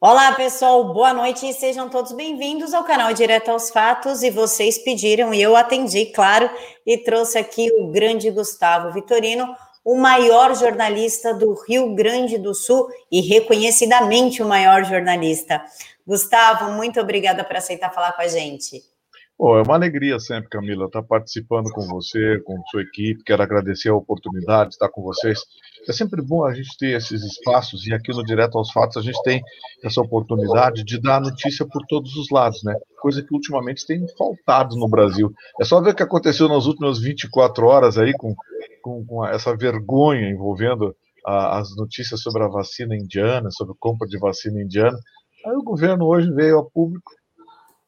Olá, 0.00 0.30
pessoal, 0.30 0.94
boa 0.94 1.12
noite 1.12 1.44
e 1.44 1.52
sejam 1.52 1.88
todos 1.88 2.12
bem-vindos 2.12 2.72
ao 2.72 2.84
canal 2.84 3.12
Direto 3.12 3.50
aos 3.50 3.68
Fatos. 3.68 4.22
E 4.22 4.30
vocês 4.30 4.78
pediram 4.78 5.34
e 5.34 5.42
eu 5.42 5.56
atendi, 5.56 6.06
claro, 6.06 6.48
e 6.86 6.96
trouxe 6.98 7.36
aqui 7.36 7.68
o 7.80 7.88
grande 7.88 8.30
Gustavo 8.30 8.92
Vitorino, 8.92 9.56
o 9.84 9.96
maior 9.96 10.54
jornalista 10.54 11.34
do 11.34 11.52
Rio 11.66 11.96
Grande 11.96 12.38
do 12.38 12.54
Sul 12.54 12.86
e 13.10 13.20
reconhecidamente 13.20 14.40
o 14.40 14.46
maior 14.46 14.84
jornalista. 14.84 15.64
Gustavo, 16.06 16.70
muito 16.74 17.00
obrigada 17.00 17.42
por 17.42 17.56
aceitar 17.56 17.92
falar 17.92 18.12
com 18.12 18.22
a 18.22 18.28
gente. 18.28 18.80
Oh, 19.40 19.56
é 19.56 19.62
uma 19.62 19.76
alegria 19.76 20.18
sempre, 20.18 20.50
Camila, 20.50 20.86
estar 20.86 21.00
participando 21.00 21.70
com 21.70 21.82
você, 21.82 22.40
com 22.40 22.60
sua 22.72 22.82
equipe. 22.82 23.22
Quero 23.22 23.40
agradecer 23.40 23.88
a 23.88 23.94
oportunidade 23.94 24.70
de 24.70 24.74
estar 24.74 24.88
com 24.88 25.00
vocês. 25.00 25.38
É 25.88 25.92
sempre 25.92 26.20
bom 26.20 26.44
a 26.44 26.52
gente 26.52 26.76
ter 26.76 26.96
esses 26.96 27.22
espaços 27.22 27.86
e 27.86 27.94
aqui 27.94 28.12
no 28.12 28.24
Direto 28.24 28.58
aos 28.58 28.72
Fatos 28.72 28.96
a 28.96 29.00
gente 29.00 29.22
tem 29.22 29.40
essa 29.84 30.00
oportunidade 30.00 30.82
de 30.82 31.00
dar 31.00 31.20
notícia 31.20 31.64
por 31.64 31.86
todos 31.86 32.16
os 32.16 32.30
lados, 32.32 32.64
né? 32.64 32.74
Coisa 33.00 33.22
que 33.22 33.32
ultimamente 33.32 33.86
tem 33.86 34.04
faltado 34.18 34.74
no 34.74 34.88
Brasil. 34.88 35.32
É 35.60 35.64
só 35.64 35.80
ver 35.80 35.90
o 35.90 35.94
que 35.94 36.02
aconteceu 36.02 36.48
nas 36.48 36.66
últimas 36.66 36.98
24 36.98 37.64
horas 37.64 37.96
aí 37.96 38.12
com, 38.14 38.34
com, 38.82 39.06
com 39.06 39.24
essa 39.24 39.56
vergonha 39.56 40.28
envolvendo 40.28 40.96
a, 41.24 41.58
as 41.58 41.76
notícias 41.76 42.20
sobre 42.22 42.42
a 42.42 42.48
vacina 42.48 42.96
indiana, 42.96 43.52
sobre 43.52 43.72
a 43.72 43.78
compra 43.78 44.08
de 44.08 44.18
vacina 44.18 44.60
indiana. 44.60 44.98
Aí 45.46 45.54
o 45.54 45.62
governo 45.62 46.06
hoje 46.06 46.28
veio 46.32 46.58
a 46.58 46.64
público, 46.68 47.12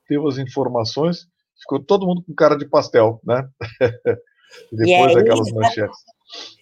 teve 0.07 0.25
as 0.29 0.39
informações 0.39 1.27
ficou 1.61 1.81
todo 1.81 2.07
mundo 2.07 2.23
com 2.27 2.35
cara 2.35 2.57
de 2.57 2.67
pastel, 2.67 3.21
né? 3.25 3.49
Depois 4.73 5.13
é 5.13 5.15
daquelas 5.15 5.47
isso, 5.47 5.57
manchetes. 5.57 5.99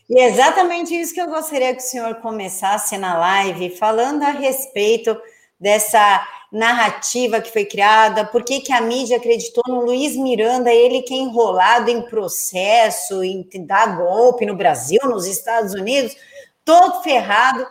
E 0.08 0.18
é 0.20 0.28
exatamente 0.28 0.94
isso 0.94 1.12
que 1.12 1.20
eu 1.20 1.28
gostaria 1.28 1.74
que 1.74 1.82
o 1.82 1.86
senhor 1.86 2.14
começasse 2.16 2.96
na 2.96 3.18
live, 3.18 3.76
falando 3.76 4.22
a 4.22 4.30
respeito 4.30 5.16
dessa 5.60 6.26
narrativa 6.50 7.42
que 7.42 7.52
foi 7.52 7.66
criada, 7.66 8.24
por 8.24 8.42
que, 8.42 8.60
que 8.60 8.72
a 8.72 8.80
mídia 8.80 9.18
acreditou 9.18 9.62
no 9.68 9.84
Luiz 9.84 10.16
Miranda, 10.16 10.72
ele 10.72 11.02
que 11.02 11.12
é 11.12 11.18
enrolado 11.18 11.90
em 11.90 12.02
processo, 12.02 13.22
em 13.22 13.46
dar 13.66 13.96
golpe 13.96 14.46
no 14.46 14.56
Brasil, 14.56 15.00
nos 15.04 15.26
Estados 15.26 15.74
Unidos, 15.74 16.16
todo 16.64 17.02
ferrado. 17.02 17.66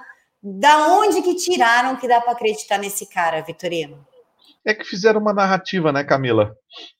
Da 0.50 0.88
onde 0.90 1.24
que 1.24 1.36
tiraram 1.36 1.96
que 1.96 2.08
dá 2.08 2.22
para 2.22 2.34
acreditar 2.34 2.78
nesse 2.78 3.08
cara, 3.08 3.42
Vitorino? 3.42 4.06
É 4.64 4.74
que 4.74 4.84
fizeram 4.84 5.20
uma 5.20 5.34
narrativa, 5.34 5.92
né, 5.92 6.04
Camila? 6.04 6.56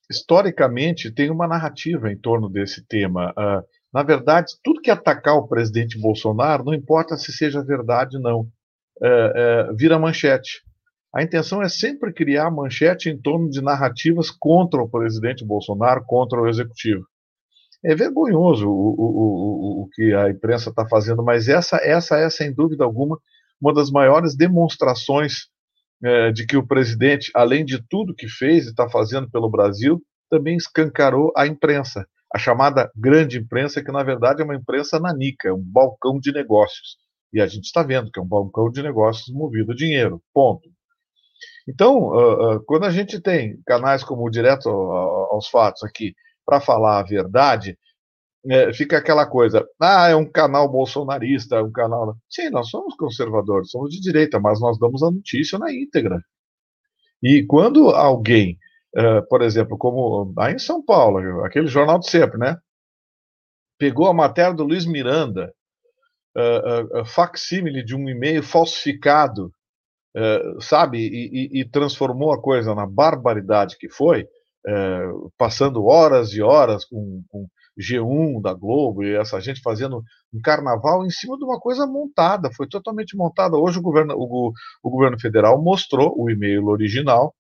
Historicamente, 0.10 1.12
tem 1.12 1.30
uma 1.30 1.48
narrativa 1.48 2.12
em 2.12 2.18
torno 2.18 2.50
desse 2.50 2.86
tema. 2.86 3.32
Uh, 3.32 3.64
na 3.94 4.04
verdade, 4.04 4.54
tudo 4.64 4.82
que 4.82 4.92
atacar 4.92 5.36
o 5.36 5.48
presidente 5.48 6.00
Bolsonaro, 6.00 6.64
não 6.64 6.74
importa 6.74 7.18
se 7.18 7.32
seja 7.32 7.64
verdade 7.64 8.18
ou 8.18 8.24
não, 8.24 8.40
uh, 8.42 9.72
uh, 9.72 9.76
vira 9.76 10.00
manchete. 10.00 10.62
A 11.14 11.24
intenção 11.24 11.62
é 11.62 11.70
sempre 11.70 12.14
criar 12.14 12.52
manchete 12.52 13.10
em 13.10 13.18
torno 13.18 13.50
de 13.50 13.62
narrativas 13.62 14.30
contra 14.30 14.82
o 14.82 14.90
presidente 14.90 15.46
Bolsonaro, 15.46 16.04
contra 16.06 16.42
o 16.42 16.48
executivo. 16.48 17.06
É 17.84 17.96
vergonhoso 17.96 18.68
o, 18.68 18.72
o, 18.72 19.82
o, 19.82 19.84
o 19.84 19.90
que 19.94 20.14
a 20.14 20.30
imprensa 20.30 20.70
está 20.70 20.88
fazendo, 20.88 21.24
mas 21.24 21.48
essa, 21.48 21.78
essa 21.78 22.18
é, 22.18 22.30
sem 22.30 22.54
dúvida 22.54 22.84
alguma, 22.84 23.18
uma 23.62 23.74
das 23.74 23.90
maiores 23.90 24.36
demonstrações 24.36 25.48
é, 26.04 26.32
de 26.32 26.46
que 26.46 26.58
o 26.58 26.66
presidente, 26.66 27.32
além 27.34 27.66
de 27.66 27.82
tudo 27.90 28.16
que 28.16 28.28
fez 28.28 28.66
e 28.66 28.70
está 28.70 28.90
fazendo 28.90 29.30
pelo 29.30 29.50
Brasil, 29.50 30.02
também 30.30 30.56
escancarou 30.58 31.32
a 31.36 31.48
imprensa, 31.48 32.06
a 32.34 32.38
chamada 32.38 32.92
grande 32.96 33.38
imprensa, 33.38 33.84
que 33.84 33.92
na 33.92 34.04
verdade 34.04 34.42
é 34.42 34.46
uma 34.46 34.56
imprensa 34.56 35.00
nanica, 35.00 35.50
é 35.50 35.54
um 35.54 35.64
balcão 35.64 36.20
de 36.20 36.32
negócios. 36.32 36.98
E 37.34 37.42
a 37.42 37.48
gente 37.48 37.66
está 37.66 37.84
vendo 37.84 38.12
que 38.12 38.20
é 38.20 38.24
um 38.24 38.28
balcão 38.28 38.70
de 38.70 38.82
negócios 38.82 39.34
movido 39.36 39.72
a 39.72 39.76
dinheiro. 39.76 40.22
Ponto. 40.34 40.70
Então, 41.68 41.98
uh, 41.98 42.56
uh, 42.56 42.64
quando 42.66 42.86
a 42.86 42.92
gente 42.92 43.20
tem 43.20 43.60
canais 43.66 44.04
como 44.04 44.26
o 44.26 44.30
Direto 44.30 44.70
aos 44.70 45.48
Fatos 45.50 45.84
aqui 45.84 46.16
para 46.46 46.62
falar 46.62 47.00
a 47.00 47.04
verdade, 47.04 47.78
é, 48.50 48.74
fica 48.74 48.98
aquela 48.98 49.26
coisa, 49.26 49.68
ah, 49.80 50.08
é 50.08 50.16
um 50.16 50.30
canal 50.30 50.70
bolsonarista, 50.70 51.58
é 51.58 51.62
um 51.62 51.72
canal. 51.72 52.16
Sim, 52.30 52.50
nós 52.50 52.70
somos 52.70 52.96
conservadores, 52.96 53.72
somos 53.72 53.92
de 53.92 54.00
direita, 54.00 54.40
mas 54.40 54.62
nós 54.62 54.80
damos 54.80 55.04
a 55.04 55.12
notícia 55.12 55.60
na 55.60 55.74
íntegra. 55.74 56.22
E 57.22 57.44
quando 57.46 57.90
alguém, 57.90 58.58
uh, 58.96 59.28
por 59.28 59.42
exemplo, 59.42 59.78
como 59.78 60.34
aí 60.38 60.54
em 60.54 60.60
São 60.60 60.84
Paulo, 60.84 61.44
aquele 61.44 61.68
jornal 61.68 62.00
de 62.00 62.10
sempre, 62.10 62.38
né? 62.38 62.58
Pegou 63.78 64.08
a 64.08 64.14
matéria 64.14 64.54
do 64.54 64.64
Luiz 64.64 64.86
Miranda, 64.86 65.54
uh, 66.38 67.02
uh, 67.02 67.06
facsímile 67.06 67.84
de 67.84 67.96
um 67.96 68.08
e-mail 68.08 68.44
falsificado, 68.44 69.52
sabe, 70.60 70.98
e, 70.98 71.60
e, 71.60 71.62
e, 71.62 71.70
transformou 71.70 72.34
a 72.34 72.42
coisa 72.42 72.74
na 72.74 72.88
barbaridade 72.88 73.78
que 73.78 73.88
foi, 73.88 74.28
passando 75.38 75.86
horas 75.86 76.34
e 76.34 76.42
horas 76.42 76.86
com, 76.86 77.24
com 77.30 77.48
G1 77.80 78.42
da 78.42 78.54
Globo 78.54 79.04
e 79.04 79.16
essa 79.16 79.40
gente 79.40 79.62
fazendo 79.62 80.04
um 80.34 80.42
carnaval 80.42 81.06
em 81.06 81.10
cima 81.10 81.38
de 81.38 81.44
uma 81.44 81.60
coisa 81.60 81.86
montada, 81.86 82.50
foi 82.52 82.68
totalmente 82.68 83.16
montada. 83.16 83.56
Hoje 83.56 83.80
o 83.80 83.82
governo, 83.82 84.16
o, 84.18 84.52
o 84.84 84.90
governo 84.90 85.20
federal 85.20 85.62
mostrou 85.62 86.14
o 86.18 86.30
e-mail 86.30 86.66
original, 86.68 87.34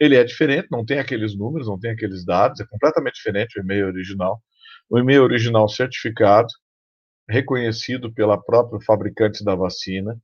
ele 0.00 0.16
é 0.16 0.24
diferente, 0.24 0.68
não 0.70 0.84
tem 0.84 0.98
aqueles 0.98 1.36
números, 1.36 1.68
não 1.68 1.78
tem 1.78 1.92
aqueles 1.92 2.24
dados, 2.24 2.60
é 2.60 2.66
completamente 2.66 3.14
diferente 3.14 3.58
o 3.58 3.62
e-mail 3.62 3.86
original. 3.86 4.40
O 4.90 4.98
e-mail 4.98 5.22
original 5.22 5.68
certificado, 5.68 6.48
reconhecido 7.28 8.12
pela 8.12 8.36
própria 8.36 8.80
fabricante 8.84 9.44
da 9.44 9.54
vacina, 9.54 10.18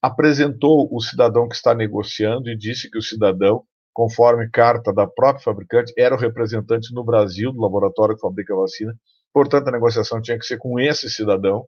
apresentou 0.00 0.88
o 0.92 1.00
cidadão 1.00 1.48
que 1.48 1.56
está 1.56 1.74
negociando 1.74 2.48
e 2.48 2.56
disse 2.56 2.90
que 2.90 2.98
o 2.98 3.02
cidadão 3.02 3.64
conforme 3.96 4.50
carta 4.50 4.92
da 4.92 5.06
própria 5.06 5.42
fabricante, 5.42 5.90
era 5.96 6.14
o 6.14 6.18
representante 6.18 6.92
no 6.92 7.02
Brasil 7.02 7.50
do 7.50 7.62
laboratório 7.62 8.14
que 8.14 8.20
fabrica 8.20 8.52
a 8.52 8.58
vacina. 8.58 8.94
Portanto, 9.32 9.68
a 9.68 9.72
negociação 9.72 10.20
tinha 10.20 10.38
que 10.38 10.44
ser 10.44 10.58
com 10.58 10.78
esse 10.78 11.08
cidadão. 11.08 11.64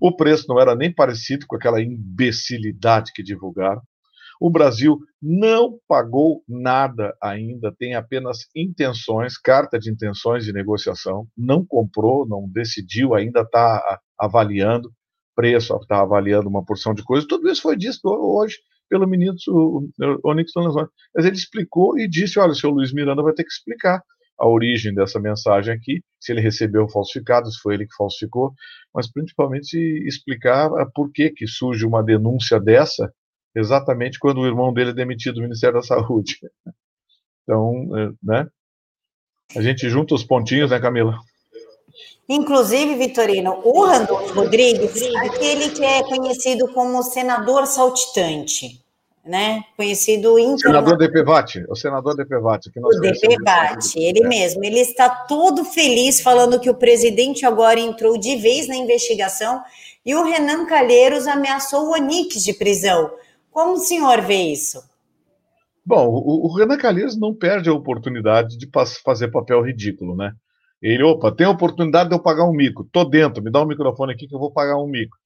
O 0.00 0.16
preço 0.16 0.46
não 0.48 0.58
era 0.58 0.74
nem 0.74 0.90
parecido 0.90 1.44
com 1.46 1.56
aquela 1.56 1.82
imbecilidade 1.82 3.12
que 3.14 3.22
divulgaram. 3.22 3.82
O 4.40 4.48
Brasil 4.48 4.98
não 5.20 5.78
pagou 5.86 6.42
nada 6.48 7.14
ainda, 7.22 7.70
tem 7.78 7.94
apenas 7.94 8.46
intenções, 8.56 9.36
carta 9.36 9.78
de 9.78 9.90
intenções 9.90 10.46
de 10.46 10.54
negociação, 10.54 11.26
não 11.36 11.62
comprou, 11.62 12.26
não 12.26 12.48
decidiu, 12.48 13.14
ainda 13.14 13.42
está 13.42 14.00
avaliando 14.18 14.90
preço, 15.36 15.76
está 15.76 16.00
avaliando 16.00 16.48
uma 16.48 16.64
porção 16.64 16.94
de 16.94 17.04
coisas. 17.04 17.28
Tudo 17.28 17.50
isso 17.50 17.60
foi 17.60 17.76
dito 17.76 18.00
hoje 18.08 18.56
pelo 18.90 19.06
ministro 19.06 19.88
Onyx 20.24 20.52
Lorenzoni. 20.54 20.88
Mas 21.14 21.24
ele 21.24 21.36
explicou 21.36 21.98
e 21.98 22.08
disse: 22.08 22.38
olha, 22.38 22.50
o 22.50 22.54
senhor 22.54 22.74
Luiz 22.74 22.92
Miranda 22.92 23.22
vai 23.22 23.32
ter 23.32 23.44
que 23.44 23.52
explicar 23.52 24.02
a 24.38 24.48
origem 24.48 24.94
dessa 24.94 25.20
mensagem 25.20 25.72
aqui, 25.72 26.02
se 26.18 26.32
ele 26.32 26.40
recebeu 26.40 26.88
falsificado, 26.88 27.50
se 27.50 27.60
foi 27.60 27.74
ele 27.74 27.86
que 27.86 27.94
falsificou, 27.94 28.54
mas 28.92 29.10
principalmente 29.10 29.76
explicar 30.06 30.70
por 30.94 31.12
que, 31.12 31.28
que 31.30 31.46
surge 31.46 31.84
uma 31.84 32.02
denúncia 32.02 32.58
dessa 32.58 33.12
exatamente 33.54 34.18
quando 34.18 34.40
o 34.40 34.46
irmão 34.46 34.72
dele 34.72 34.90
é 34.90 34.94
demitido 34.94 35.34
do 35.34 35.42
Ministério 35.42 35.76
da 35.76 35.82
Saúde. 35.82 36.36
Então, 37.42 37.98
é, 37.98 38.12
né? 38.22 38.48
A 39.56 39.60
gente 39.60 39.88
junta 39.88 40.14
os 40.14 40.22
pontinhos, 40.22 40.70
né, 40.70 40.78
Camila? 40.78 41.18
Inclusive, 42.32 42.94
Vitorino, 42.94 43.60
o 43.64 43.84
Randolfo 43.84 44.32
Rodrigues, 44.34 45.02
aquele 45.16 45.68
que 45.70 45.84
é 45.84 46.00
conhecido 46.04 46.68
como 46.72 47.02
senador 47.02 47.66
saltitante, 47.66 48.80
né? 49.26 49.64
Conhecido 49.76 50.36
Senador 50.56 50.96
Depevati, 50.96 51.64
o 51.68 51.74
senador 51.74 52.14
Depevati. 52.14 52.70
Que 52.70 52.78
nós 52.78 52.96
o 52.96 53.00
Depevati, 53.00 53.98
ele 53.98 54.22
é. 54.22 54.28
mesmo. 54.28 54.64
Ele 54.64 54.78
está 54.78 55.08
todo 55.08 55.64
feliz 55.64 56.20
falando 56.20 56.60
que 56.60 56.70
o 56.70 56.74
presidente 56.76 57.44
agora 57.44 57.80
entrou 57.80 58.16
de 58.16 58.36
vez 58.36 58.68
na 58.68 58.76
investigação 58.76 59.60
e 60.06 60.14
o 60.14 60.22
Renan 60.22 60.66
Calheiros 60.66 61.26
ameaçou 61.26 61.88
o 61.88 61.94
Onix 61.94 62.44
de 62.44 62.52
prisão. 62.54 63.10
Como 63.50 63.72
o 63.72 63.78
senhor 63.78 64.20
vê 64.20 64.52
isso? 64.52 64.80
Bom, 65.84 66.06
o, 66.06 66.46
o 66.46 66.56
Renan 66.56 66.78
Calheiros 66.78 67.18
não 67.18 67.34
perde 67.34 67.68
a 67.68 67.74
oportunidade 67.74 68.56
de 68.56 68.70
fazer 69.04 69.32
papel 69.32 69.60
ridículo, 69.62 70.14
né? 70.14 70.32
Ele, 70.82 71.02
opa, 71.02 71.34
tem 71.34 71.46
a 71.46 71.50
oportunidade 71.50 72.08
de 72.08 72.14
eu 72.14 72.22
pagar 72.22 72.44
um 72.44 72.54
mico. 72.54 72.88
Tô 72.90 73.04
dentro, 73.04 73.42
me 73.42 73.50
dá 73.50 73.62
um 73.62 73.66
microfone 73.66 74.12
aqui 74.12 74.26
que 74.26 74.34
eu 74.34 74.38
vou 74.38 74.52
pagar 74.52 74.76
um 74.78 74.86
mico. 74.86 75.16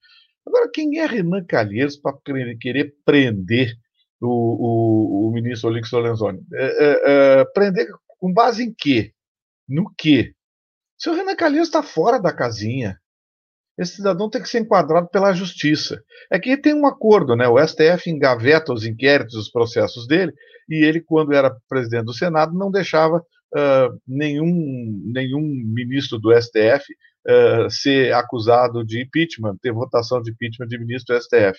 Agora, 0.46 0.68
quem 0.72 0.98
é 0.98 1.06
Renan 1.06 1.44
Calheiros 1.44 1.96
para 1.96 2.16
querer 2.60 2.94
prender 3.04 3.74
o, 4.20 4.28
o, 4.28 5.28
o 5.28 5.32
ministro 5.32 5.70
Olix 5.70 5.90
Lorenzoni? 5.90 6.40
É, 6.52 6.64
é, 6.64 7.02
é, 7.40 7.44
prender 7.46 7.88
com 8.18 8.32
base 8.32 8.64
em 8.64 8.74
quê? 8.76 9.12
No 9.68 9.92
quê? 9.96 10.34
Se 10.98 11.08
o 11.08 11.14
Renan 11.14 11.36
Calheiros 11.36 11.68
está 11.68 11.82
fora 11.82 12.18
da 12.18 12.32
casinha, 12.32 12.98
esse 13.78 13.96
cidadão 13.96 14.30
tem 14.30 14.40
que 14.40 14.48
ser 14.48 14.60
enquadrado 14.60 15.08
pela 15.08 15.32
justiça. 15.32 16.02
É 16.30 16.38
que 16.38 16.56
tem 16.56 16.74
um 16.74 16.86
acordo, 16.86 17.34
né? 17.34 17.48
O 17.48 17.58
STF 17.58 18.08
engaveta 18.08 18.72
os 18.72 18.84
inquéritos, 18.84 19.34
os 19.34 19.50
processos 19.50 20.06
dele, 20.06 20.32
e 20.68 20.84
ele, 20.84 21.00
quando 21.00 21.32
era 21.32 21.56
presidente 21.68 22.04
do 22.04 22.14
Senado, 22.14 22.56
não 22.56 22.70
deixava 22.70 23.24
nenhum, 24.06 25.02
nenhum 25.12 25.40
ministro 25.40 26.18
do 26.18 26.32
STF 26.34 26.84
uh, 27.26 27.70
ser 27.70 28.12
acusado 28.14 28.84
de 28.84 29.02
impeachment, 29.02 29.56
ter 29.60 29.72
votação 29.72 30.20
de 30.20 30.30
impeachment 30.30 30.66
de 30.66 30.78
ministro 30.78 31.14
do 31.14 31.22
STF. 31.22 31.58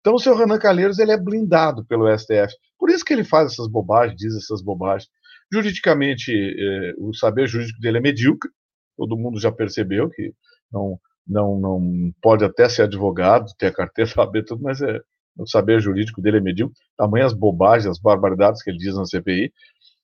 Então 0.00 0.14
o 0.14 0.18
seu 0.18 0.36
Renan 0.36 0.58
Calheiros 0.58 0.98
ele 0.98 1.12
é 1.12 1.16
blindado 1.16 1.84
pelo 1.84 2.08
STF. 2.16 2.54
Por 2.78 2.90
isso 2.90 3.04
que 3.04 3.12
ele 3.12 3.24
faz 3.24 3.52
essas 3.52 3.68
bobagens, 3.68 4.16
diz 4.16 4.36
essas 4.36 4.62
bobagens. 4.62 5.08
Juridicamente, 5.52 6.32
eh, 6.32 6.94
o 6.98 7.14
saber 7.14 7.46
jurídico 7.46 7.80
dele 7.80 7.98
é 7.98 8.00
medíocre, 8.00 8.50
todo 8.96 9.16
mundo 9.16 9.40
já 9.40 9.50
percebeu 9.50 10.08
que 10.10 10.32
não, 10.70 11.00
não, 11.26 11.58
não 11.58 12.12
pode 12.22 12.44
até 12.44 12.68
ser 12.68 12.82
advogado, 12.82 13.46
ter 13.58 13.66
a 13.66 13.72
carteira, 13.72 14.10
saber 14.10 14.44
tudo, 14.44 14.62
mas 14.62 14.80
é, 14.82 15.00
o 15.36 15.46
saber 15.46 15.80
jurídico 15.80 16.20
dele 16.20 16.38
é 16.38 16.40
medíocre. 16.40 16.76
Tamanho 16.96 17.26
as 17.26 17.32
bobagens, 17.32 17.86
as 17.86 17.98
barbaridades 17.98 18.62
que 18.62 18.70
ele 18.70 18.78
diz 18.78 18.94
na 18.94 19.06
CPI, 19.06 19.52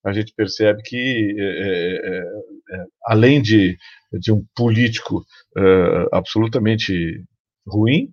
a 0.05 0.13
gente 0.13 0.33
percebe 0.35 0.83
que, 0.83 1.37
é, 1.39 1.45
é, 1.45 2.77
é, 2.77 2.87
além 3.07 3.41
de, 3.41 3.77
de 4.13 4.33
um 4.33 4.45
político 4.55 5.25
é, 5.57 6.09
absolutamente 6.13 7.25
ruim, 7.67 8.13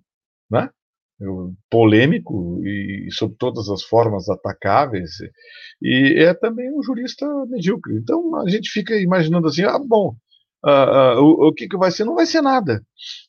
né? 0.50 0.70
polêmico 1.70 2.60
e, 2.64 3.08
sob 3.12 3.36
todas 3.38 3.68
as 3.68 3.82
formas 3.82 4.28
atacáveis, 4.28 5.12
e 5.80 6.16
é 6.18 6.34
também 6.34 6.72
um 6.76 6.82
jurista 6.82 7.26
medíocre. 7.46 7.96
Então 7.96 8.36
a 8.36 8.48
gente 8.48 8.70
fica 8.70 8.96
imaginando 8.96 9.46
assim: 9.46 9.62
ah, 9.62 9.78
bom, 9.78 10.16
uh, 10.64 11.18
uh, 11.18 11.22
o, 11.22 11.48
o 11.48 11.54
que, 11.54 11.68
que 11.68 11.76
vai 11.76 11.90
ser? 11.90 12.04
Não 12.04 12.14
vai 12.14 12.26
ser 12.26 12.42
nada. 12.42 12.82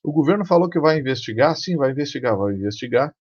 O 0.04 0.12
governo 0.12 0.46
falou 0.46 0.70
que 0.70 0.80
vai 0.80 1.00
investigar, 1.00 1.56
sim, 1.56 1.76
vai 1.78 1.92
investigar, 1.92 2.38
vai 2.38 2.54
investigar. 2.54 3.14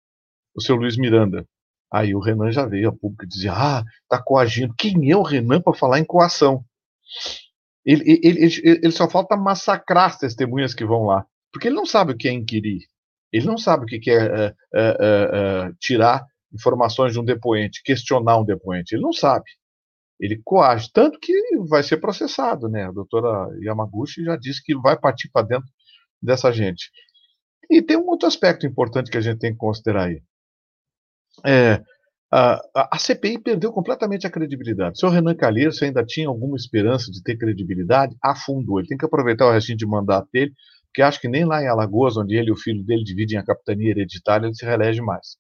O 0.55 0.61
seu 0.61 0.77
Luiz 0.77 0.97
Miranda. 0.97 1.47
Aí 1.93 2.15
o 2.15 2.21
Renan 2.21 2.53
já 2.53 2.65
veio 2.67 2.89
a 2.89 2.93
público 2.93 3.25
e 3.25 3.29
dizia: 3.29 3.53
ah, 3.53 3.85
tá 4.09 4.23
coagindo. 4.23 4.75
Quem 4.77 5.11
é 5.11 5.17
o 5.17 5.23
Renan 5.23 5.61
para 5.61 5.75
falar 5.75 5.99
em 5.99 6.05
coação? 6.05 6.65
Ele, 7.85 8.05
ele, 8.23 8.45
ele, 8.45 8.61
ele, 8.65 8.93
só 8.93 9.09
falta 9.09 9.37
massacrar 9.37 10.07
as 10.07 10.19
testemunhas 10.19 10.75
que 10.75 10.85
vão 10.85 11.05
lá, 11.05 11.25
porque 11.53 11.69
ele 11.69 11.75
não 11.75 11.87
sabe 11.87 12.13
o 12.13 12.17
que 12.17 12.29
é 12.29 12.33
inquirir. 12.33 12.83
Ele 13.33 13.47
não 13.47 13.57
sabe 13.57 13.85
o 13.85 13.87
que 13.87 14.11
é, 14.11 14.15
é, 14.15 14.55
é, 14.75 15.73
tirar 15.81 16.25
informações 16.53 17.13
de 17.13 17.21
um 17.21 17.25
depoente, 17.25 17.83
questionar 17.85 18.39
um 18.39 18.45
depoente. 18.45 18.95
Ele 18.95 19.03
não 19.03 19.13
sabe. 19.13 19.45
Ele 20.19 20.41
coage, 20.45 20.91
tanto 20.93 21.19
que 21.19 21.33
vai 21.69 21.83
ser 21.83 21.97
processado, 21.99 22.69
né? 22.69 22.85
A 22.85 22.93
doutora 22.93 23.49
Yamaguchi 23.63 24.25
já 24.25 24.37
disse 24.37 24.63
que 24.63 24.77
vai 24.77 24.99
partir 24.99 25.31
para 25.31 25.47
dentro 25.47 25.69
dessa 26.21 26.53
gente. 26.53 26.91
E 27.71 27.81
tem 27.81 27.97
um 27.97 28.07
outro 28.07 28.29
aspecto 28.29 28.67
importante 28.67 29.11
que 29.11 29.17
a 29.17 29.21
gente 29.21 29.39
tem 29.39 29.53
que 29.53 29.59
considerar 29.59 30.09
aí. 30.09 30.21
É, 31.45 31.83
a, 32.33 32.61
a, 32.75 32.99
CPI 32.99 33.39
perdeu 33.39 33.73
completamente 33.73 34.27
a 34.27 34.31
credibilidade. 34.31 34.97
O 34.97 35.01
senhor 35.01 35.13
Renan 35.13 35.35
Calheiros 35.35 35.83
ainda 35.83 36.05
tinha 36.05 36.29
alguma 36.29 36.57
esperança 36.57 37.11
de 37.11 37.23
ter 37.23 37.37
credibilidade, 37.37 38.17
afundou. 38.23 38.79
Ele 38.79 38.89
tem 38.89 38.99
que 38.99 39.05
aproveitar 39.05 39.47
o 39.47 39.53
restinho 39.53 39.79
de 39.79 39.87
mandato 39.87 40.29
dele 40.33 40.53
porque 40.91 41.03
acho 41.03 41.21
que 41.21 41.29
nem 41.29 41.45
lá 41.45 41.63
em 41.63 41.69
Alagoas, 41.69 42.17
onde 42.17 42.37
ele 42.37 42.49
e 42.49 42.53
o 42.53 42.57
filho 42.57 42.85
dele 42.85 43.05
dividem 43.05 43.39
a 43.39 43.45
capitania 43.45 43.91
hereditária, 43.91 44.47
ele 44.47 44.55
se 44.55 44.65
reelege 44.65 45.01
mais. 45.01 45.37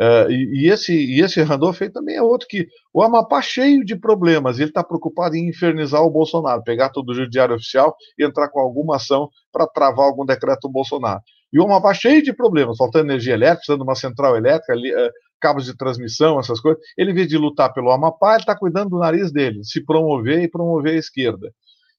Uh, 0.00 0.30
e, 0.30 0.62
e, 0.62 0.70
esse, 0.70 0.94
e 0.94 1.20
esse 1.20 1.42
Randolph 1.42 1.80
também 1.92 2.14
é 2.14 2.22
outro 2.22 2.46
que 2.48 2.68
o 2.94 3.02
Amapá 3.02 3.42
cheio 3.42 3.84
de 3.84 3.96
problemas, 3.96 4.60
ele 4.60 4.70
está 4.70 4.84
preocupado 4.84 5.34
em 5.34 5.48
infernizar 5.48 6.00
o 6.02 6.10
Bolsonaro, 6.10 6.62
pegar 6.62 6.90
todo 6.90 7.10
o 7.10 7.14
judiciário 7.14 7.56
oficial 7.56 7.96
e 8.16 8.24
entrar 8.24 8.48
com 8.50 8.60
alguma 8.60 8.94
ação 8.94 9.28
para 9.52 9.66
travar 9.66 10.06
algum 10.06 10.24
decreto 10.24 10.68
do 10.68 10.72
Bolsonaro. 10.72 11.20
E 11.52 11.58
o 11.58 11.64
Amapá 11.64 11.94
cheio 11.94 12.22
de 12.22 12.32
problemas, 12.32 12.76
faltando 12.76 13.06
energia 13.06 13.34
elétrica, 13.34 13.58
precisando 13.58 13.80
de 13.80 13.84
uma 13.84 13.94
central 13.94 14.36
elétrica, 14.36 14.72
ali, 14.72 14.94
uh, 14.94 15.10
cabos 15.40 15.64
de 15.64 15.76
transmissão, 15.76 16.38
essas 16.38 16.60
coisas. 16.60 16.82
Ele, 16.96 17.12
em 17.12 17.14
vez 17.14 17.28
de 17.28 17.38
lutar 17.38 17.72
pelo 17.72 17.90
Amapá, 17.90 18.32
ele 18.32 18.40
está 18.40 18.56
cuidando 18.56 18.90
do 18.90 18.98
nariz 18.98 19.32
dele, 19.32 19.64
se 19.64 19.84
promover 19.84 20.42
e 20.42 20.50
promover 20.50 20.94
a 20.94 20.98
esquerda. 20.98 21.50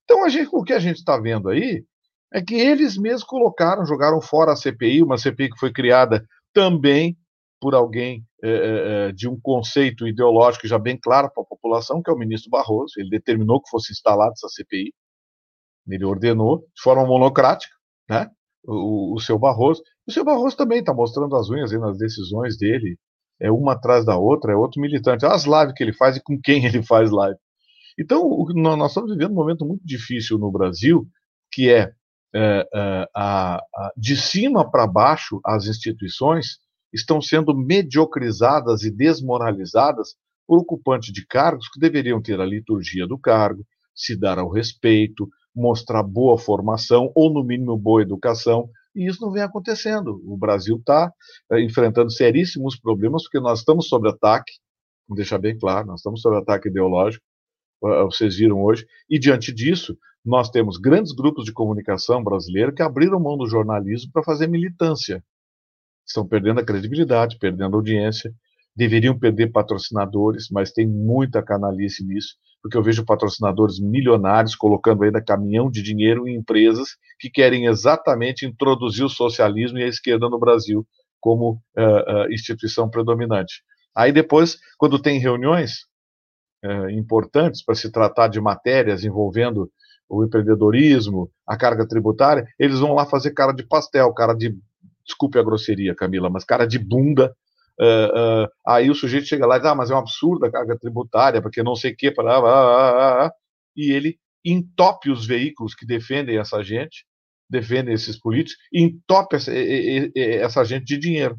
Então, 0.04 0.24
a 0.24 0.30
gente, 0.30 0.50
o 0.52 0.64
que 0.64 0.74
a 0.74 0.80
gente 0.80 0.98
está 0.98 1.20
vendo 1.20 1.50
aí 1.50 1.84
é 2.34 2.42
que 2.42 2.56
eles 2.56 2.98
mesmos 2.98 3.24
colocaram, 3.24 3.86
jogaram 3.86 4.22
fora 4.22 4.54
a 4.54 4.56
CPI, 4.56 5.02
uma 5.02 5.18
CPI 5.18 5.50
que 5.50 5.60
foi 5.60 5.72
criada 5.72 6.24
também 6.54 7.18
por 7.60 7.76
alguém 7.76 8.24
é, 8.42 9.12
de 9.12 9.28
um 9.28 9.40
conceito 9.40 10.08
ideológico 10.08 10.68
já 10.68 10.80
bem 10.80 10.98
claro 10.98 11.30
para 11.34 11.44
a 11.44 11.46
população, 11.46 12.02
que 12.02 12.10
é 12.10 12.14
o 12.14 12.18
ministro 12.18 12.50
Barroso. 12.50 12.94
Ele 12.98 13.10
determinou 13.10 13.62
que 13.62 13.70
fosse 13.70 13.92
instalada 13.92 14.32
essa 14.32 14.48
CPI. 14.48 14.94
Ele 15.88 16.06
ordenou 16.06 16.60
de 16.60 16.82
forma 16.82 17.06
monocrática, 17.06 17.74
né? 18.10 18.30
O, 18.66 19.16
o 19.16 19.20
seu 19.20 19.38
Barroso. 19.40 19.82
O 20.08 20.12
seu 20.12 20.24
Barroso 20.24 20.58
também 20.58 20.80
está 20.80 20.94
mostrando 20.94 21.36
as 21.36 21.50
unhas 21.50 21.72
nas 21.72 21.98
decisões 21.98 22.58
dele, 22.58 22.98
é 23.40 23.52
uma 23.52 23.74
atrás 23.74 24.06
da 24.06 24.18
outra, 24.18 24.52
é 24.52 24.56
outro 24.56 24.82
militante. 24.82 25.26
As 25.26 25.46
lives 25.46 25.74
que 25.76 25.84
ele 25.84 25.94
faz 25.94 26.18
e 26.18 26.24
com 26.24 26.40
quem 26.40 26.66
ele 26.66 26.84
faz 26.84 27.10
live. 27.10 27.38
Então, 27.98 28.24
o, 28.24 28.52
nós 28.54 28.92
estamos 28.92 29.12
vivendo 29.12 29.32
um 29.32 29.36
momento 29.36 29.66
muito 29.66 29.86
difícil 29.86 30.38
no 30.38 30.52
Brasil, 30.52 31.08
que 31.52 31.70
é 31.70 31.94
é, 32.34 32.68
é, 32.74 33.10
a, 33.16 33.56
a, 33.56 33.92
de 33.98 34.16
cima 34.16 34.70
para 34.70 34.86
baixo, 34.86 35.40
as 35.44 35.66
instituições 35.66 36.60
estão 36.94 37.22
sendo 37.22 37.56
mediocrizadas 37.56 38.84
e 38.84 38.92
desmoralizadas 38.92 40.16
por 40.48 40.60
ocupantes 40.60 41.12
de 41.12 41.26
cargos 41.26 41.68
que 41.70 41.80
deveriam 41.80 42.22
ter 42.22 42.40
a 42.40 42.46
liturgia 42.46 43.08
do 43.08 43.18
cargo, 43.18 43.66
se 43.96 44.16
dar 44.16 44.38
ao 44.38 44.50
respeito, 44.50 45.28
mostrar 45.60 46.04
boa 46.04 46.38
formação 46.38 47.12
ou, 47.14 47.32
no 47.32 47.44
mínimo, 47.44 47.78
boa 47.78 48.02
educação. 48.02 48.70
E 48.96 49.08
isso 49.08 49.22
não 49.22 49.32
vem 49.32 49.44
acontecendo. 49.44 50.22
O 50.26 50.38
Brasil 50.38 50.78
está 50.78 51.12
é, 51.52 51.62
enfrentando 51.62 52.12
seríssimos 52.12 52.80
problemas 52.80 53.24
porque 53.24 53.40
nós 53.40 53.60
estamos 53.60 53.88
sob 53.88 54.10
ataque, 54.10 54.54
vou 55.08 55.16
deixar 55.16 55.38
bem 55.38 55.58
claro, 55.58 55.88
nós 55.88 56.00
estamos 56.00 56.22
sob 56.22 56.38
ataque 56.38 56.70
ideológico, 56.70 57.24
vocês 57.82 58.36
viram 58.36 58.62
hoje, 58.62 58.86
e 59.10 59.18
diante 59.18 59.54
disso, 59.54 59.98
nós 60.26 60.50
temos 60.50 60.78
grandes 60.78 61.14
grupos 61.14 61.46
de 61.46 61.54
comunicação 61.54 62.22
brasileiro 62.22 62.74
que 62.74 62.82
abriram 62.82 63.20
mão 63.20 63.38
do 63.38 63.48
jornalismo 63.48 64.12
para 64.12 64.24
fazer 64.24 64.48
militância. 64.48 65.24
Estão 66.06 66.28
perdendo 66.28 66.60
a 66.60 66.66
credibilidade, 66.66 67.38
perdendo 67.40 67.76
a 67.76 67.78
audiência, 67.78 68.34
deveriam 68.76 69.18
perder 69.18 69.52
patrocinadores, 69.52 70.50
mas 70.52 70.72
tem 70.72 70.86
muita 70.86 71.42
canalice 71.42 72.06
nisso, 72.06 72.36
porque 72.62 72.78
eu 72.78 72.84
vejo 72.84 73.06
patrocinadores 73.06 73.80
milionários 73.80 74.56
colocando 74.56 75.04
ainda 75.04 75.24
caminhão 75.24 75.70
de 75.70 75.82
dinheiro 75.82 76.28
em 76.28 76.36
empresas 76.36 76.98
que 77.20 77.30
querem 77.30 77.66
exatamente 77.66 78.46
introduzir 78.46 79.06
o 79.06 79.10
socialismo 79.10 79.78
e 79.78 79.84
a 79.84 79.88
esquerda 79.88 80.30
no 80.30 80.40
Brasil 80.40 80.86
como 81.20 81.62
uh, 81.78 82.26
uh, 82.28 82.32
instituição 82.32 82.90
predominante. 82.90 83.62
Aí 83.96 84.12
depois, 84.12 84.58
quando 84.78 85.02
tem 85.02 85.20
reuniões 85.20 85.86
uh, 86.64 86.90
importantes 86.90 87.64
para 87.64 87.76
se 87.76 87.92
tratar 87.92 88.28
de 88.28 88.40
matérias 88.40 89.04
envolvendo 89.04 89.70
o 90.08 90.24
empreendedorismo, 90.24 91.30
a 91.46 91.56
carga 91.56 91.88
tributária, 91.88 92.48
eles 92.58 92.80
vão 92.80 92.94
lá 92.94 93.06
fazer 93.06 93.32
cara 93.32 93.54
de 93.54 93.64
pastel, 93.64 94.14
cara 94.14 94.34
de. 94.34 94.58
Desculpe 95.06 95.40
a 95.40 95.44
grosseria, 95.44 95.96
Camila, 95.96 96.30
mas 96.30 96.44
cara 96.44 96.68
de 96.68 96.78
bunda. 96.78 97.36
Uh, 97.80 98.44
uh, 98.44 98.48
aí 98.68 98.90
o 98.90 98.96
sujeito 98.96 99.28
chega 99.28 99.46
lá 99.46 99.56
e 99.56 99.60
diz: 99.60 99.70
Ah, 99.70 99.76
mas 99.76 99.90
é 99.90 99.96
um 99.96 100.00
absurdo 100.00 100.46
a 100.46 100.52
carga 100.52 100.78
tributária, 100.78 101.42
porque 101.42 101.64
não 101.64 101.76
sei 101.76 101.92
o 101.94 101.96
que, 101.96 102.12
para. 102.12 103.32
E 103.76 103.92
ele 103.92 104.18
entope 104.44 105.10
os 105.10 105.26
veículos 105.26 105.74
que 105.76 105.86
defendem 105.86 106.38
essa 106.38 106.64
gente, 106.64 107.06
defendem 107.50 107.94
esses 107.94 108.20
políticos, 108.20 108.58
entope 108.74 109.36
essa, 109.36 109.52
essa 110.16 110.64
gente 110.64 110.86
de 110.86 110.98
dinheiro. 110.98 111.38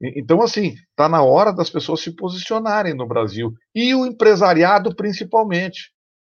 Então, 0.00 0.42
assim, 0.42 0.74
está 0.90 1.08
na 1.08 1.22
hora 1.22 1.52
das 1.52 1.70
pessoas 1.70 2.00
se 2.00 2.14
posicionarem 2.14 2.94
no 2.94 3.06
Brasil. 3.06 3.52
E 3.74 3.94
o 3.94 4.04
empresariado, 4.04 4.94
principalmente. 4.94 5.92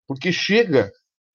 Porque 0.06 0.32
chega 0.32 0.90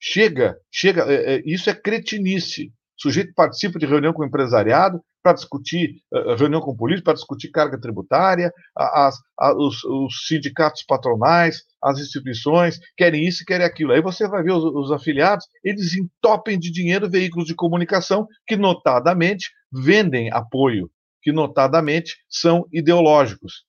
Chega, 0.05 0.58
chega, 0.70 1.03
é, 1.03 1.36
é, 1.36 1.43
isso 1.46 1.70
é 1.70 1.74
cretinice. 1.74 2.67
O 3.00 3.03
sujeito 3.03 3.34
participa 3.34 3.79
de 3.79 3.86
reunião 3.86 4.12
com 4.12 4.22
o 4.22 4.25
empresariado 4.25 5.01
para 5.24 5.34
discutir, 5.34 5.96
uh, 6.13 6.36
reunião 6.36 6.62
com 6.62 6.72
o 6.72 6.75
político 6.75 7.06
para 7.06 7.13
discutir 7.13 7.50
carga 7.50 7.80
tributária, 7.80 8.51
as, 8.75 9.15
a, 9.39 9.56
os, 9.56 9.84
os, 9.86 10.27
sindicatos 10.27 10.84
patronais, 10.84 11.63
as 11.82 11.98
instituições 12.00 12.77
querem 12.98 13.25
isso 13.25 13.44
e 13.44 13.46
querem 13.46 13.65
aquilo. 13.65 13.94
Aí 13.94 14.01
você 14.01 14.27
vai 14.27 14.44
ver 14.44 14.51
os, 14.51 14.63
os 14.63 14.92
afiliados, 14.92 15.48
eles 15.63 15.96
entopem 15.96 16.60
de 16.60 16.70
dinheiro 16.70 17.10
veículos 17.10 17.48
de 17.48 17.56
comunicação 17.56 18.27
que, 18.46 18.58
notadamente, 18.58 19.50
vendem 19.72 20.30
apoio, 20.32 20.92
que, 21.22 21.32
notadamente, 21.32 22.18
são 22.30 22.68
ideológicos. 22.72 23.63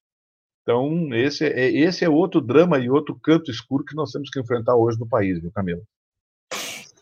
Então, 0.63 1.15
esse 1.15 1.47
é, 1.47 1.71
esse 1.71 2.05
é 2.05 2.09
outro 2.09 2.41
drama 2.41 2.79
e 2.79 2.91
outro 2.91 3.19
canto 3.23 3.51
escuro 3.51 3.85
que 3.85 3.95
nós 3.95 4.11
temos 4.11 4.31
que 4.31 4.41
enfrentar 4.41 4.75
hoje 4.75 4.99
no 4.99 5.09
país, 5.09 5.41
viu, 5.41 5.53
Camila? 5.53 5.83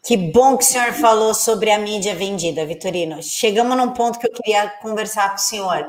Que 0.05 0.17
bom 0.17 0.57
que 0.57 0.65
o 0.65 0.67
senhor 0.67 0.93
falou 0.95 1.33
sobre 1.33 1.71
a 1.71 1.79
mídia 1.79 2.13
vendida, 2.15 2.67
Vitorino. 2.67 3.23
Chegamos 3.23 3.77
num 3.77 3.91
ponto 3.91 4.19
que 4.19 4.27
eu 4.27 4.33
queria 4.33 4.69
conversar 4.81 5.29
com 5.31 5.37
o 5.37 5.39
senhor. 5.39 5.87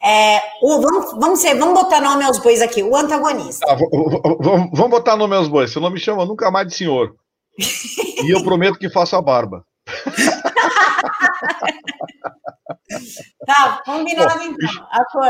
É, 0.00 0.40
o, 0.62 0.80
vamos, 0.80 1.18
vamos, 1.18 1.40
ser, 1.40 1.58
vamos 1.58 1.74
botar 1.74 2.00
nome 2.00 2.22
aos 2.22 2.38
bois 2.38 2.62
aqui, 2.62 2.84
o 2.84 2.94
antagonista. 2.94 3.66
Ah, 3.68 3.74
vamos, 3.74 4.70
vamos 4.72 4.90
botar 4.90 5.16
nome 5.16 5.34
aos 5.34 5.48
bois, 5.48 5.72
você 5.72 5.80
não 5.80 5.90
me 5.90 5.98
chama 5.98 6.24
nunca 6.24 6.52
mais 6.52 6.68
de 6.68 6.76
senhor. 6.76 7.16
e 8.24 8.32
eu 8.32 8.44
prometo 8.44 8.78
que 8.78 8.88
faço 8.88 9.16
a 9.16 9.22
barba. 9.22 9.64
tá, 13.44 13.82
combinado 13.84 14.40
então. 14.40 14.70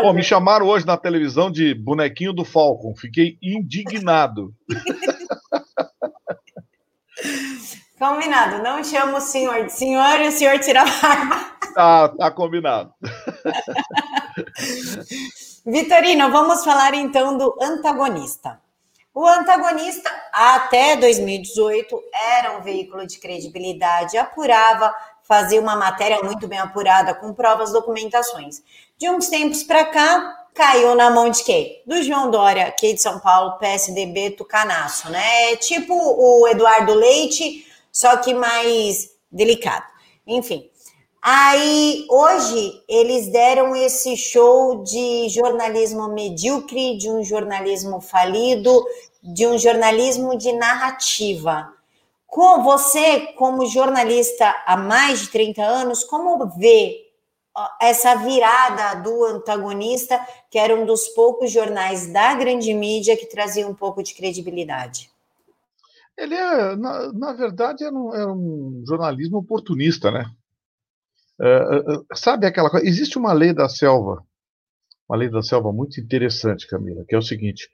Pô, 0.03 0.13
me 0.13 0.23
chamaram 0.23 0.67
hoje 0.67 0.85
na 0.85 0.99
televisão 0.99 1.51
de 1.51 1.75
bonequinho 1.75 2.35
do 2.35 2.45
Falcon, 2.45 2.95
fiquei 2.95 3.39
indignado. 3.43 4.53
Combinado, 7.99 8.63
não 8.63 8.85
chamo 8.85 9.17
o 9.17 9.21
senhor 9.21 9.65
de 9.65 9.73
senhor 9.73 10.21
e 10.21 10.29
o 10.29 10.33
senhor 10.33 10.61
tira 10.61 10.83
a 10.83 10.85
barba. 10.85 11.51
Tá, 11.75 12.09
tá 12.09 12.31
combinado. 12.31 12.95
Vitorino, 15.67 16.31
vamos 16.31 16.65
falar 16.65 16.95
então 16.95 17.37
do 17.37 17.57
antagonista. 17.61 18.61
O 19.13 19.27
antagonista, 19.27 20.09
até 20.33 20.97
2018, 20.97 22.01
era 22.37 22.57
um 22.57 22.63
veículo 22.63 23.05
de 23.05 23.19
credibilidade, 23.19 24.17
apurava, 24.17 24.95
fazia 25.25 25.61
uma 25.61 25.75
matéria 25.75 26.23
muito 26.23 26.47
bem 26.47 26.61
apurada, 26.61 27.15
com 27.15 27.35
provas, 27.35 27.73
documentações. 27.73 28.63
De 28.97 29.11
uns 29.11 29.29
tempos 29.29 29.65
para 29.65 29.87
cá, 29.87 30.47
caiu 30.55 30.95
na 30.95 31.11
mão 31.11 31.29
de 31.31 31.43
quem? 31.43 31.83
Do 31.85 32.01
João 32.03 32.31
Dória, 32.31 32.69
aqui 32.69 32.95
de 32.95 33.03
São 33.03 33.19
Paulo, 33.19 33.59
PSDB 33.59 34.31
Tucanaço, 34.31 35.11
né? 35.11 35.57
Tipo 35.57 35.95
o 35.95 36.47
Eduardo 36.47 36.95
Leite, 36.95 37.67
só 37.99 38.17
que 38.19 38.33
mais 38.33 39.11
delicado. 39.29 39.85
Enfim. 40.25 40.71
Aí, 41.21 42.07
hoje, 42.09 42.81
eles 42.89 43.27
deram 43.27 43.75
esse 43.75 44.17
show 44.17 44.85
de 44.85 45.29
jornalismo 45.31 46.07
medíocre, 46.07 46.97
de 46.97 47.11
um 47.11 47.25
jornalismo 47.25 48.01
falido, 48.01 48.87
de 49.21 49.49
um 49.49 49.59
jornalismo 49.59 50.39
de 50.39 50.53
narrativa. 50.53 51.73
Com 52.25 52.63
você, 52.63 53.33
como 53.37 53.67
jornalista 53.67 54.55
há 54.65 54.77
mais 54.77 55.23
de 55.23 55.31
30 55.31 55.61
anos, 55.65 56.05
como 56.05 56.47
vê 56.57 57.05
essa 57.83 58.15
virada 58.15 59.03
do 59.03 59.25
antagonista, 59.25 60.25
que 60.49 60.57
era 60.57 60.73
um 60.73 60.87
dos 60.87 61.09
poucos 61.09 61.51
jornais 61.51 62.13
da 62.13 62.33
grande 62.35 62.73
mídia 62.73 63.17
que 63.17 63.27
trazia 63.27 63.67
um 63.67 63.75
pouco 63.75 64.05
de 64.05 64.15
credibilidade? 64.15 65.08
Ele 66.19 66.35
é, 66.35 66.75
na, 66.75 67.13
na 67.13 67.33
verdade, 67.33 67.85
é 67.85 67.91
um, 67.91 68.15
é 68.15 68.27
um, 68.27 68.83
jornalismo 68.87 69.39
oportunista, 69.39 70.11
né? 70.11 70.29
É, 71.41 71.47
é, 71.47 71.77
é, 71.79 72.17
sabe 72.17 72.45
aquela 72.45 72.69
coisa? 72.69 72.85
Existe 72.85 73.17
uma 73.17 73.33
lei 73.33 73.55
da 73.55 73.69
selva, 73.69 74.25
uma 75.09 75.17
lei 75.17 75.31
da 75.31 75.41
selva 75.43 75.73
muito 75.73 76.01
interessante, 76.01 76.67
Camila, 76.67 77.05
que 77.07 77.15
é 77.15 77.19
o 77.19 77.23
seguinte: 77.23 77.69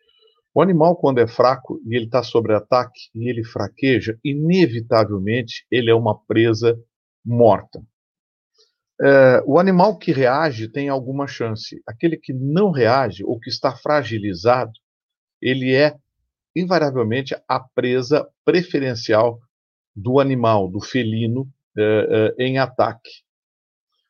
o 0.55 0.61
animal, 0.61 0.95
quando 0.95 1.21
é 1.21 1.27
fraco 1.27 1.81
e 1.87 1.97
ele 1.97 2.05
está 2.05 2.23
sob 2.23 2.53
ataque 2.53 3.09
e 3.15 3.31
ele 3.31 3.43
fraqueja, 3.43 4.19
inevitavelmente 4.23 5.67
ele 5.71 5.91
é 5.91 5.95
uma 5.95 6.15
presa 6.27 6.79
morta. 7.25 7.83
É, 9.01 9.43
o 9.47 9.59
animal 9.59 9.99
que 9.99 10.13
reage 10.13 10.69
tem 10.69 10.91
alguma 10.91 11.27
chance. 11.27 11.83
Aquele 11.87 12.19
que 12.19 12.35
não 12.35 12.71
reage 12.71 13.25
ou 13.25 13.41
que 13.41 13.49
está 13.49 13.75
fragilizado, 13.75 14.73
ele 15.41 15.75
é 15.75 15.97
invariavelmente 16.55 17.35
a 17.49 17.61
presa 17.61 18.29
preferencial 18.45 19.41
do 19.95 20.21
animal, 20.21 20.69
do 20.69 20.81
felino, 20.81 21.49
é, 21.77 22.35
é, 22.39 22.45
em 22.45 22.59
ataque. 22.59 23.11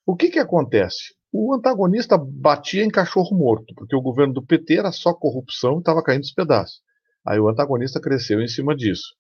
O 0.07 0.15
que, 0.17 0.31
que 0.31 0.39
acontece? 0.39 1.15
o 1.37 1.53
antagonista 1.53 2.17
batia 2.17 2.85
em 2.85 2.89
cachorro 2.89 3.37
morto, 3.37 3.75
porque 3.75 3.97
o 3.97 4.01
governo 4.01 4.33
do 4.35 4.47
PT 4.47 4.79
era 4.79 4.93
só 4.93 5.13
corrupção 5.13 5.75
e 5.75 5.79
estava 5.79 6.01
caindo 6.01 6.23
os 6.23 6.33
pedaços. 6.33 6.81
Aí 7.27 7.41
o 7.41 7.49
antagonista 7.49 8.01
cresceu 8.01 8.41
em 8.41 8.47
cima 8.47 8.73
disso. 8.77 9.17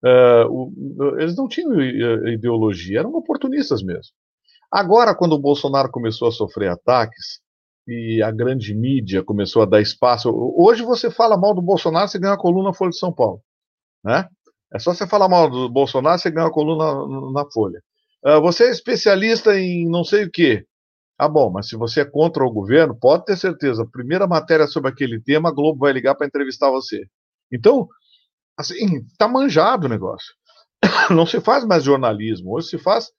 Uh, 0.00 0.46
o, 0.48 1.18
eles 1.18 1.34
não 1.34 1.48
tinham 1.48 1.74
ideologia, 2.28 3.00
eram 3.00 3.12
oportunistas 3.14 3.82
mesmo. 3.82 4.12
Agora, 4.70 5.12
quando 5.12 5.32
o 5.32 5.40
Bolsonaro 5.40 5.90
começou 5.90 6.28
a 6.28 6.32
sofrer 6.32 6.70
ataques 6.70 7.40
e 7.88 8.22
a 8.22 8.30
grande 8.30 8.74
mídia 8.74 9.24
começou 9.24 9.62
a 9.62 9.66
dar 9.66 9.80
espaço, 9.80 10.30
hoje 10.30 10.82
você 10.82 11.10
fala 11.10 11.38
mal 11.38 11.54
do 11.54 11.62
Bolsonaro, 11.62 12.06
você 12.06 12.18
ganha 12.18 12.34
a 12.34 12.38
coluna 12.38 12.68
na 12.68 12.74
Folha 12.74 12.90
de 12.90 12.98
São 12.98 13.10
Paulo, 13.10 13.42
né? 14.04 14.28
É 14.70 14.78
só 14.78 14.92
você 14.92 15.06
falar 15.06 15.26
mal 15.26 15.48
do 15.48 15.70
Bolsonaro, 15.70 16.18
você 16.18 16.30
ganha 16.30 16.48
a 16.48 16.52
coluna 16.52 17.32
na, 17.32 17.50
Folha. 17.50 17.82
Uh, 18.22 18.40
você 18.42 18.64
é 18.64 18.70
especialista 18.70 19.58
em 19.58 19.88
não 19.88 20.04
sei 20.04 20.24
o 20.24 20.30
quê. 20.30 20.66
Ah, 21.18 21.28
bom, 21.28 21.50
mas 21.50 21.68
se 21.68 21.76
você 21.76 22.02
é 22.02 22.04
contra 22.04 22.44
o 22.44 22.52
governo, 22.52 22.94
pode 22.94 23.24
ter 23.24 23.36
certeza, 23.38 23.88
primeira 23.90 24.26
matéria 24.26 24.66
sobre 24.66 24.90
aquele 24.90 25.18
tema, 25.20 25.48
a 25.48 25.52
Globo 25.52 25.80
vai 25.80 25.92
ligar 25.92 26.14
para 26.14 26.26
entrevistar 26.26 26.70
você. 26.70 27.06
Então, 27.50 27.88
assim, 28.56 29.06
tá 29.16 29.26
manjado 29.26 29.86
o 29.86 29.88
negócio. 29.88 30.34
Não 31.10 31.24
se 31.24 31.40
faz 31.40 31.64
mais 31.64 31.82
jornalismo, 31.82 32.54
hoje 32.54 32.68
se 32.68 32.78
faz 32.78 33.10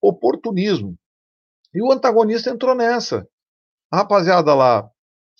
oportunismo. 0.00 0.96
E 1.74 1.82
o 1.82 1.90
antagonista 1.90 2.50
entrou 2.50 2.74
nessa. 2.76 3.26
A 3.92 3.98
rapaziada 3.98 4.54
lá 4.54 4.88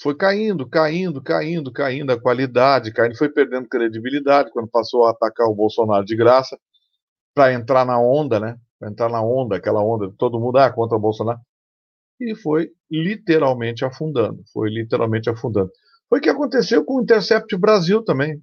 foi 0.01 0.15
caindo, 0.15 0.69
caindo, 0.69 1.23
caindo, 1.23 1.73
caindo 1.73 2.13
a 2.13 2.21
qualidade, 2.21 2.93
caindo, 2.93 3.17
foi 3.17 3.31
perdendo 3.31 3.69
credibilidade 3.69 4.51
quando 4.53 4.69
passou 4.69 5.07
a 5.07 5.11
atacar 5.11 5.47
o 5.49 5.55
Bolsonaro 5.55 6.05
de 6.05 6.15
graça 6.15 6.59
para 7.35 7.53
entrar 7.55 7.87
na 7.87 7.99
onda, 7.99 8.39
né? 8.39 8.59
Para 8.79 8.91
entrar 8.91 9.09
na 9.09 9.23
onda, 9.23 9.57
aquela 9.57 9.83
onda 9.83 10.09
de 10.09 10.17
todo 10.17 10.39
mundo 10.39 10.59
ah, 10.59 10.71
contra 10.71 10.97
o 10.97 11.01
Bolsonaro 11.01 11.41
e 12.21 12.35
foi 12.35 12.71
literalmente 12.91 13.85
afundando. 13.85 14.43
Foi 14.53 14.71
literalmente 14.71 15.29
afundando. 15.29 15.71
Foi 16.09 16.19
o 16.19 16.23
que 16.23 16.29
aconteceu 16.29 16.85
com 16.85 16.97
o 16.97 17.03
Intercept 17.03 17.57
Brasil 17.57 18.03
também. 18.05 18.41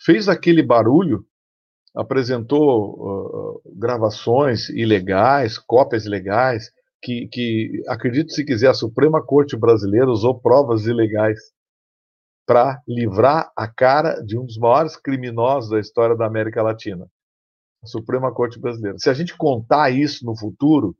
Fez 0.00 0.28
aquele 0.28 0.62
barulho, 0.62 1.24
apresentou 1.94 3.60
uh, 3.60 3.62
gravações 3.76 4.68
ilegais, 4.70 5.58
cópias 5.58 6.04
ilegais, 6.04 6.70
que, 7.02 7.28
que 7.28 7.82
se 8.28 8.44
quiser, 8.44 8.68
a 8.68 8.74
Suprema 8.74 9.24
Corte 9.24 9.56
Brasileira 9.56 10.10
usou 10.10 10.38
provas 10.40 10.86
ilegais 10.86 11.38
para 12.46 12.80
livrar 12.86 13.50
a 13.56 13.66
cara 13.66 14.20
de 14.22 14.38
um 14.38 14.46
dos 14.46 14.56
maiores 14.56 14.96
criminosos 14.96 15.70
da 15.70 15.80
história 15.80 16.16
da 16.16 16.26
América 16.26 16.62
Latina. 16.62 17.08
A 17.82 17.86
Suprema 17.86 18.32
Corte 18.32 18.58
Brasileira. 18.58 18.98
Se 18.98 19.10
a 19.10 19.14
gente 19.14 19.36
contar 19.36 19.90
isso 19.90 20.24
no 20.24 20.36
futuro, 20.36 20.96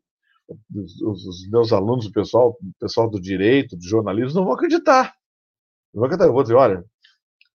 os, 0.75 1.01
os, 1.03 1.49
meus 1.49 1.73
alunos, 1.73 2.07
o 2.07 2.13
pessoal, 2.13 2.51
o 2.61 2.73
pessoal 2.79 3.09
do 3.09 3.21
direito, 3.21 3.77
do 3.77 3.89
jornalismo, 3.89 4.41
não 4.41 4.45
vão 4.45 4.55
acreditar. 4.55 5.15
Não 5.95 6.01
vão 6.01 6.05
acreditar. 6.05 6.27
Eu 6.27 6.33
vou 6.33 6.43
dizer, 6.43 6.55
olha, 6.55 6.85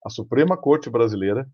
a 0.05 0.09
Suprema 0.09 0.57
Corte 0.57 0.89
Brasileira 0.89 1.47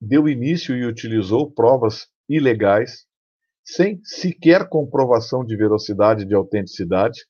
deu 0.00 0.28
início 0.28 0.76
e 0.76 0.84
utilizou 0.84 1.50
provas 1.50 2.08
ilegais, 2.28 3.06
sem 3.74 4.00
sequer 4.04 4.68
comprovação 4.68 5.44
de 5.44 5.56
veracidade 5.56 6.22
e 6.22 6.26
de 6.26 6.34
autenticidade, 6.34 7.26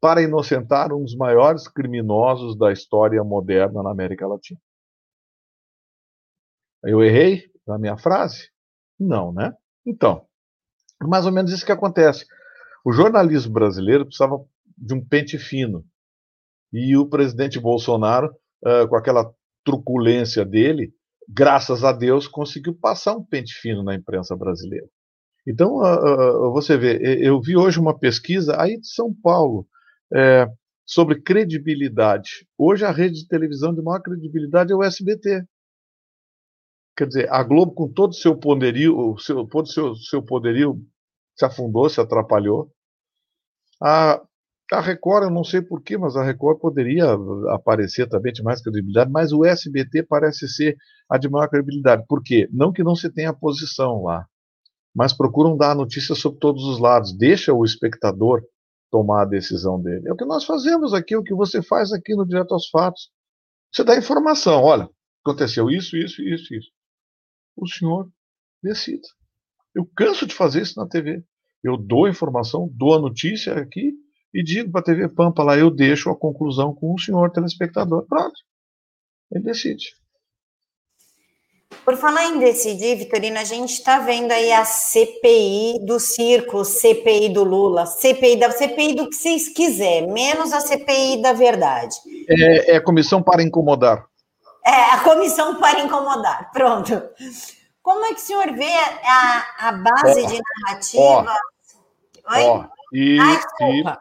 para 0.00 0.22
inocentar 0.22 0.92
um 0.92 1.02
dos 1.02 1.16
maiores 1.16 1.66
criminosos 1.66 2.56
da 2.56 2.72
história 2.72 3.22
moderna 3.24 3.82
na 3.82 3.90
América 3.90 4.26
Latina. 4.26 4.60
Eu 6.84 7.02
errei 7.02 7.50
na 7.66 7.78
minha 7.78 7.96
frase? 7.96 8.50
Não, 8.98 9.32
né? 9.32 9.52
Então, 9.84 10.24
mais 11.02 11.26
ou 11.26 11.32
menos 11.32 11.52
isso 11.52 11.66
que 11.66 11.72
acontece. 11.72 12.24
O 12.84 12.92
jornalismo 12.92 13.52
brasileiro 13.52 14.04
precisava 14.04 14.38
de 14.76 14.94
um 14.94 15.04
pente 15.04 15.36
fino. 15.36 15.84
E 16.72 16.96
o 16.96 17.08
presidente 17.08 17.58
Bolsonaro, 17.58 18.32
com 18.88 18.94
aquela 18.96 19.32
truculência 19.64 20.44
dele, 20.44 20.92
graças 21.28 21.82
a 21.82 21.92
Deus, 21.92 22.28
conseguiu 22.28 22.74
passar 22.74 23.16
um 23.16 23.24
pente 23.24 23.54
fino 23.54 23.82
na 23.82 23.94
imprensa 23.94 24.36
brasileira. 24.36 24.86
Então, 25.46 25.76
uh, 25.76 26.48
uh, 26.48 26.52
você 26.52 26.76
vê, 26.76 26.98
eu 27.26 27.40
vi 27.40 27.56
hoje 27.56 27.78
uma 27.78 27.98
pesquisa 27.98 28.60
aí 28.60 28.78
de 28.78 28.88
São 28.88 29.14
Paulo 29.14 29.66
é, 30.12 30.46
sobre 30.84 31.20
credibilidade. 31.20 32.46
Hoje 32.56 32.84
a 32.84 32.90
rede 32.90 33.22
de 33.22 33.28
televisão 33.28 33.74
de 33.74 33.82
maior 33.82 34.00
credibilidade 34.00 34.72
é 34.72 34.74
o 34.74 34.82
SBT. 34.82 35.44
Quer 36.96 37.06
dizer, 37.06 37.32
a 37.32 37.42
Globo, 37.42 37.72
com 37.72 37.88
todo 37.92 38.10
o 38.10 38.14
seu 38.14 38.36
poderio, 38.36 38.98
o 38.98 39.18
seu, 39.18 39.46
todo 39.46 39.68
seu, 39.68 39.94
seu 39.94 40.22
poderio, 40.22 40.82
se 41.36 41.44
afundou, 41.44 41.88
se 41.88 42.00
atrapalhou. 42.00 42.72
A, 43.80 44.20
a 44.72 44.80
Record, 44.80 45.24
eu 45.24 45.30
não 45.30 45.44
sei 45.44 45.62
porquê, 45.62 45.96
mas 45.96 46.16
a 46.16 46.24
Record 46.24 46.58
poderia 46.58 47.04
aparecer 47.50 48.08
também 48.08 48.32
de 48.32 48.42
mais 48.42 48.60
credibilidade, 48.60 49.10
mas 49.12 49.32
o 49.32 49.44
SBT 49.44 50.02
parece 50.02 50.48
ser 50.48 50.76
a 51.08 51.16
de 51.16 51.28
maior 51.28 51.48
credibilidade. 51.48 52.04
Por 52.08 52.22
quê? 52.22 52.48
Não 52.52 52.72
que 52.72 52.82
não 52.82 52.96
se 52.96 53.08
tenha 53.10 53.32
posição 53.32 54.02
lá, 54.02 54.26
mas 54.98 55.12
procuram 55.12 55.56
dar 55.56 55.70
a 55.70 55.76
notícia 55.76 56.12
sobre 56.16 56.40
todos 56.40 56.64
os 56.64 56.80
lados. 56.80 57.16
Deixa 57.16 57.54
o 57.54 57.64
espectador 57.64 58.42
tomar 58.90 59.22
a 59.22 59.26
decisão 59.26 59.80
dele. 59.80 60.08
É 60.08 60.12
o 60.12 60.16
que 60.16 60.24
nós 60.24 60.44
fazemos 60.44 60.92
aqui, 60.92 61.16
o 61.16 61.22
que 61.22 61.32
você 61.32 61.62
faz 61.62 61.92
aqui 61.92 62.16
no 62.16 62.26
Direto 62.26 62.52
aos 62.52 62.68
Fatos. 62.68 63.08
Você 63.72 63.84
dá 63.84 63.96
informação, 63.96 64.60
olha, 64.60 64.90
aconteceu 65.24 65.70
isso, 65.70 65.96
isso, 65.96 66.20
isso, 66.20 66.52
isso 66.52 66.78
o 67.60 67.68
senhor 67.68 68.10
decida. 68.62 69.06
Eu 69.72 69.86
canso 69.96 70.26
de 70.26 70.34
fazer 70.34 70.62
isso 70.62 70.78
na 70.78 70.88
TV. 70.88 71.24
Eu 71.62 71.76
dou 71.76 72.06
a 72.06 72.10
informação, 72.10 72.68
dou 72.72 72.94
a 72.94 73.00
notícia 73.00 73.54
aqui 73.54 73.92
e 74.32 74.42
digo 74.42 74.70
para 74.70 74.80
a 74.80 74.84
TV 74.84 75.08
Pampa 75.08 75.42
lá, 75.42 75.56
eu 75.56 75.70
deixo 75.70 76.10
a 76.10 76.18
conclusão 76.18 76.74
com 76.74 76.92
o 76.92 76.98
senhor 76.98 77.30
telespectador. 77.30 78.06
Pronto. 78.06 78.38
Ele 79.30 79.44
decide. 79.44 79.86
Por 81.88 81.96
falar 81.96 82.26
em 82.26 82.38
decidir, 82.38 82.96
Vitorina, 82.96 83.40
a 83.40 83.44
gente 83.44 83.72
está 83.72 83.98
vendo 83.98 84.30
aí 84.30 84.52
a 84.52 84.62
CPI 84.62 85.78
do 85.86 85.98
circo, 85.98 86.62
CPI 86.62 87.30
do 87.30 87.42
Lula, 87.42 87.86
CPI 87.86 88.36
da 88.36 88.50
CPI 88.50 88.94
do 88.94 89.08
que 89.08 89.16
vocês 89.16 89.48
quiser, 89.48 90.06
menos 90.06 90.52
a 90.52 90.60
CPI 90.60 91.22
da 91.22 91.32
verdade. 91.32 91.96
É, 92.28 92.72
é 92.72 92.76
a 92.76 92.84
comissão 92.84 93.22
para 93.22 93.42
incomodar. 93.42 94.04
É, 94.66 94.70
a 94.70 95.00
comissão 95.00 95.58
para 95.58 95.80
incomodar. 95.80 96.50
Pronto. 96.52 97.02
Como 97.82 98.04
é 98.04 98.08
que 98.08 98.20
o 98.20 98.22
senhor 98.22 98.52
vê 98.52 98.74
a, 99.06 99.68
a 99.68 99.72
base 99.72 100.26
de 100.26 100.38
narrativa? 100.66 101.36
Oi? 102.32 102.68
E, 102.92 103.18
ah, 103.18 103.98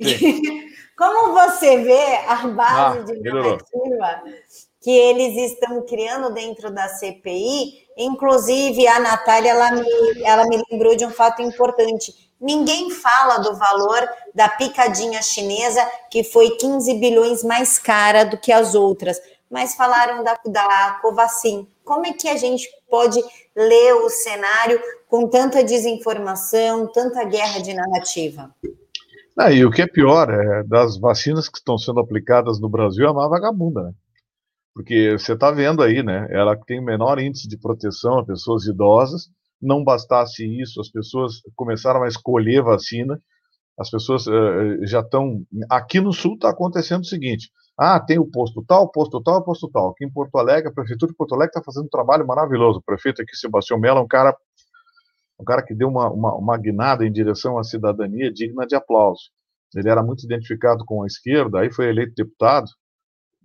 e... 0.00 0.68
Como 0.98 1.32
você 1.32 1.78
vê 1.78 2.16
a 2.26 2.48
base 2.48 2.98
ah, 2.98 3.04
de 3.04 3.22
narrativa 3.22 4.22
que 4.80 4.90
eles 4.90 5.52
estão 5.52 5.82
criando 5.82 6.32
dentro 6.32 6.70
da 6.70 6.88
CPI, 6.88 7.86
inclusive 7.96 8.86
a 8.88 8.98
Natália, 8.98 9.50
ela 9.50 9.72
me, 9.72 10.22
ela 10.24 10.46
me 10.46 10.62
lembrou 10.70 10.96
de 10.96 11.04
um 11.04 11.10
fato 11.10 11.42
importante. 11.42 12.30
Ninguém 12.40 12.90
fala 12.90 13.38
do 13.38 13.54
valor 13.56 14.08
da 14.34 14.48
picadinha 14.48 15.20
chinesa, 15.20 15.86
que 16.10 16.24
foi 16.24 16.50
15 16.56 16.94
bilhões 16.94 17.44
mais 17.44 17.78
cara 17.78 18.24
do 18.24 18.38
que 18.38 18.50
as 18.50 18.74
outras, 18.74 19.20
mas 19.50 19.74
falaram 19.74 20.24
da, 20.24 20.38
da 20.46 20.98
Covacin. 21.02 21.68
Como 21.84 22.06
é 22.06 22.12
que 22.14 22.28
a 22.28 22.36
gente 22.36 22.66
pode 22.88 23.20
ler 23.54 23.94
o 23.96 24.08
cenário 24.08 24.80
com 25.06 25.28
tanta 25.28 25.62
desinformação, 25.62 26.86
tanta 26.86 27.22
guerra 27.24 27.60
de 27.60 27.74
narrativa? 27.74 28.50
Ah, 29.36 29.52
e 29.52 29.64
o 29.64 29.70
que 29.70 29.82
é 29.82 29.86
pior, 29.86 30.30
é, 30.30 30.62
das 30.62 30.98
vacinas 30.98 31.48
que 31.48 31.58
estão 31.58 31.76
sendo 31.76 32.00
aplicadas 32.00 32.58
no 32.58 32.68
Brasil, 32.68 33.06
é 33.06 33.10
uma 33.10 33.28
vagabunda, 33.28 33.82
né? 33.82 33.92
Porque 34.74 35.18
você 35.18 35.32
está 35.32 35.50
vendo 35.50 35.82
aí, 35.82 36.02
né? 36.02 36.28
Ela 36.30 36.56
tem 36.56 36.82
menor 36.82 37.18
índice 37.18 37.48
de 37.48 37.58
proteção 37.58 38.18
a 38.18 38.24
pessoas 38.24 38.66
idosas. 38.66 39.28
Não 39.60 39.84
bastasse 39.84 40.44
isso, 40.60 40.80
as 40.80 40.88
pessoas 40.88 41.40
começaram 41.54 42.02
a 42.02 42.08
escolher 42.08 42.62
vacina. 42.62 43.20
As 43.78 43.90
pessoas 43.90 44.26
uh, 44.26 44.86
já 44.86 45.00
estão. 45.00 45.42
Aqui 45.68 46.00
no 46.00 46.12
Sul 46.12 46.34
está 46.34 46.50
acontecendo 46.50 47.02
o 47.02 47.06
seguinte: 47.06 47.50
ah, 47.82 47.98
tem 47.98 48.18
o 48.18 48.30
posto 48.30 48.62
tal, 48.62 48.90
posto 48.90 49.22
tal, 49.22 49.42
posto 49.42 49.66
tal. 49.70 49.90
Aqui 49.90 50.04
em 50.04 50.10
Porto 50.10 50.36
Alegre, 50.36 50.68
a 50.68 50.72
Prefeitura 50.72 51.10
de 51.10 51.16
Porto 51.16 51.34
Alegre 51.34 51.50
está 51.50 51.62
fazendo 51.62 51.86
um 51.86 51.88
trabalho 51.88 52.26
maravilhoso. 52.26 52.78
O 52.78 52.82
prefeito 52.82 53.22
aqui, 53.22 53.34
Sebastião 53.34 53.80
Mello, 53.80 54.00
é 54.00 54.02
um 54.02 54.06
cara, 54.06 54.36
um 55.40 55.44
cara 55.44 55.62
que 55.62 55.74
deu 55.74 55.88
uma, 55.88 56.10
uma, 56.10 56.34
uma 56.34 56.58
guinada 56.58 57.06
em 57.06 57.10
direção 57.10 57.58
à 57.58 57.64
cidadania 57.64 58.30
digna 58.30 58.66
de 58.66 58.74
aplauso. 58.74 59.30
Ele 59.74 59.88
era 59.88 60.02
muito 60.02 60.26
identificado 60.26 60.84
com 60.84 61.02
a 61.02 61.06
esquerda, 61.06 61.60
aí 61.60 61.72
foi 61.72 61.88
eleito 61.88 62.12
deputado, 62.14 62.66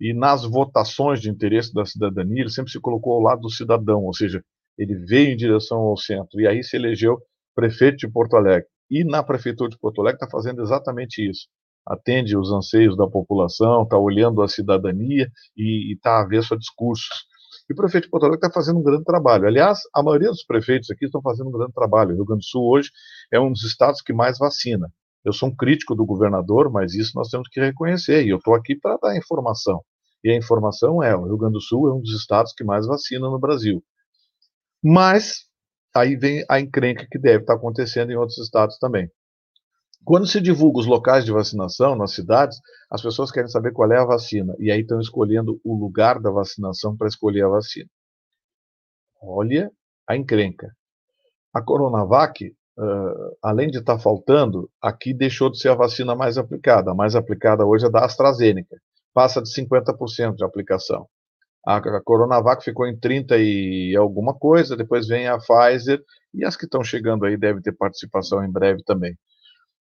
e 0.00 0.12
nas 0.12 0.44
votações 0.44 1.20
de 1.20 1.30
interesse 1.30 1.72
da 1.72 1.84
cidadania, 1.84 2.42
ele 2.42 2.50
sempre 2.50 2.70
se 2.70 2.80
colocou 2.80 3.14
ao 3.14 3.20
lado 3.20 3.40
do 3.42 3.50
cidadão, 3.50 4.04
ou 4.04 4.14
seja, 4.14 4.42
ele 4.78 4.94
veio 4.94 5.32
em 5.32 5.36
direção 5.36 5.78
ao 5.78 5.96
centro, 5.96 6.40
e 6.40 6.46
aí 6.46 6.62
se 6.62 6.76
elegeu 6.76 7.18
prefeito 7.54 7.96
de 7.96 8.08
Porto 8.08 8.36
Alegre. 8.36 8.68
E 8.90 9.02
na 9.02 9.22
prefeitura 9.22 9.70
de 9.70 9.78
Porto 9.78 10.00
Alegre 10.00 10.18
está 10.22 10.30
fazendo 10.30 10.62
exatamente 10.62 11.28
isso. 11.28 11.48
Atende 11.86 12.36
os 12.36 12.52
anseios 12.52 12.96
da 12.96 13.06
população, 13.06 13.82
está 13.82 13.96
olhando 13.96 14.42
a 14.42 14.48
cidadania 14.48 15.30
e 15.56 15.94
está 15.94 16.20
avesso 16.20 16.54
a 16.54 16.58
discursos. 16.58 17.26
E 17.68 17.72
o 17.72 17.76
prefeito 17.76 18.04
de 18.04 18.10
Porto 18.10 18.24
Alegre 18.24 18.46
está 18.46 18.52
fazendo 18.52 18.78
um 18.78 18.82
grande 18.82 19.04
trabalho. 19.04 19.46
Aliás, 19.46 19.80
a 19.94 20.02
maioria 20.02 20.28
dos 20.28 20.44
prefeitos 20.44 20.90
aqui 20.90 21.06
estão 21.06 21.22
fazendo 21.22 21.48
um 21.48 21.52
grande 21.52 21.72
trabalho. 21.72 22.10
O 22.10 22.14
Rio 22.14 22.24
Grande 22.24 22.40
do 22.40 22.44
Sul 22.44 22.68
hoje 22.68 22.90
é 23.32 23.40
um 23.40 23.50
dos 23.50 23.64
estados 23.64 24.02
que 24.02 24.12
mais 24.12 24.38
vacina. 24.38 24.92
Eu 25.26 25.32
sou 25.32 25.48
um 25.48 25.56
crítico 25.56 25.96
do 25.96 26.06
governador, 26.06 26.70
mas 26.70 26.94
isso 26.94 27.10
nós 27.16 27.28
temos 27.28 27.48
que 27.48 27.58
reconhecer. 27.58 28.24
E 28.24 28.28
eu 28.28 28.36
estou 28.36 28.54
aqui 28.54 28.76
para 28.76 28.96
dar 28.96 29.16
informação. 29.16 29.82
E 30.22 30.30
a 30.30 30.36
informação 30.36 31.02
é: 31.02 31.16
o 31.16 31.24
Rio 31.24 31.36
Grande 31.36 31.54
do 31.54 31.60
Sul 31.60 31.88
é 31.88 31.92
um 31.92 32.00
dos 32.00 32.14
estados 32.14 32.52
que 32.52 32.62
mais 32.62 32.86
vacina 32.86 33.28
no 33.28 33.36
Brasil. 33.36 33.82
Mas 34.80 35.46
aí 35.92 36.14
vem 36.14 36.44
a 36.48 36.60
encrenca 36.60 37.08
que 37.10 37.18
deve 37.18 37.40
estar 37.40 37.54
acontecendo 37.54 38.12
em 38.12 38.16
outros 38.16 38.38
estados 38.38 38.78
também. 38.78 39.10
Quando 40.04 40.28
se 40.28 40.40
divulga 40.40 40.78
os 40.78 40.86
locais 40.86 41.24
de 41.24 41.32
vacinação 41.32 41.96
nas 41.96 42.14
cidades, 42.14 42.60
as 42.88 43.02
pessoas 43.02 43.32
querem 43.32 43.50
saber 43.50 43.72
qual 43.72 43.90
é 43.90 43.98
a 43.98 44.04
vacina 44.04 44.54
e 44.60 44.70
aí 44.70 44.82
estão 44.82 45.00
escolhendo 45.00 45.60
o 45.64 45.74
lugar 45.74 46.20
da 46.20 46.30
vacinação 46.30 46.96
para 46.96 47.08
escolher 47.08 47.44
a 47.44 47.48
vacina. 47.48 47.90
Olha 49.20 49.72
a 50.08 50.16
encrenca. 50.16 50.70
A 51.52 51.60
Coronavac 51.60 52.54
uh, 52.78 53.36
além 53.42 53.68
de 53.68 53.78
estar 53.78 53.96
tá 53.96 53.98
faltando, 53.98 54.70
aqui 54.80 55.14
deixou 55.14 55.50
de 55.50 55.58
ser 55.58 55.70
a 55.70 55.74
vacina 55.74 56.14
mais 56.14 56.38
aplicada. 56.38 56.90
A 56.90 56.94
mais 56.94 57.14
aplicada 57.14 57.64
hoje 57.64 57.86
é 57.86 57.90
da 57.90 58.04
AstraZeneca, 58.04 58.76
passa 59.14 59.42
de 59.42 59.48
50% 59.50 60.36
de 60.36 60.44
aplicação. 60.44 61.06
A, 61.66 61.76
a 61.76 62.02
Coronavac 62.02 62.62
ficou 62.62 62.86
em 62.86 62.98
30 62.98 63.38
e 63.38 63.96
alguma 63.96 64.34
coisa, 64.34 64.76
depois 64.76 65.08
vem 65.08 65.26
a 65.26 65.38
Pfizer, 65.38 66.00
e 66.32 66.44
as 66.44 66.56
que 66.56 66.64
estão 66.64 66.84
chegando 66.84 67.24
aí 67.24 67.36
devem 67.36 67.62
ter 67.62 67.72
participação 67.72 68.44
em 68.44 68.50
breve 68.50 68.82
também. 68.84 69.16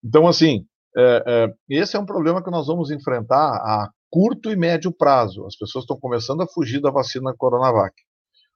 Então, 0.04 0.28
assim, 0.28 0.66
é, 0.98 1.24
é, 1.28 1.54
esse 1.70 1.96
é 1.96 2.00
um 2.00 2.06
problema 2.06 2.44
que 2.44 2.50
nós 2.50 2.68
vamos 2.68 2.90
enfrentar 2.90 3.38
a 3.38 3.90
curto 4.10 4.50
e 4.50 4.56
médio 4.56 4.92
prazo. 4.92 5.46
As 5.46 5.58
pessoas 5.58 5.84
estão 5.84 6.00
começando 6.00 6.42
a 6.42 6.48
fugir 6.48 6.80
da 6.80 6.90
vacina 6.90 7.34
Coronavac. 7.38 7.94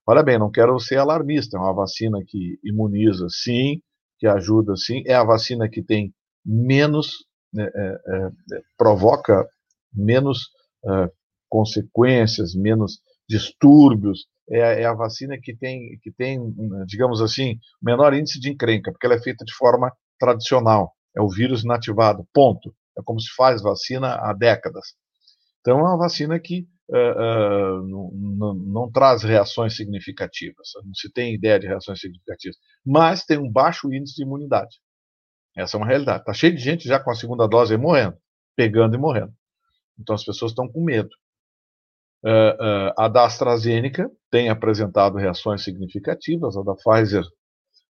Olha 0.07 0.23
bem, 0.23 0.39
não 0.39 0.49
quero 0.49 0.79
ser 0.79 0.97
alarmista, 0.97 1.57
é 1.57 1.59
uma 1.59 1.73
vacina 1.73 2.17
que 2.25 2.57
imuniza, 2.63 3.27
sim, 3.29 3.79
que 4.19 4.27
ajuda, 4.27 4.75
sim. 4.75 5.01
É 5.05 5.15
a 5.15 5.23
vacina 5.23 5.69
que 5.69 5.81
tem 5.81 6.13
menos, 6.45 7.25
né, 7.53 7.69
é, 7.73 7.87
é, 7.87 8.57
é 8.57 8.61
provoca 8.77 9.47
menos 9.93 10.49
é, 10.85 11.11
consequências, 11.47 12.53
menos 12.53 12.99
distúrbios. 13.27 14.27
É, 14.51 14.81
é, 14.81 14.85
a 14.85 14.93
vacina 14.93 15.37
que 15.41 15.55
tem, 15.55 15.97
que 16.01 16.11
tem, 16.11 16.39
digamos 16.85 17.21
assim, 17.21 17.59
menor 17.81 18.13
índice 18.13 18.39
de 18.39 18.49
encrenca, 18.49 18.91
porque 18.91 19.05
ela 19.05 19.15
é 19.15 19.21
feita 19.21 19.45
de 19.45 19.53
forma 19.53 19.91
tradicional. 20.19 20.93
É 21.15 21.21
o 21.21 21.29
vírus 21.29 21.63
inativado, 21.63 22.27
ponto. 22.33 22.73
É 22.97 23.01
como 23.03 23.19
se 23.19 23.33
faz 23.35 23.61
vacina 23.61 24.15
há 24.15 24.33
décadas. 24.33 24.95
Então, 25.61 25.79
é 25.79 25.83
uma 25.83 25.97
vacina 25.97 26.39
que 26.39 26.67
uh, 26.89 27.81
não, 27.83 28.53
não, 28.53 28.91
traz 28.91 29.23
reações 29.23 29.75
significativas, 29.75 30.69
não 30.83 30.93
se 30.93 31.11
tem 31.11 31.33
ideia 31.33 31.59
de 31.59 31.67
reações 31.67 31.99
significativas, 31.99 32.57
mas 32.85 33.23
tem 33.23 33.37
um 33.37 33.51
baixo 33.51 33.93
índice 33.93 34.15
de 34.15 34.23
imunidade. 34.23 34.77
Essa 35.55 35.77
é 35.77 35.79
uma 35.79 35.87
realidade. 35.87 36.19
Está 36.19 36.33
cheio 36.33 36.55
de 36.55 36.61
gente 36.61 36.87
já 36.87 36.99
com 36.99 37.11
a 37.11 37.15
segunda 37.15 37.47
dose 37.47 37.75
morrendo, 37.77 38.17
pegando 38.55 38.95
e 38.95 38.97
morrendo. 38.97 39.33
Então 39.99 40.15
as 40.15 40.23
pessoas 40.23 40.51
estão 40.51 40.67
com 40.67 40.83
medo. 40.83 41.09
Uh, 42.23 42.91
a 42.97 43.07
da 43.07 43.25
AstraZeneca 43.25 44.09
tem 44.29 44.49
apresentado 44.49 45.17
reações 45.17 45.63
significativas, 45.63 46.57
a 46.57 46.63
da 46.63 46.75
Pfizer 46.75 47.23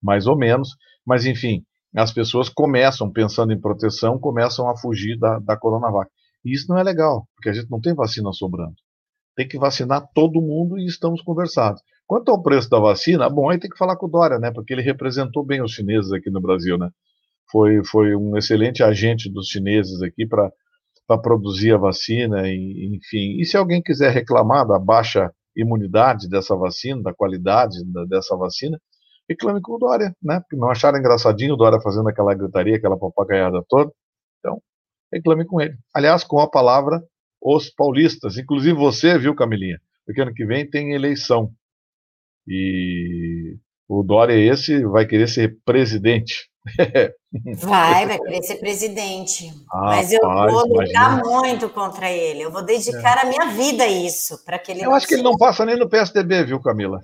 mais 0.02 0.28
ou 0.28 0.38
menos, 0.38 0.70
mas 1.06 1.26
enfim, 1.26 1.64
as 1.96 2.12
pessoas 2.12 2.50
começam, 2.50 3.12
pensando 3.12 3.54
em 3.54 3.60
proteção, 3.60 4.20
começam 4.20 4.70
a 4.70 4.78
fugir 4.78 5.18
da, 5.18 5.40
da 5.40 5.58
Coronavac. 5.58 6.10
E 6.44 6.54
isso 6.54 6.68
não 6.70 6.78
é 6.78 6.84
legal, 6.84 7.28
porque 7.36 7.50
a 7.50 7.54
gente 7.54 7.70
não 7.70 7.80
tem 7.80 7.94
vacina 7.94 8.32
sobrando 8.34 8.76
tem 9.36 9.48
que 9.48 9.58
vacinar 9.58 10.08
todo 10.14 10.42
mundo 10.42 10.78
e 10.80 10.86
estamos 10.86 11.22
conversados. 11.22 11.82
Quanto 12.08 12.32
ao 12.32 12.42
preço 12.42 12.70
da 12.70 12.80
vacina, 12.80 13.30
bom, 13.30 13.50
aí 13.50 13.60
tem 13.60 13.70
que 13.70 13.78
falar 13.78 13.96
com 13.98 14.06
o 14.06 14.10
Dória, 14.10 14.38
né? 14.38 14.52
Porque 14.52 14.74
ele 14.74 14.82
representou 14.82 15.44
bem 15.44 15.62
os 15.62 15.72
chineses 15.72 16.12
aqui 16.12 16.30
no 16.30 16.40
Brasil, 16.40 16.78
né? 16.78 16.90
Foi, 17.52 17.84
foi 17.84 18.16
um 18.16 18.38
excelente 18.38 18.84
agente 18.84 19.32
dos 19.32 19.48
chineses 19.48 20.02
aqui 20.02 20.26
para 20.28 20.52
produzir 21.22 21.74
a 21.74 21.78
vacina, 21.78 22.48
e, 22.48 22.96
enfim. 22.96 23.40
E 23.40 23.46
se 23.46 23.58
alguém 23.58 23.82
quiser 23.82 24.12
reclamar 24.12 24.68
da 24.68 24.80
baixa 24.80 25.32
imunidade 25.56 26.30
dessa 26.30 26.56
vacina, 26.56 27.02
da 27.02 27.14
qualidade 27.14 27.84
da, 27.92 28.06
dessa 28.06 28.36
vacina, 28.36 28.80
reclame 29.28 29.62
com 29.62 29.74
o 29.74 29.80
Dória, 29.80 30.16
né? 30.22 30.40
Porque 30.40 30.56
não 30.56 30.70
acharam 30.70 31.00
engraçadinho 31.00 31.56
o 31.56 31.58
Dória 31.58 31.82
fazendo 31.82 32.08
aquela 32.08 32.34
gritaria, 32.36 32.76
aquela 32.76 32.98
papagaiada 32.98 33.64
toda. 33.68 33.92
Então, 34.40 34.62
reclame 35.12 35.46
com 35.46 35.60
ele. 35.60 35.76
Aliás, 35.94 36.24
com 36.24 36.40
a 36.40 36.50
palavra 36.50 37.02
os 37.46 37.70
paulistas, 37.70 38.40
inclusive 38.40 38.74
você, 38.74 39.20
viu, 39.20 39.36
Camilinha? 39.36 39.80
Porque 40.04 40.20
ano 40.20 40.34
que 40.34 40.46
vem 40.46 40.68
tem 40.68 40.94
eleição. 40.94 41.52
E 42.48 43.56
o 43.88 44.02
Dória 44.02 44.34
esse 44.34 44.84
vai 44.86 45.06
querer 45.06 45.28
ser 45.28 45.58
presidente. 45.64 46.50
vai, 47.62 48.08
vai 48.08 48.20
querer 48.20 48.42
ser 48.42 48.56
presidente. 48.56 49.52
Ah, 49.72 49.86
Mas 49.86 50.12
eu 50.12 50.22
vou 50.22 50.68
lutar 50.68 51.24
muito 51.24 51.70
contra 51.70 52.12
ele. 52.12 52.42
Eu 52.42 52.52
vou 52.52 52.64
dedicar 52.64 53.20
é. 53.20 53.22
a 53.22 53.30
minha 53.30 53.46
vida 53.52 53.84
a 53.84 53.88
isso, 53.88 54.44
para 54.44 54.58
que 54.58 54.72
ele. 54.72 54.84
Eu 54.84 54.92
acho 54.92 55.08
que 55.08 55.14
ele 55.14 55.24
não 55.24 55.38
passa 55.38 55.64
nem 55.66 55.78
no 55.78 55.88
PSDB, 55.88 56.46
viu, 56.46 56.60
Camila? 56.60 57.00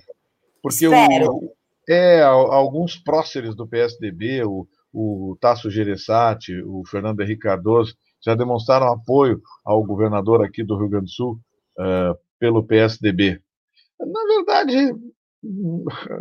Porque 0.60 0.88
o, 0.88 1.54
é, 1.88 2.22
alguns 2.22 2.96
próceres 2.96 3.54
do 3.54 3.66
PSDB, 3.66 4.42
o, 4.44 4.66
o 4.92 5.36
Tasso 5.40 5.70
Gereissati, 5.70 6.60
o 6.62 6.82
Fernando 6.84 7.20
Henrique 7.20 7.42
Cardoso, 7.42 7.94
já 8.24 8.34
demonstraram 8.34 8.92
apoio 8.92 9.40
ao 9.64 9.84
governador 9.84 10.44
aqui 10.44 10.62
do 10.62 10.76
Rio 10.76 10.88
Grande 10.88 11.06
do 11.06 11.10
Sul 11.10 11.40
uh, 11.78 12.16
pelo 12.38 12.64
PSDB. 12.64 13.40
Na 14.00 14.24
verdade, 14.26 14.94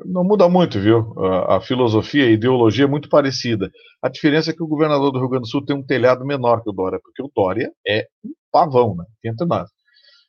não 0.06 0.24
muda 0.24 0.50
muito, 0.50 0.80
viu? 0.80 1.14
A, 1.48 1.62
filosofia, 1.62 2.26
a 2.26 2.32
ideologia 2.32 2.86
é 2.86 2.88
muito 2.88 3.10
parecida. 3.10 3.72
A 4.02 4.10
diferença 4.10 4.50
é 4.50 4.54
que 4.54 4.64
o 4.64 4.68
governador 4.68 5.12
do 5.12 5.20
Rio 5.20 5.30
Grande 5.30 5.44
do 5.44 5.50
Sul 5.50 5.66
tem 5.66 5.76
um 5.76 5.86
telhado 5.86 6.26
menor 6.26 6.64
que 6.64 6.70
o 6.70 6.74
Dória, 6.74 7.00
porque 7.02 7.22
o 7.22 7.32
Dória 7.34 7.72
é 7.88 8.08
um 8.26 8.32
pavão, 8.52 8.96
né? 8.96 9.06
Entre 9.24 9.46
nós. 9.46 9.70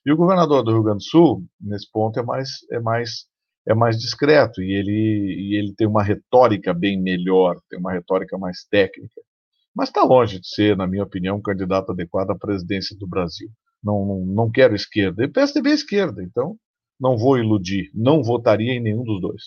E 0.04 0.12
o 0.12 0.16
governador 0.16 0.62
do 0.62 0.72
Rio 0.72 0.82
Grande 0.82 0.98
do 0.98 1.04
Sul, 1.04 1.44
nesse 1.60 1.90
ponto, 1.90 2.18
é 2.18 2.22
mais, 2.22 2.50
é 2.70 2.80
mais, 2.80 3.26
é 3.66 3.74
mais 3.74 3.98
discreto 3.98 4.60
e 4.60 4.72
ele, 4.72 5.36
e 5.38 5.58
ele 5.58 5.74
tem 5.74 5.86
uma 5.86 6.02
retórica 6.02 6.74
bem 6.74 7.00
melhor, 7.00 7.56
tem 7.70 7.78
uma 7.78 7.92
retórica 7.92 8.36
mais 8.36 8.64
técnica 8.70 9.20
mas 9.74 9.88
está 9.88 10.02
longe 10.02 10.38
de 10.38 10.48
ser, 10.48 10.76
na 10.76 10.86
minha 10.86 11.02
opinião, 11.02 11.36
um 11.36 11.42
candidato 11.42 11.92
adequado 11.92 12.30
à 12.30 12.34
presidência 12.34 12.96
do 12.96 13.06
Brasil. 13.06 13.48
Não, 13.82 14.04
não, 14.04 14.18
não 14.26 14.50
quero 14.50 14.74
esquerda. 14.74 15.24
E 15.24 15.28
PSDB 15.28 15.70
é 15.70 15.74
esquerda, 15.74 16.22
então 16.22 16.56
não 17.00 17.16
vou 17.16 17.38
iludir. 17.38 17.90
Não 17.94 18.22
votaria 18.22 18.72
em 18.72 18.80
nenhum 18.80 19.02
dos 19.02 19.20
dois. 19.20 19.42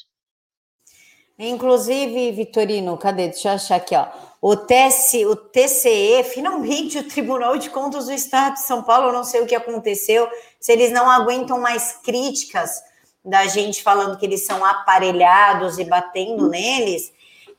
Inclusive, 1.37 2.31
Vitorino, 2.31 2.97
cadê? 2.97 3.27
Deixa 3.27 3.49
eu 3.49 3.53
achar 3.53 3.75
aqui, 3.75 3.93
ó. 3.93 4.07
o, 4.41 4.51
o 4.51 5.35
TCE, 5.35 6.23
finalmente 6.23 6.97
o 6.97 7.07
Tribunal 7.07 7.57
de 7.57 7.69
Contas 7.69 8.05
do 8.05 8.13
Estado 8.13 8.53
de 8.53 8.61
São 8.61 8.83
Paulo, 8.83 9.11
não 9.11 9.23
sei 9.23 9.41
o 9.41 9.45
que 9.45 9.53
aconteceu, 9.53 10.29
se 10.59 10.71
eles 10.71 10.93
não 10.93 11.09
aguentam 11.09 11.59
mais 11.59 11.99
críticas 12.03 12.81
da 13.23 13.47
gente 13.47 13.83
falando 13.83 14.17
que 14.17 14.25
eles 14.25 14.45
são 14.45 14.63
aparelhados 14.63 15.77
e 15.77 15.83
batendo 15.83 16.47
neles, 16.47 17.11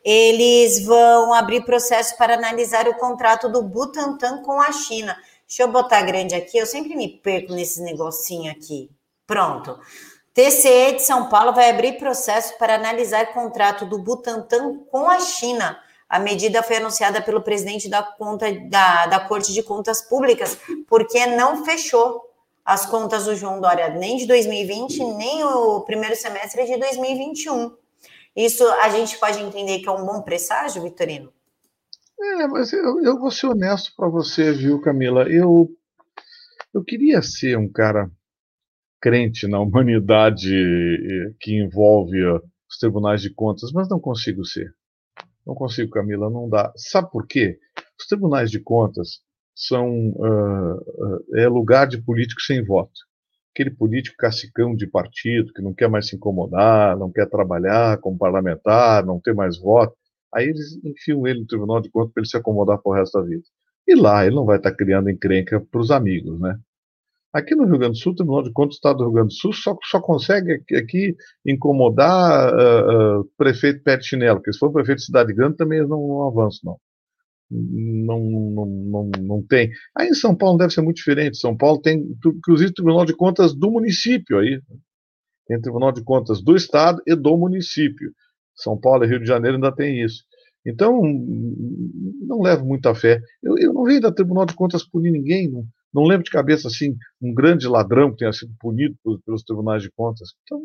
eles 0.09 0.85
vão 0.85 1.35
abrir 1.35 1.65
processo 1.65 2.17
para 2.17 2.35
analisar 2.35 2.87
o 2.87 2.95
contrato 2.95 3.49
do 3.49 3.61
Butantan 3.61 4.41
com 4.43 4.61
a 4.61 4.71
China. 4.71 5.17
Deixa 5.45 5.65
eu 5.65 5.69
botar 5.69 6.03
grande 6.03 6.33
aqui, 6.33 6.59
eu 6.59 6.65
sempre 6.65 6.95
me 6.95 7.09
perco 7.09 7.53
nesses 7.53 7.83
negocinho 7.83 8.53
aqui. 8.53 8.89
Pronto. 9.27 9.77
TCE 10.33 10.93
de 10.93 11.03
São 11.03 11.29
Paulo 11.29 11.53
vai 11.53 11.71
abrir 11.71 11.99
processo 11.99 12.57
para 12.57 12.77
analisar 12.77 13.33
contrato 13.33 13.85
do 13.85 13.99
Butantan 13.99 14.79
com 14.93 15.11
a 15.11 15.19
China. 15.19 15.77
A 16.09 16.21
medida 16.21 16.63
foi 16.63 16.77
anunciada 16.77 17.21
pelo 17.21 17.43
presidente 17.43 17.89
da, 17.89 18.01
conta, 18.05 18.47
da, 18.69 19.07
da 19.07 19.19
Corte 19.19 19.53
de 19.53 19.61
Contas 19.61 20.03
Públicas, 20.03 20.57
porque 20.87 21.27
não 21.27 21.65
fechou 21.65 22.31
as 22.65 22.87
contas 22.87 23.25
do 23.25 23.35
João 23.35 23.61
Dória 23.61 23.89
nem 23.89 24.19
de 24.19 24.27
2020, 24.27 25.03
nem 25.03 25.43
o 25.43 25.81
primeiro 25.81 26.15
semestre 26.15 26.65
de 26.65 26.77
2021. 26.77 27.86
Isso 28.37 28.65
a 28.83 28.91
gente 28.91 29.19
pode 29.19 29.39
entender 29.41 29.79
que 29.79 29.89
é 29.89 29.93
um 29.93 30.05
bom 30.05 30.21
presságio, 30.23 30.83
Vitorino? 30.83 31.33
É, 32.21 32.47
mas 32.47 32.73
eu, 32.73 33.03
eu 33.03 33.19
vou 33.19 33.31
ser 33.31 33.47
honesto 33.47 33.93
para 33.97 34.09
você, 34.09 34.53
viu, 34.53 34.81
Camila? 34.81 35.23
Eu, 35.31 35.69
eu 36.75 36.85
queria 36.85 37.23
ser 37.23 37.57
um 37.57 37.71
cara 37.71 38.11
crente 39.01 39.47
na 39.47 39.61
humanidade 39.61 40.51
que 41.41 41.59
envolve 41.59 42.23
os 42.69 42.79
tribunais 42.79 43.23
de 43.23 43.31
contas, 43.31 43.73
mas 43.73 43.89
não 43.89 44.01
consigo 44.01 44.45
ser. 44.45 44.75
Não 45.47 45.55
consigo, 45.55 45.93
Camila, 45.93 46.29
não 46.29 46.49
dá. 46.49 46.73
Sabe 46.77 47.11
por 47.11 47.27
quê? 47.27 47.59
Os 47.99 48.07
tribunais 48.07 48.51
de 48.51 48.59
contas 48.61 49.21
são 49.55 49.89
uh, 50.11 50.75
uh, 50.75 51.37
é 51.37 51.49
lugar 51.49 51.87
de 51.87 52.03
político 52.03 52.41
sem 52.43 52.65
voto. 52.65 53.01
Aquele 53.57 53.71
político 53.71 54.19
cacicão 54.19 54.77
de 54.77 54.87
partido 54.87 55.51
que 55.55 55.63
não 55.63 55.73
quer 55.73 55.89
mais 55.89 56.09
se 56.09 56.15
incomodar, 56.15 56.95
não 56.99 57.11
quer 57.11 57.27
trabalhar 57.27 57.97
como 58.03 58.19
parlamentar, 58.19 59.03
não 59.03 59.19
ter 59.19 59.35
mais 59.35 59.59
voto. 59.59 59.97
Aí 60.35 60.45
eles 60.45 60.79
enfiam 60.85 61.27
ele 61.27 61.41
no 61.41 61.47
tribunal 61.47 61.81
de 61.81 61.89
contas 61.89 62.13
para 62.13 62.21
ele 62.21 62.29
se 62.29 62.37
acomodar 62.37 62.77
para 62.77 62.91
o 62.91 62.95
resto 62.95 63.19
da 63.19 63.27
vida. 63.27 63.43
E 63.89 63.95
lá 63.95 64.27
ele 64.27 64.37
não 64.37 64.45
vai 64.45 64.59
estar 64.59 64.73
tá 64.73 64.77
criando 64.77 65.09
encrenca 65.09 65.59
para 65.59 65.81
os 65.81 65.91
amigos, 65.91 66.39
né? 66.39 66.59
Aqui 67.33 67.55
no 67.55 67.65
Rio 67.65 67.79
Grande 67.79 67.93
do 67.93 67.99
Sul, 67.99 68.13
o 68.13 68.17
Tribunal 68.17 68.43
de 68.43 68.53
Contas 68.53 68.75
do 68.75 68.77
Estado 68.77 68.99
do 68.99 69.05
Rio 69.05 69.13
Grande 69.15 69.29
do 69.29 69.39
Sul 69.39 69.55
só, 69.55 69.75
só 69.85 70.03
consegue 70.03 70.53
aqui, 70.53 70.77
aqui 70.77 71.17
incomodar 71.47 72.53
uh, 72.53 73.21
uh, 73.21 73.31
prefeito 73.39 73.83
pé 73.83 73.99
chinelo, 74.03 74.39
porque 74.39 74.53
se 74.53 74.59
for 74.59 74.71
prefeito 74.71 74.99
de 74.99 75.07
cidade 75.07 75.33
grande 75.33 75.57
também 75.57 75.81
não, 75.81 76.07
não 76.07 76.29
avançam, 76.29 76.61
não. 76.73 76.79
Não, 77.51 78.19
não, 78.19 78.67
não, 78.67 79.11
não 79.21 79.43
tem. 79.43 79.71
Aí 79.97 80.09
em 80.09 80.15
São 80.15 80.35
Paulo 80.35 80.59
deve 80.59 80.73
ser 80.73 80.83
muito 80.83 80.97
diferente. 80.97 81.39
São 81.39 81.57
Paulo 81.57 81.81
tem, 81.81 82.05
inclusive, 82.25 82.75
Tribunal 82.75 83.05
de 83.05 83.15
Contas 83.15 83.55
do 83.55 83.71
município 83.71 84.39
aí. 84.39 84.61
Tem 85.47 85.61
Tribunal 85.61 85.93
de 85.93 86.03
Contas 86.03 86.43
do 86.43 86.57
Estado 86.57 87.01
e 87.07 87.15
do 87.15 87.37
município. 87.37 88.13
São 88.55 88.79
Paulo 88.79 89.05
e 89.05 89.07
Rio 89.07 89.21
de 89.21 89.27
Janeiro 89.27 89.57
ainda 89.57 89.75
tem 89.75 90.03
isso. 90.03 90.25
Então, 90.67 91.01
não 92.23 92.43
levo 92.43 92.65
muita 92.67 92.93
fé. 92.95 93.21
Eu, 93.41 93.57
eu 93.57 93.73
não 93.73 93.85
venho 93.85 94.01
da 94.01 94.11
Tribunal 94.11 94.45
de 94.45 94.55
Contas 94.55 94.85
punir 94.85 95.13
ninguém. 95.13 95.49
Não, 95.49 95.65
não 95.95 96.05
lembro 96.05 96.25
de 96.25 96.31
cabeça 96.31 96.67
assim 96.67 96.97
um 97.23 97.33
grande 97.33 97.69
ladrão 97.69 98.11
que 98.11 98.19
tenha 98.19 98.33
sido 98.33 98.53
punido 98.59 98.97
pelos 99.25 99.45
tribunais 99.45 99.83
de 99.83 99.91
contas. 99.93 100.31
Então, 100.43 100.61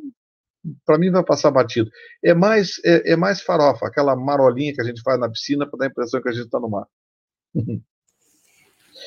para 0.86 0.98
mim 0.98 1.12
vai 1.12 1.24
passar 1.24 1.52
batido. 1.52 1.90
É 2.24 2.34
mais 2.34 2.80
é, 2.86 3.14
é, 3.14 3.16
mais 3.16 3.42
farofa, 3.42 3.88
aquela 3.88 4.16
marolinha 4.16 4.74
que 4.74 4.82
a 4.82 4.84
gente 4.84 5.02
faz 5.02 5.20
na 5.20 5.30
piscina 5.30 5.68
para 5.68 5.80
dar 5.80 5.86
a 5.86 5.90
impressão 5.90 6.22
que 6.22 6.30
a 6.30 6.34
gente 6.34 6.46
está 6.46 6.60
no 6.60 6.70
mar. 6.70 6.86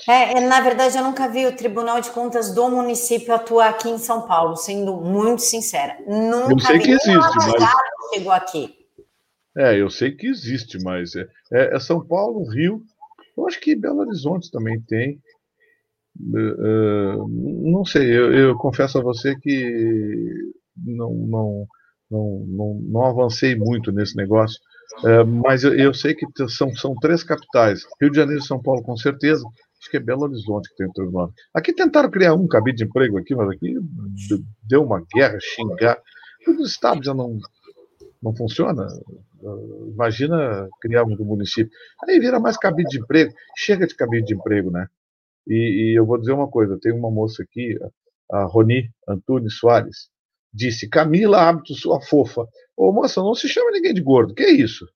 É, 0.08 0.38
é, 0.38 0.40
na 0.40 0.60
verdade, 0.60 0.98
eu 0.98 1.04
nunca 1.04 1.28
vi 1.28 1.46
o 1.46 1.56
Tribunal 1.56 2.00
de 2.00 2.10
Contas 2.10 2.52
do 2.52 2.68
município 2.68 3.32
atuar 3.32 3.70
aqui 3.70 3.88
em 3.88 3.96
São 3.96 4.26
Paulo, 4.26 4.56
sendo 4.56 4.96
muito 4.96 5.40
sincera. 5.40 5.96
Nunca 6.06 6.52
eu 6.52 6.58
sei 6.58 6.78
vi 6.78 6.84
que 6.84 6.90
existe, 6.90 7.16
mas... 7.16 7.70
chegou 8.12 8.32
aqui. 8.32 8.74
É, 9.56 9.80
eu 9.80 9.88
sei 9.88 10.10
que 10.10 10.26
existe, 10.26 10.82
mas 10.82 11.14
é, 11.14 11.26
é, 11.52 11.76
é 11.76 11.80
São 11.80 12.04
Paulo, 12.04 12.44
Rio. 12.44 12.82
Eu 13.36 13.46
acho 13.46 13.60
que 13.60 13.74
Belo 13.74 14.00
Horizonte 14.00 14.50
também 14.50 14.80
tem. 14.80 15.20
Uh, 16.20 17.26
não 17.28 17.84
sei, 17.84 18.06
eu, 18.06 18.32
eu, 18.32 18.56
confesso 18.56 18.98
a 18.98 19.02
você 19.02 19.34
que 19.36 20.52
não, 20.76 21.12
não, 21.14 21.66
não, 22.10 22.44
não, 22.46 22.80
não 22.82 23.04
avancei 23.04 23.54
muito 23.54 23.92
nesse 23.92 24.16
negócio, 24.16 24.58
uh, 25.04 25.26
mas 25.26 25.64
eu, 25.64 25.74
eu, 25.74 25.94
sei 25.94 26.14
que 26.14 26.26
são, 26.48 26.74
são 26.74 26.94
três 26.96 27.22
capitais, 27.22 27.82
Rio 28.00 28.10
de 28.10 28.16
Janeiro 28.16 28.42
e 28.42 28.46
São 28.46 28.60
Paulo 28.60 28.82
com 28.82 28.96
certeza, 28.96 29.44
acho 29.80 29.90
que 29.90 29.96
é 29.96 30.00
Belo 30.00 30.22
Horizonte 30.22 30.68
que 30.70 30.76
tem 30.76 30.86
o 30.86 30.92
tribunal. 30.92 31.32
Aqui 31.52 31.72
tentaram 31.72 32.10
criar 32.10 32.34
um 32.34 32.46
cabide 32.46 32.78
de 32.78 32.84
emprego 32.84 33.18
aqui, 33.18 33.34
mas 33.34 33.48
aqui 33.50 33.74
deu 34.62 34.82
uma 34.82 35.04
guerra, 35.14 35.38
xingar, 35.40 35.98
todo 36.44 36.60
o 36.60 36.66
estado 36.66 37.04
já 37.04 37.14
não, 37.14 37.38
não 38.22 38.34
funciona, 38.34 38.86
imagina 39.92 40.68
criar 40.80 41.04
um 41.04 41.14
do 41.14 41.24
município, 41.24 41.70
aí 42.08 42.18
vira 42.18 42.40
mais 42.40 42.56
cabide 42.56 42.88
de 42.88 43.00
emprego, 43.00 43.32
chega 43.56 43.86
de 43.86 43.94
cabide 43.94 44.26
de 44.26 44.34
emprego, 44.34 44.70
né? 44.70 44.86
E, 45.46 45.92
e, 45.92 45.98
eu 45.98 46.06
vou 46.06 46.18
dizer 46.18 46.32
uma 46.32 46.48
coisa: 46.48 46.78
tem 46.80 46.92
uma 46.92 47.10
moça 47.10 47.42
aqui, 47.42 47.78
a 48.32 48.44
Roni 48.44 48.90
Antunes 49.06 49.58
Soares, 49.58 50.08
disse: 50.54 50.88
Camila 50.88 51.48
hábito 51.48 51.74
sua 51.74 52.00
fofa. 52.00 52.46
Ô 52.76 52.92
moça, 52.92 53.20
não 53.20 53.34
se 53.34 53.48
chama 53.48 53.72
ninguém 53.72 53.92
de 53.92 54.00
gordo, 54.00 54.34
que 54.34 54.44
é 54.44 54.50
isso? 54.50 54.88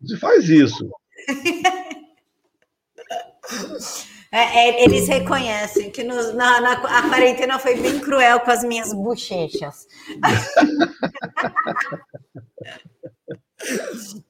Você 0.00 0.16
faz 0.20 0.48
isso. 0.48 0.88
É, 4.30 4.68
é, 4.68 4.84
eles 4.84 5.08
reconhecem 5.08 5.90
que 5.90 6.04
nos, 6.04 6.34
na, 6.34 6.60
na, 6.60 6.72
a 6.72 7.08
quarentena 7.08 7.58
foi 7.58 7.76
bem 7.76 7.98
cruel 7.98 8.40
com 8.40 8.50
as 8.50 8.62
minhas 8.62 8.92
bochechas. 8.92 9.86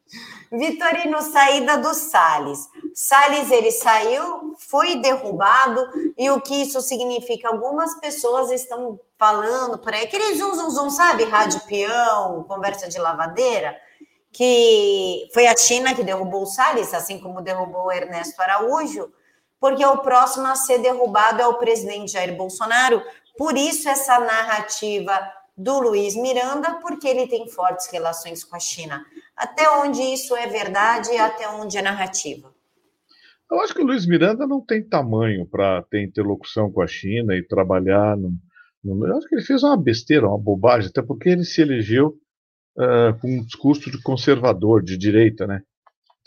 Vitorino, 0.51 1.21
saída 1.21 1.79
do 1.79 1.93
Salles. 1.93 2.69
Salles, 2.95 3.51
ele 3.51 3.71
saiu, 3.71 4.55
foi 4.59 4.97
derrubado, 4.97 5.87
e 6.17 6.31
o 6.31 6.41
que 6.41 6.63
isso 6.63 6.81
significa? 6.81 7.49
Algumas 7.49 7.95
pessoas 8.01 8.51
estão 8.51 8.99
falando 9.19 9.79
por 9.79 9.93
aí, 9.93 10.05
aquele 10.05 10.37
zum, 10.37 10.55
zum, 10.55 10.71
zum, 10.71 10.91
sabe? 10.91 11.25
Rádio 11.25 11.61
peão, 11.67 12.45
conversa 12.45 12.89
de 12.89 12.99
lavadeira, 12.99 13.77
que 14.33 15.29
foi 15.35 15.47
a 15.47 15.57
China 15.57 15.95
que 15.95 16.03
derrubou 16.03 16.43
o 16.43 16.47
Salles, 16.47 16.95
assim 16.95 17.19
como 17.19 17.43
derrubou 17.43 17.87
o 17.87 17.93
Ernesto 17.93 18.41
Araújo, 18.41 19.13
porque 19.61 19.85
o 19.85 19.99
próximo 19.99 20.47
a 20.47 20.55
ser 20.55 20.79
derrubado 20.79 21.43
é 21.43 21.47
o 21.47 21.55
presidente 21.55 22.13
Jair 22.13 22.37
Bolsonaro. 22.37 23.03
Por 23.37 23.57
isso, 23.57 23.89
essa 23.89 24.19
narrativa 24.19 25.19
do 25.57 25.81
Luiz 25.81 26.15
Miranda, 26.15 26.75
porque 26.81 27.09
ele 27.09 27.27
tem 27.27 27.49
fortes 27.49 27.91
relações 27.91 28.45
com 28.45 28.55
a 28.55 28.61
China. 28.61 29.05
Até 29.37 29.69
onde 29.71 30.01
isso 30.01 30.37
é 30.37 30.47
verdade 30.47 31.11
e 31.11 31.19
até 31.19 31.49
onde 31.49 31.77
é 31.77 31.83
narrativa? 31.83 32.53
Eu 33.51 33.61
acho 33.61 33.75
que 33.75 33.81
o 33.81 33.87
Luiz 33.87 34.07
Miranda 34.07 34.47
não 34.47 34.61
tem 34.61 34.83
tamanho 34.83 35.47
para 35.47 35.83
ter 35.91 36.05
interlocução 36.05 36.71
com 36.71 36.83
a 36.83 36.87
China 36.87 37.35
e 37.35 37.43
trabalhar. 37.43 38.17
No, 38.17 38.33
no, 38.85 39.07
eu 39.07 39.17
acho 39.17 39.27
que 39.27 39.35
ele 39.35 39.45
fez 39.45 39.63
uma 39.63 39.77
besteira, 39.77 40.29
uma 40.29 40.39
bobagem, 40.39 40.91
até 40.91 41.03
porque 41.03 41.31
ele 41.31 41.45
se 41.45 41.63
elegeu 41.63 42.15
uh, 42.77 43.19
com 43.21 43.29
um 43.29 43.45
discurso 43.45 43.91
de 43.91 44.01
conservador, 44.03 44.83
de 44.83 44.97
direita, 44.97 45.47
né? 45.47 45.63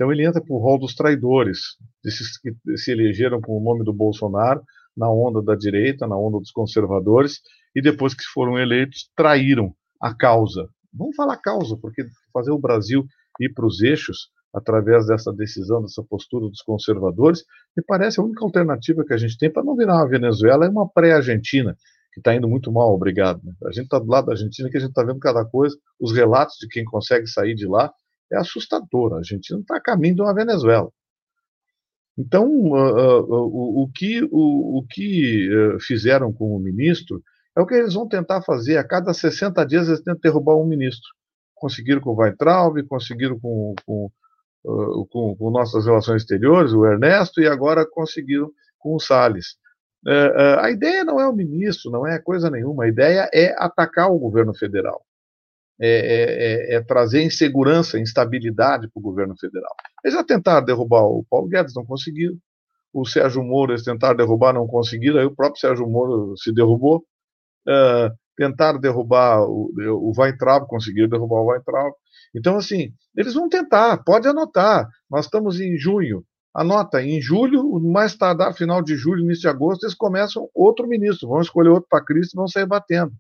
Então 0.01 0.11
ele 0.11 0.25
entra 0.25 0.41
para 0.41 0.55
o 0.55 0.57
rol 0.57 0.79
dos 0.79 0.95
traidores, 0.95 1.77
desses 2.03 2.35
que 2.39 2.51
se 2.75 2.91
elegeram 2.91 3.39
com 3.39 3.55
o 3.55 3.63
nome 3.63 3.85
do 3.85 3.93
Bolsonaro, 3.93 4.63
na 4.97 5.07
onda 5.07 5.43
da 5.43 5.53
direita, 5.53 6.07
na 6.07 6.17
onda 6.17 6.39
dos 6.39 6.49
conservadores, 6.49 7.39
e 7.75 7.83
depois 7.83 8.15
que 8.15 8.23
foram 8.33 8.57
eleitos, 8.57 9.11
traíram 9.15 9.75
a 10.01 10.11
causa. 10.11 10.67
Vamos 10.91 11.15
falar 11.15 11.37
causa, 11.37 11.77
porque 11.77 12.03
fazer 12.33 12.49
o 12.49 12.57
Brasil 12.57 13.05
ir 13.39 13.53
para 13.53 13.63
os 13.63 13.79
eixos 13.83 14.31
através 14.51 15.05
dessa 15.05 15.31
decisão, 15.31 15.83
dessa 15.83 16.01
postura 16.01 16.49
dos 16.49 16.63
conservadores, 16.63 17.43
me 17.77 17.83
parece 17.85 18.19
a 18.19 18.23
única 18.23 18.43
alternativa 18.43 19.05
que 19.05 19.13
a 19.13 19.17
gente 19.17 19.37
tem 19.37 19.51
para 19.51 19.63
não 19.63 19.75
virar 19.75 19.97
uma 19.97 20.09
Venezuela 20.09 20.65
é 20.65 20.69
uma 20.69 20.89
pré-Argentina, 20.89 21.77
que 22.11 22.19
está 22.19 22.33
indo 22.33 22.49
muito 22.49 22.71
mal, 22.71 22.91
obrigado. 22.91 23.39
Né? 23.43 23.53
A 23.65 23.71
gente 23.71 23.83
está 23.83 23.99
do 23.99 24.07
lado 24.07 24.25
da 24.25 24.31
Argentina, 24.31 24.67
que 24.67 24.77
a 24.77 24.79
gente 24.79 24.89
está 24.89 25.03
vendo 25.03 25.19
cada 25.19 25.45
coisa, 25.45 25.77
os 25.99 26.11
relatos 26.11 26.55
de 26.59 26.67
quem 26.67 26.83
consegue 26.83 27.27
sair 27.27 27.53
de 27.53 27.67
lá 27.67 27.93
é 28.31 28.37
assustador. 28.37 29.13
A 29.13 29.17
Argentina 29.17 29.59
está 29.59 29.77
a 29.77 29.81
caminho 29.81 30.15
de 30.15 30.21
uma 30.21 30.33
Venezuela. 30.33 30.91
Então, 32.17 32.47
uh, 32.47 33.21
uh, 33.21 33.21
uh, 33.21 33.83
o, 33.83 33.91
que, 33.93 34.21
o, 34.31 34.85
que 34.89 35.49
eh, 35.51 35.77
fizeram 35.79 36.31
com 36.31 36.55
o 36.55 36.59
ministro 36.59 37.23
é 37.55 37.61
o 37.61 37.65
que 37.65 37.73
eles 37.73 37.93
vão 37.93 38.07
tentar 38.07 38.41
fazer. 38.41 38.77
A 38.77 38.83
cada 38.83 39.13
60 39.13 39.65
dias 39.65 39.87
eles 39.87 40.01
tentam 40.01 40.19
derrubar 40.21 40.55
um 40.55 40.65
ministro. 40.65 41.09
Conseguiram 41.55 42.01
com 42.01 42.11
o 42.11 42.15
Weintraub, 42.15 42.83
conseguiram 42.87 43.39
com, 43.39 43.73
com, 43.85 44.11
com, 44.63 45.35
com, 45.35 45.51
nossas 45.51 45.85
relações 45.85 46.21
exteriores, 46.21 46.73
o 46.73 46.85
Ernesto, 46.85 47.41
e 47.41 47.47
agora 47.47 47.85
conseguiram 47.85 48.51
com 48.77 48.95
o 48.95 48.99
Salles. 48.99 49.55
Uh, 50.05 50.09
uh, 50.09 50.59
a 50.59 50.71
ideia 50.71 51.03
não 51.03 51.19
é 51.19 51.27
o 51.27 51.33
ministro, 51.33 51.91
não 51.91 52.05
é 52.07 52.19
coisa 52.19 52.49
nenhuma. 52.49 52.85
A 52.85 52.87
ideia 52.87 53.29
é 53.33 53.55
atacar 53.57 54.11
o 54.11 54.19
governo 54.19 54.53
federal. 54.53 55.03
É, 55.81 56.73
é, 56.73 56.75
é 56.75 56.81
trazer 56.81 57.23
insegurança, 57.23 57.99
instabilidade 57.99 58.87
para 58.87 58.99
o 58.99 59.03
governo 59.03 59.35
federal. 59.37 59.73
Eles 60.03 60.15
já 60.15 60.23
tentaram 60.23 60.63
derrubar 60.65 61.03
o 61.03 61.25
Paulo 61.29 61.47
Guedes, 61.47 61.73
não 61.75 61.85
conseguiram. 61.85 62.37
O 62.93 63.05
Sérgio 63.05 63.43
Moro, 63.43 63.71
eles 63.71 63.83
tentaram 63.83 64.15
derrubar, 64.15 64.53
não 64.53 64.67
conseguiram. 64.67 65.19
Aí 65.19 65.25
o 65.25 65.35
próprio 65.35 65.59
Sérgio 65.59 65.89
Moro 65.89 66.35
se 66.37 66.53
derrubou. 66.53 67.03
Uh, 67.67 68.13
tentaram 68.37 68.79
derrubar 68.79 69.43
o, 69.43 69.71
o 69.75 70.13
Weintraub, 70.17 70.67
conseguiram 70.67 71.09
derrubar 71.09 71.41
o 71.41 71.47
Weintraub. 71.47 71.93
Então, 72.35 72.57
assim, 72.57 72.93
eles 73.15 73.33
vão 73.33 73.49
tentar, 73.49 74.03
pode 74.03 74.27
anotar. 74.27 74.87
Nós 75.09 75.25
estamos 75.25 75.59
em 75.59 75.77
junho. 75.77 76.23
Anota, 76.53 77.01
em 77.01 77.21
julho, 77.21 77.79
mais 77.79 78.15
tardar, 78.15 78.53
final 78.53 78.81
de 78.81 78.95
julho, 78.95 79.23
início 79.23 79.41
de 79.41 79.47
agosto, 79.47 79.85
eles 79.85 79.95
começam 79.95 80.49
outro 80.53 80.85
ministro, 80.85 81.29
vão 81.29 81.39
escolher 81.39 81.69
outro 81.69 81.87
para 81.89 82.03
Cristo 82.03 82.33
e 82.33 82.37
vão 82.37 82.47
sair 82.47 82.65
batendo. 82.65 83.13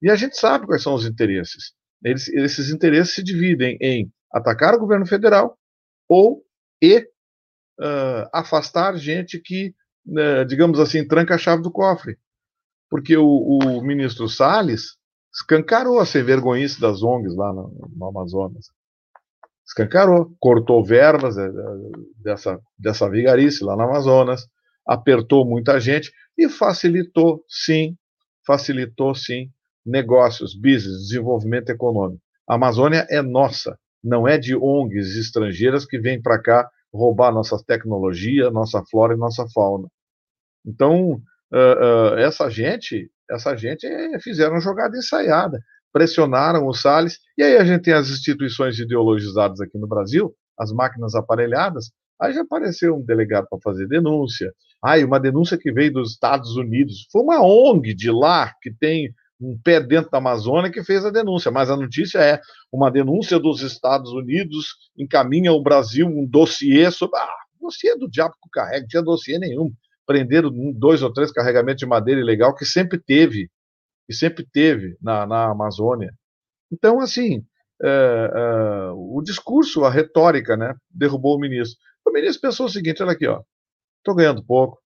E 0.00 0.10
a 0.10 0.16
gente 0.16 0.36
sabe 0.36 0.66
quais 0.66 0.82
são 0.82 0.94
os 0.94 1.06
interesses. 1.06 1.72
Eles, 2.04 2.28
esses 2.28 2.70
interesses 2.70 3.14
se 3.14 3.22
dividem 3.22 3.76
em 3.80 4.10
atacar 4.32 4.74
o 4.74 4.78
governo 4.78 5.06
federal 5.06 5.58
ou 6.08 6.42
e 6.80 7.00
uh, 7.80 8.28
afastar 8.32 8.96
gente 8.96 9.40
que, 9.40 9.74
uh, 10.06 10.44
digamos 10.46 10.78
assim, 10.78 11.06
tranca 11.06 11.34
a 11.34 11.38
chave 11.38 11.62
do 11.62 11.72
cofre. 11.72 12.16
Porque 12.88 13.16
o, 13.16 13.26
o 13.26 13.82
ministro 13.82 14.28
Salles 14.28 14.96
escancarou 15.34 15.98
a 15.98 16.06
sem 16.06 16.22
vergonhice 16.22 16.80
das 16.80 17.02
ONGs 17.02 17.36
lá 17.36 17.52
no, 17.52 17.90
no 17.94 18.06
Amazonas. 18.06 18.66
Escancarou, 19.66 20.34
cortou 20.40 20.82
verbas 20.82 21.36
eh, 21.36 21.50
dessa, 22.16 22.58
dessa 22.78 23.10
vigarice 23.10 23.62
lá 23.62 23.76
no 23.76 23.82
Amazonas, 23.82 24.48
apertou 24.86 25.44
muita 25.44 25.78
gente 25.78 26.10
e 26.38 26.48
facilitou, 26.48 27.44
sim, 27.46 27.94
facilitou, 28.46 29.14
sim, 29.14 29.50
negócios, 29.88 30.54
business, 30.54 31.08
desenvolvimento 31.08 31.70
econômico. 31.70 32.22
A 32.48 32.54
Amazônia 32.54 33.06
é 33.10 33.22
nossa, 33.22 33.78
não 34.02 34.28
é 34.28 34.38
de 34.38 34.54
ONGs 34.54 35.16
estrangeiras 35.16 35.84
que 35.84 35.98
vêm 35.98 36.20
para 36.20 36.40
cá 36.40 36.68
roubar 36.92 37.32
nossa 37.32 37.62
tecnologia, 37.66 38.50
nossa 38.50 38.82
flora 38.90 39.14
e 39.14 39.18
nossa 39.18 39.46
fauna. 39.52 39.88
Então, 40.64 41.12
uh, 41.52 42.14
uh, 42.14 42.18
essa 42.18 42.48
gente 42.48 43.10
essa 43.30 43.54
gente 43.54 43.86
fizeram 44.20 44.60
jogada 44.60 44.96
ensaiada, 44.96 45.60
pressionaram 45.92 46.66
o 46.66 46.72
Salles, 46.72 47.18
e 47.36 47.42
aí 47.42 47.56
a 47.56 47.64
gente 47.64 47.82
tem 47.82 47.92
as 47.92 48.08
instituições 48.08 48.78
ideologizadas 48.78 49.60
aqui 49.60 49.76
no 49.76 49.86
Brasil, 49.86 50.34
as 50.58 50.72
máquinas 50.72 51.14
aparelhadas, 51.14 51.90
aí 52.20 52.32
já 52.32 52.42
apareceu 52.42 52.96
um 52.96 53.04
delegado 53.04 53.46
para 53.48 53.58
fazer 53.62 53.86
denúncia, 53.86 54.52
aí 54.82 55.04
uma 55.04 55.20
denúncia 55.20 55.58
que 55.58 55.70
veio 55.70 55.92
dos 55.92 56.12
Estados 56.12 56.56
Unidos, 56.56 57.06
foi 57.12 57.22
uma 57.22 57.42
ONG 57.42 57.94
de 57.94 58.10
lá 58.10 58.52
que 58.62 58.72
tem 58.72 59.12
um 59.40 59.58
pé 59.62 59.80
dentro 59.80 60.10
da 60.10 60.18
Amazônia 60.18 60.70
que 60.70 60.82
fez 60.82 61.04
a 61.04 61.10
denúncia, 61.10 61.50
mas 61.50 61.70
a 61.70 61.76
notícia 61.76 62.18
é 62.18 62.40
uma 62.72 62.90
denúncia 62.90 63.38
dos 63.38 63.62
Estados 63.62 64.12
Unidos 64.12 64.76
encaminha 64.96 65.50
ao 65.50 65.62
Brasil 65.62 66.06
um 66.06 66.26
dossiê 66.26 66.90
sobre. 66.90 67.18
Ah, 67.18 67.36
dossiê 67.60 67.96
do 67.96 68.08
diabo 68.08 68.34
que 68.42 68.50
carrega, 68.50 68.80
não 68.80 68.88
tinha 68.88 69.02
dossiê 69.02 69.38
nenhum 69.38 69.72
prenderam 70.08 70.50
dois 70.72 71.02
ou 71.02 71.12
três 71.12 71.30
carregamentos 71.30 71.80
de 71.80 71.86
madeira 71.86 72.18
ilegal 72.18 72.54
que 72.54 72.64
sempre 72.64 72.98
teve, 72.98 73.50
que 74.06 74.14
sempre 74.14 74.42
teve 74.50 74.96
na, 75.02 75.26
na 75.26 75.50
Amazônia. 75.50 76.14
Então, 76.72 76.98
assim, 76.98 77.44
é, 77.82 77.86
é, 77.86 78.90
o 78.94 79.20
discurso, 79.22 79.84
a 79.84 79.90
retórica, 79.90 80.56
né, 80.56 80.74
derrubou 80.90 81.36
o 81.36 81.38
ministro. 81.38 81.78
O 82.06 82.10
ministro 82.10 82.40
pensou 82.40 82.66
o 82.66 82.70
seguinte: 82.70 83.02
olha 83.02 83.12
aqui, 83.12 83.26
ó, 83.26 83.42
estou 83.98 84.14
ganhando 84.14 84.42
pouco. 84.42 84.78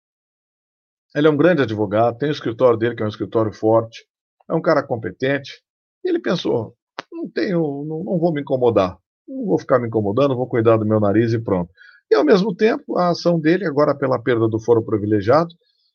Ele 1.14 1.28
é 1.28 1.30
um 1.30 1.36
grande 1.36 1.62
advogado, 1.62 2.18
tem 2.18 2.28
o 2.28 2.32
escritório 2.32 2.76
dele, 2.76 2.96
que 2.96 3.02
é 3.02 3.06
um 3.06 3.08
escritório 3.08 3.52
forte, 3.52 4.04
é 4.48 4.54
um 4.54 4.62
cara 4.62 4.82
competente. 4.82 5.62
E 6.04 6.08
ele 6.08 6.20
pensou: 6.20 6.74
não 7.10 7.28
tenho, 7.28 7.84
não, 7.86 8.04
não 8.04 8.18
vou 8.18 8.32
me 8.32 8.40
incomodar, 8.40 8.96
não 9.26 9.46
vou 9.46 9.58
ficar 9.58 9.78
me 9.78 9.88
incomodando, 9.88 10.36
vou 10.36 10.48
cuidar 10.48 10.76
do 10.76 10.86
meu 10.86 11.00
nariz 11.00 11.32
e 11.32 11.38
pronto. 11.38 11.70
E, 12.10 12.14
ao 12.14 12.24
mesmo 12.24 12.54
tempo, 12.54 12.98
a 12.98 13.08
ação 13.08 13.40
dele, 13.40 13.66
agora 13.66 13.96
pela 13.96 14.22
perda 14.22 14.46
do 14.46 14.60
foro 14.60 14.84
privilegiado, 14.84 15.48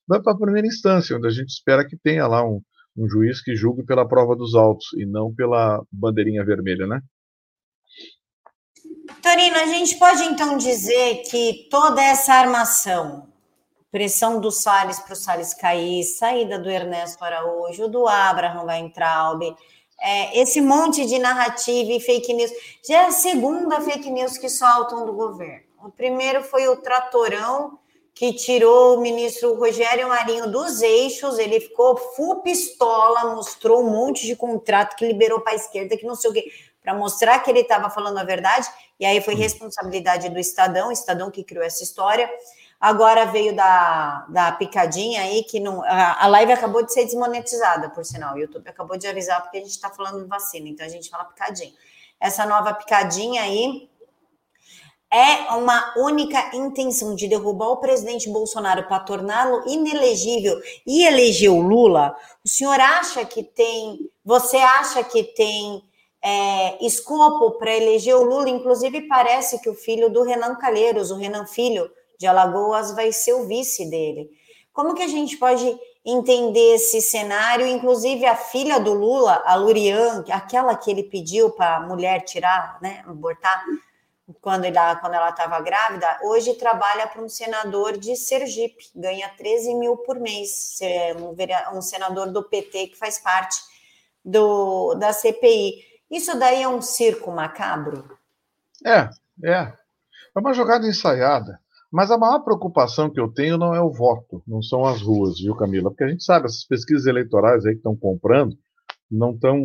vai 0.07 0.21
para 0.21 0.33
a 0.33 0.37
primeira 0.37 0.67
instância, 0.67 1.15
onde 1.15 1.27
a 1.27 1.31
gente 1.31 1.49
espera 1.49 1.85
que 1.85 1.97
tenha 1.97 2.25
lá 2.25 2.43
um, 2.43 2.61
um 2.97 3.07
juiz 3.07 3.41
que 3.41 3.55
julgue 3.55 3.83
pela 3.83 4.07
prova 4.07 4.35
dos 4.35 4.55
autos 4.55 4.87
e 4.97 5.05
não 5.05 5.33
pela 5.33 5.83
bandeirinha 5.91 6.43
vermelha, 6.43 6.87
né? 6.87 7.01
Torino, 9.21 9.55
a 9.57 9.67
gente 9.67 9.97
pode 9.97 10.23
então 10.23 10.57
dizer 10.57 11.23
que 11.29 11.67
toda 11.69 12.01
essa 12.01 12.33
armação, 12.33 13.26
pressão 13.97 14.39
do 14.39 14.51
Salles 14.51 14.99
para 14.99 15.13
o 15.13 15.15
Salles 15.15 15.55
cair, 15.55 16.03
saída 16.03 16.59
do 16.59 16.69
Ernesto 16.69 17.25
Araújo, 17.25 17.87
do 17.87 18.07
Abraham 18.07 18.65
Weintraub, 18.65 19.41
é, 19.99 20.39
esse 20.39 20.61
monte 20.61 21.03
de 21.07 21.17
narrativa 21.17 21.91
e 21.91 21.99
fake 21.99 22.31
news, 22.31 22.51
já 22.87 22.95
é 23.01 23.05
a 23.07 23.11
segunda 23.11 23.81
fake 23.81 24.11
news 24.11 24.37
que 24.37 24.49
soltam 24.49 25.03
do 25.03 25.13
governo. 25.13 25.65
O 25.83 25.89
primeiro 25.89 26.43
foi 26.43 26.67
o 26.67 26.77
tratorão 26.77 27.79
que 28.13 28.33
tirou 28.33 28.97
o 28.97 29.01
ministro 29.01 29.55
Rogério 29.55 30.07
Marinho 30.09 30.51
dos 30.51 30.83
eixos, 30.83 31.39
ele 31.39 31.59
ficou 31.59 31.97
full 31.97 32.43
pistola, 32.43 33.33
mostrou 33.33 33.81
um 33.81 33.89
monte 33.89 34.27
de 34.27 34.35
contrato 34.35 34.95
que 34.95 35.07
liberou 35.07 35.41
para 35.41 35.53
a 35.53 35.55
esquerda, 35.55 35.97
que 35.97 36.05
não 36.05 36.15
sei 36.15 36.29
o 36.29 36.33
quê, 36.33 36.51
para 36.83 36.93
mostrar 36.93 37.39
que 37.39 37.49
ele 37.49 37.61
estava 37.61 37.89
falando 37.89 38.19
a 38.19 38.23
verdade, 38.23 38.67
e 38.99 39.05
aí 39.07 39.21
foi 39.21 39.33
responsabilidade 39.33 40.29
do 40.29 40.37
Estadão, 40.37 40.91
Estadão 40.91 41.31
que 41.31 41.43
criou 41.43 41.65
essa 41.65 41.83
história. 41.83 42.29
Agora 42.79 43.25
veio 43.25 43.55
da, 43.55 44.25
da 44.29 44.51
picadinha 44.51 45.21
aí, 45.21 45.43
que 45.43 45.59
não, 45.59 45.83
a, 45.83 46.23
a 46.23 46.27
live 46.27 46.51
acabou 46.51 46.85
de 46.85 46.93
ser 46.93 47.05
desmonetizada, 47.05 47.89
por 47.89 48.05
sinal. 48.05 48.35
O 48.35 48.39
YouTube 48.39 48.67
acabou 48.67 48.97
de 48.97 49.07
avisar, 49.07 49.41
porque 49.41 49.57
a 49.57 49.61
gente 49.61 49.71
está 49.71 49.89
falando 49.89 50.21
de 50.21 50.27
vacina, 50.27 50.69
então 50.69 50.85
a 50.85 50.89
gente 50.89 51.09
fala 51.09 51.25
picadinha. 51.25 51.73
Essa 52.19 52.45
nova 52.45 52.73
picadinha 52.73 53.41
aí 53.41 53.89
é 55.11 55.53
uma 55.53 55.93
única 55.97 56.55
intenção 56.55 57.15
de 57.15 57.27
derrubar 57.27 57.69
o 57.69 57.77
presidente 57.77 58.29
Bolsonaro 58.29 58.87
para 58.87 58.99
torná-lo 58.99 59.63
inelegível 59.65 60.59
e 60.85 61.05
eleger 61.05 61.49
o 61.49 61.61
Lula, 61.61 62.15
o 62.43 62.49
senhor 62.49 62.79
acha 62.79 63.25
que 63.25 63.41
tem, 63.41 64.09
você 64.23 64.57
acha 64.57 65.03
que 65.03 65.23
tem 65.23 65.81
é, 66.21 66.85
escopo 66.85 67.51
para 67.57 67.73
eleger 67.75 68.15
o 68.15 68.23
Lula? 68.23 68.49
Inclusive, 68.49 69.07
parece 69.07 69.61
que 69.61 69.69
o 69.69 69.73
filho 69.73 70.09
do 70.09 70.23
Renan 70.23 70.55
Calheiros, 70.55 71.09
o 71.09 71.15
Renan 71.15 71.45
Filho 71.45 71.89
de 72.17 72.27
Alagoas, 72.27 72.93
vai 72.93 73.11
ser 73.11 73.33
o 73.33 73.47
vice 73.47 73.89
dele. 73.89 74.29
Como 74.73 74.93
que 74.93 75.03
a 75.03 75.07
gente 75.07 75.37
pode 75.37 75.77
entender 76.05 76.75
esse 76.75 77.01
cenário? 77.01 77.65
Inclusive, 77.65 78.25
a 78.25 78.35
filha 78.35 78.79
do 78.79 78.93
Lula, 78.93 79.43
a 79.45 79.55
Lurian, 79.55 80.23
aquela 80.31 80.75
que 80.75 80.91
ele 80.91 81.03
pediu 81.03 81.51
para 81.51 81.77
a 81.77 81.79
mulher 81.79 82.21
tirar, 82.21 82.77
né, 82.81 83.03
abortar, 83.05 83.63
quando 84.41 84.65
ela 84.65 84.95
quando 84.97 85.13
ela 85.13 85.29
estava 85.29 85.59
grávida, 85.61 86.19
hoje 86.23 86.53
trabalha 86.55 87.07
para 87.07 87.21
um 87.21 87.29
senador 87.29 87.97
de 87.97 88.15
Sergipe, 88.15 88.89
ganha 88.95 89.29
13 89.29 89.73
mil 89.75 89.97
por 89.97 90.19
mês, 90.19 90.79
um, 91.73 91.81
senador 91.81 92.31
do 92.31 92.43
PT 92.43 92.87
que 92.87 92.97
faz 92.97 93.17
parte 93.17 93.57
do, 94.23 94.95
da 94.95 95.13
CPI. 95.13 95.83
Isso 96.11 96.37
daí 96.37 96.61
é 96.61 96.67
um 96.67 96.81
circo 96.81 97.31
macabro? 97.31 98.17
É, 98.85 99.09
é. 99.43 99.73
É 100.35 100.39
uma 100.39 100.53
jogada 100.53 100.85
ensaiada. 100.85 101.59
Mas 101.91 102.11
a 102.11 102.17
maior 102.17 102.39
preocupação 102.39 103.09
que 103.09 103.19
eu 103.19 103.31
tenho 103.31 103.57
não 103.57 103.73
é 103.73 103.81
o 103.81 103.91
voto, 103.91 104.43
não 104.45 104.61
são 104.61 104.85
as 104.85 105.01
ruas, 105.01 105.39
viu, 105.39 105.55
Camila? 105.55 105.89
Porque 105.89 106.03
a 106.03 106.09
gente 106.09 106.23
sabe, 106.23 106.45
essas 106.45 106.65
pesquisas 106.65 107.05
eleitorais 107.05 107.65
aí 107.65 107.73
que 107.73 107.79
estão 107.79 107.95
comprando, 107.95 108.55
não 109.09 109.31
estão. 109.31 109.57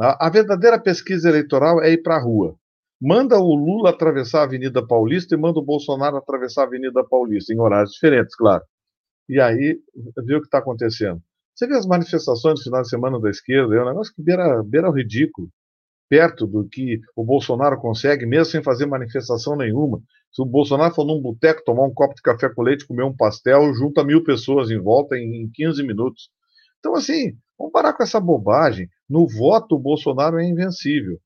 A, 0.00 0.26
a 0.26 0.30
verdadeira 0.30 0.80
pesquisa 0.80 1.28
eleitoral 1.28 1.82
é 1.82 1.90
ir 1.92 2.02
para 2.02 2.16
a 2.16 2.22
rua 2.22 2.56
manda 3.00 3.38
o 3.38 3.54
Lula 3.54 3.90
atravessar 3.90 4.40
a 4.40 4.44
Avenida 4.44 4.84
Paulista 4.84 5.34
e 5.34 5.38
manda 5.38 5.58
o 5.60 5.64
Bolsonaro 5.64 6.16
atravessar 6.16 6.62
a 6.62 6.66
Avenida 6.66 7.04
Paulista, 7.04 7.52
em 7.52 7.60
horários 7.60 7.92
diferentes, 7.92 8.34
claro. 8.34 8.62
E 9.28 9.40
aí, 9.40 9.78
vê 10.24 10.34
o 10.34 10.40
que 10.40 10.46
está 10.46 10.58
acontecendo. 10.58 11.22
Você 11.54 11.66
vê 11.66 11.76
as 11.76 11.86
manifestações 11.86 12.58
no 12.58 12.64
final 12.64 12.82
de 12.82 12.88
semana 12.88 13.20
da 13.20 13.30
esquerda, 13.30 13.74
é 13.74 13.82
um 13.82 13.88
negócio 13.88 14.12
que 14.14 14.22
beira, 14.22 14.62
beira 14.62 14.88
o 14.88 14.92
ridículo, 14.92 15.48
perto 16.08 16.46
do 16.46 16.66
que 16.68 17.00
o 17.14 17.24
Bolsonaro 17.24 17.78
consegue, 17.78 18.26
mesmo 18.26 18.46
sem 18.46 18.62
fazer 18.62 18.86
manifestação 18.86 19.56
nenhuma. 19.56 20.00
Se 20.32 20.42
o 20.42 20.44
Bolsonaro 20.44 20.94
for 20.94 21.04
num 21.04 21.20
boteco 21.20 21.64
tomar 21.64 21.84
um 21.84 21.92
copo 21.92 22.14
de 22.14 22.22
café 22.22 22.48
com 22.48 22.62
leite, 22.62 22.86
comer 22.86 23.04
um 23.04 23.16
pastel, 23.16 23.72
junta 23.74 24.04
mil 24.04 24.22
pessoas 24.22 24.70
em 24.70 24.78
volta 24.78 25.16
em 25.16 25.50
15 25.52 25.82
minutos. 25.82 26.30
Então, 26.78 26.94
assim, 26.94 27.36
vamos 27.58 27.72
parar 27.72 27.92
com 27.92 28.02
essa 28.02 28.20
bobagem. 28.20 28.88
No 29.08 29.26
voto, 29.26 29.74
o 29.74 29.78
Bolsonaro 29.78 30.38
é 30.38 30.44
invencível. 30.44 31.18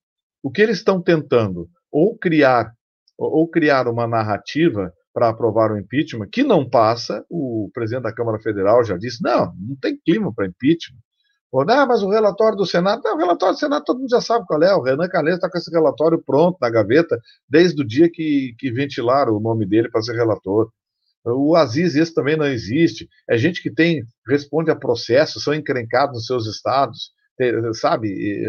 O 0.43 0.51
que 0.51 0.62
eles 0.62 0.79
estão 0.79 1.01
tentando? 1.01 1.69
Ou 1.91 2.17
criar, 2.17 2.73
ou 3.19 3.47
criar 3.49 3.87
uma 3.87 4.07
narrativa 4.07 4.93
para 5.12 5.29
aprovar 5.29 5.71
o 5.71 5.79
impeachment, 5.79 6.29
que 6.33 6.43
não 6.43 6.69
passa, 6.69 7.25
o 7.29 7.71
presidente 7.75 8.05
da 8.05 8.15
Câmara 8.15 8.41
Federal 8.41 8.83
já 8.83 8.97
disse, 8.97 9.23
não, 9.23 9.55
não 9.59 9.77
tem 9.77 9.99
clima 9.99 10.33
para 10.35 10.47
impeachment. 10.47 10.99
Ou, 11.53 11.67
não, 11.67 11.87
mas 11.87 12.03
o 12.03 12.09
relatório 12.09 12.57
do 12.57 12.65
Senado, 12.65 13.03
não, 13.05 13.15
o 13.15 13.19
relatório 13.19 13.55
do 13.55 13.59
Senado 13.59 13.85
todo 13.85 14.01
mundo 14.01 14.09
já 14.09 14.23
sabe 14.23 14.47
qual 14.47 14.62
é, 14.62 14.75
o 14.75 14.81
Renan 14.81 15.07
Calheiros 15.07 15.37
está 15.37 15.51
com 15.51 15.59
esse 15.59 15.71
relatório 15.71 16.23
pronto 16.25 16.57
na 16.59 16.71
gaveta, 16.71 17.21
desde 17.47 17.83
o 17.83 17.87
dia 17.87 18.11
que, 18.11 18.55
que 18.59 18.73
ventilaram 18.73 19.37
o 19.37 19.41
nome 19.41 19.67
dele 19.67 19.91
para 19.91 20.01
ser 20.01 20.17
relator. 20.17 20.71
O 21.25 21.55
Aziz, 21.55 21.95
esse 21.95 22.15
também 22.15 22.37
não 22.37 22.47
existe. 22.47 23.07
É 23.29 23.37
gente 23.37 23.62
que 23.62 23.71
tem, 23.71 24.03
responde 24.27 24.71
a 24.71 24.77
processos, 24.77 25.45
são 25.45 25.55
encrencados 25.55 26.17
nos 26.17 26.27
seus 26.27 26.47
estados, 26.47 27.12
sabe, 27.75 28.43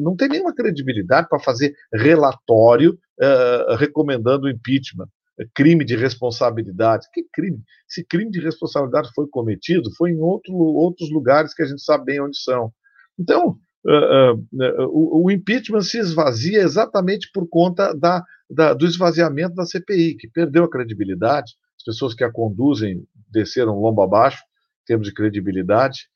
não 0.00 0.16
tem 0.16 0.28
nenhuma 0.28 0.54
credibilidade 0.54 1.28
para 1.28 1.38
fazer 1.38 1.74
relatório 1.92 2.98
uh, 3.20 3.76
recomendando 3.76 4.48
impeachment 4.48 5.08
crime 5.54 5.84
de 5.84 5.96
responsabilidade. 5.96 7.06
Que 7.12 7.24
crime? 7.32 7.62
Se 7.88 8.04
crime 8.04 8.30
de 8.30 8.40
responsabilidade 8.40 9.10
foi 9.14 9.26
cometido, 9.28 9.90
foi 9.96 10.10
em 10.10 10.18
outro, 10.18 10.54
outros 10.54 11.10
lugares 11.10 11.54
que 11.54 11.62
a 11.62 11.66
gente 11.66 11.82
sabe 11.82 12.04
bem 12.06 12.20
onde 12.20 12.38
são. 12.38 12.72
Então, 13.18 13.58
uh, 13.86 14.34
uh, 14.34 14.84
uh, 14.84 15.24
o, 15.24 15.30
impeachment 15.30 15.82
se 15.82 15.98
esvazia 15.98 16.60
exatamente 16.60 17.30
por 17.32 17.48
conta 17.48 17.94
da, 17.94 18.24
da, 18.48 18.74
do 18.74 18.86
esvaziamento 18.86 19.54
da 19.54 19.64
CPI, 19.64 20.16
que 20.16 20.28
perdeu 20.28 20.64
a 20.64 20.70
credibilidade. 20.70 21.52
As 21.78 21.84
pessoas 21.84 22.14
que 22.14 22.24
a 22.24 22.30
conduzem 22.30 23.04
desceram 23.30 23.78
lombo 23.78 24.02
abaixo, 24.02 24.42
em 24.82 24.86
termos 24.86 25.06
de 25.06 25.14
credibilidade, 25.14 26.08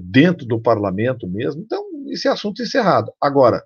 dentro 0.00 0.46
do 0.46 0.60
parlamento 0.60 1.28
mesmo. 1.28 1.60
Então, 1.60 1.84
esse 2.08 2.28
assunto 2.28 2.62
encerrado. 2.62 3.12
Agora, 3.20 3.62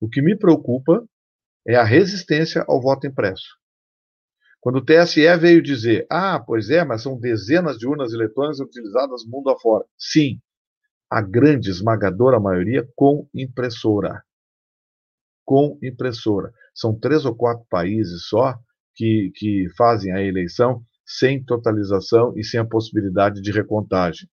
o 0.00 0.08
que 0.08 0.22
me 0.22 0.34
preocupa 0.34 1.04
é 1.66 1.76
a 1.76 1.84
resistência 1.84 2.64
ao 2.66 2.80
voto 2.80 3.06
impresso. 3.06 3.59
Quando 4.60 4.76
o 4.76 4.84
TSE 4.84 5.36
veio 5.38 5.62
dizer, 5.62 6.06
ah, 6.10 6.38
pois 6.38 6.68
é, 6.68 6.84
mas 6.84 7.02
são 7.02 7.18
dezenas 7.18 7.78
de 7.78 7.86
urnas 7.86 8.12
eletrônicas 8.12 8.60
utilizadas 8.60 9.24
mundo 9.24 9.48
afora. 9.48 9.84
Sim, 9.98 10.38
a 11.08 11.22
grande, 11.22 11.70
esmagadora 11.70 12.38
maioria 12.38 12.86
com 12.94 13.26
impressora. 13.34 14.22
Com 15.44 15.78
impressora. 15.82 16.52
São 16.74 16.94
três 16.94 17.24
ou 17.24 17.34
quatro 17.34 17.66
países 17.70 18.26
só 18.26 18.56
que, 18.94 19.32
que 19.34 19.66
fazem 19.76 20.12
a 20.12 20.22
eleição 20.22 20.84
sem 21.06 21.42
totalização 21.42 22.32
e 22.36 22.44
sem 22.44 22.60
a 22.60 22.64
possibilidade 22.64 23.40
de 23.40 23.50
recontagem. 23.50 24.28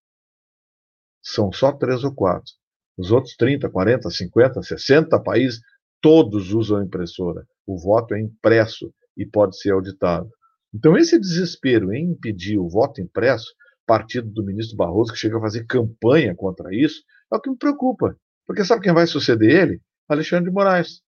São 1.24 1.52
só 1.52 1.72
três 1.72 2.04
ou 2.04 2.14
quatro. 2.14 2.52
Os 2.98 3.12
outros 3.12 3.36
30, 3.36 3.70
40, 3.70 4.10
50, 4.10 4.62
60 4.62 5.20
países, 5.22 5.62
todos 6.02 6.52
usam 6.54 6.84
impressora. 6.84 7.48
O 7.66 7.80
voto 7.80 8.14
é 8.14 8.20
impresso 8.20 8.94
e 9.18 9.26
pode 9.26 9.60
ser 9.60 9.72
auditado. 9.72 10.30
Então, 10.74 10.98
esse 10.98 11.20
desespero 11.20 11.94
em 11.94 12.12
impedir 12.12 12.60
o 12.60 12.70
voto 12.70 13.02
impresso, 13.02 13.48
partido 13.86 14.30
do 14.30 14.44
ministro 14.44 14.78
Barroso, 14.78 15.14
que 15.14 15.20
chega 15.20 15.38
a 15.38 15.42
fazer 15.42 15.66
campanha 15.66 16.36
contra 16.36 16.74
isso, 16.76 17.02
é 17.32 17.36
o 17.36 17.42
que 17.42 17.50
me 17.50 17.58
preocupa. 17.58 18.16
Porque 18.46 18.64
sabe 18.64 18.82
quem 18.82 18.94
vai 18.94 19.08
suceder 19.08 19.50
ele? 19.50 19.82
Alexandre 20.08 20.50
de 20.50 20.54
Moraes, 20.54 21.02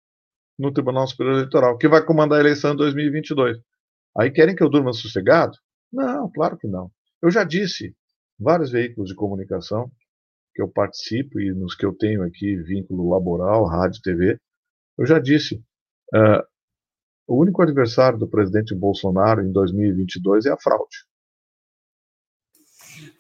no 0.57 0.73
Tribunal 0.73 1.07
Superior 1.07 1.35
Eleitoral, 1.35 1.77
que 1.77 1.87
vai 1.87 2.03
comandar 2.03 2.37
a 2.37 2.41
eleição 2.41 2.73
em 2.73 2.77
2022. 2.77 3.57
Aí 4.17 4.31
querem 4.31 4.55
que 4.55 4.63
eu 4.63 4.69
durma 4.69 4.91
sossegado? 4.91 5.53
Não, 5.91 6.29
claro 6.31 6.57
que 6.57 6.67
não. 6.67 6.91
Eu 7.21 7.29
já 7.31 7.43
disse, 7.43 7.95
vários 8.39 8.71
veículos 8.71 9.09
de 9.09 9.15
comunicação 9.15 9.91
que 10.53 10.61
eu 10.61 10.67
participo 10.67 11.39
e 11.39 11.51
nos 11.53 11.75
que 11.75 11.85
eu 11.85 11.93
tenho 11.93 12.23
aqui 12.23 12.55
vínculo 12.57 13.09
laboral, 13.09 13.65
rádio, 13.65 14.01
TV, 14.01 14.37
eu 14.97 15.05
já 15.05 15.19
disse, 15.19 15.55
uh, 16.13 16.43
o 17.29 17.39
único 17.39 17.61
adversário 17.61 18.17
do 18.17 18.27
presidente 18.27 18.73
Bolsonaro 18.73 19.41
em 19.41 19.51
2022 19.51 20.47
é 20.47 20.51
a 20.51 20.57
fraude. 20.57 21.05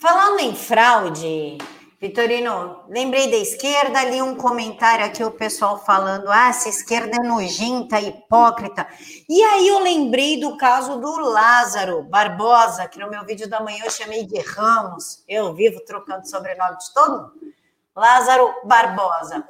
Falando 0.01 0.39
em 0.39 0.55
fraude, 0.55 1.59
Vitorino, 2.01 2.85
lembrei 2.89 3.29
da 3.29 3.37
esquerda, 3.37 3.99
ali 3.99 4.19
um 4.19 4.35
comentário 4.35 5.05
aqui, 5.05 5.23
o 5.23 5.29
pessoal 5.29 5.85
falando, 5.85 6.27
ah, 6.27 6.49
essa 6.49 6.67
esquerda 6.67 7.17
é 7.17 7.27
nojenta, 7.27 8.01
hipócrita. 8.01 8.87
E 9.29 9.43
aí 9.43 9.67
eu 9.67 9.79
lembrei 9.79 10.39
do 10.39 10.57
caso 10.57 10.99
do 10.99 11.19
Lázaro 11.19 12.01
Barbosa, 12.03 12.87
que 12.87 12.99
no 12.99 13.11
meu 13.11 13.23
vídeo 13.25 13.47
da 13.47 13.61
manhã 13.61 13.83
eu 13.85 13.91
chamei 13.91 14.25
de 14.25 14.39
Ramos, 14.39 15.23
eu 15.27 15.53
vivo 15.53 15.81
trocando 15.85 16.27
sobrenome 16.27 16.77
de 16.77 16.93
todo 16.95 17.21
mundo. 17.21 17.53
Lázaro 17.95 18.49
Barbosa. 18.65 19.45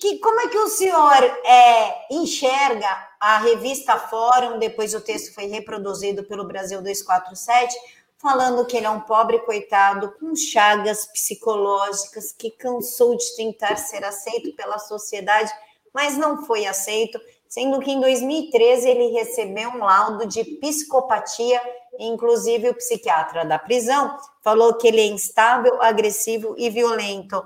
Que, 0.00 0.18
como 0.18 0.40
é 0.40 0.48
que 0.48 0.58
o 0.58 0.68
senhor 0.68 1.24
é, 1.44 2.14
enxerga 2.14 3.08
a 3.18 3.38
revista 3.38 3.98
Fórum, 3.98 4.58
depois 4.58 4.94
o 4.94 5.00
texto 5.00 5.34
foi 5.34 5.46
reproduzido 5.46 6.22
pelo 6.22 6.46
Brasil 6.46 6.80
247, 6.80 7.74
falando 8.16 8.64
que 8.64 8.76
ele 8.76 8.86
é 8.86 8.90
um 8.90 9.00
pobre 9.00 9.40
coitado 9.40 10.12
com 10.20 10.34
chagas 10.36 11.06
psicológicas 11.06 12.32
que 12.32 12.50
cansou 12.50 13.16
de 13.16 13.36
tentar 13.36 13.76
ser 13.76 14.04
aceito 14.04 14.54
pela 14.54 14.78
sociedade, 14.78 15.50
mas 15.92 16.16
não 16.16 16.44
foi 16.44 16.66
aceito, 16.66 17.20
sendo 17.48 17.80
que 17.80 17.90
em 17.90 18.00
2013 18.00 18.88
ele 18.88 19.12
recebeu 19.12 19.70
um 19.70 19.78
laudo 19.78 20.26
de 20.26 20.44
psicopatia, 20.44 21.60
inclusive 21.98 22.68
o 22.68 22.74
psiquiatra 22.74 23.44
da 23.44 23.58
prisão 23.58 24.16
falou 24.42 24.74
que 24.74 24.86
ele 24.86 25.00
é 25.00 25.06
instável, 25.06 25.82
agressivo 25.82 26.54
e 26.56 26.70
violento. 26.70 27.44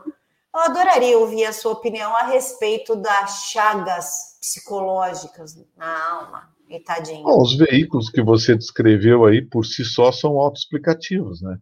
Eu 0.54 0.60
adoraria 0.60 1.18
ouvir 1.18 1.46
a 1.46 1.52
sua 1.52 1.72
opinião 1.72 2.14
a 2.14 2.26
respeito 2.26 2.94
das 2.94 3.46
chagas 3.50 4.38
psicológicas 4.38 5.56
na 5.74 6.10
alma. 6.10 6.52
E 6.68 6.80
tadinho. 6.80 7.24
Bom, 7.24 7.42
os 7.42 7.54
veículos 7.56 8.08
que 8.08 8.22
você 8.22 8.56
descreveu 8.56 9.26
aí 9.26 9.42
por 9.42 9.64
si 9.64 9.84
só 9.84 10.10
são 10.10 10.38
autoexplicativos, 10.38 11.42
né? 11.42 11.58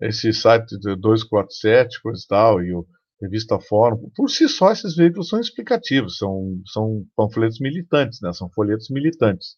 Esse 0.00 0.32
site 0.32 0.76
de 0.78 0.96
247, 0.96 2.02
coisa 2.02 2.20
e 2.24 2.26
tal, 2.26 2.62
e 2.62 2.74
o 2.74 2.84
Revista 3.20 3.58
Fórum, 3.60 4.10
por 4.16 4.28
si 4.28 4.48
só 4.48 4.72
esses 4.72 4.96
veículos 4.96 5.28
são 5.28 5.40
explicativos, 5.40 6.18
são, 6.18 6.60
são 6.66 7.06
panfletos 7.16 7.60
militantes, 7.60 8.20
né? 8.20 8.32
São 8.32 8.50
folhetos 8.50 8.90
militantes. 8.90 9.56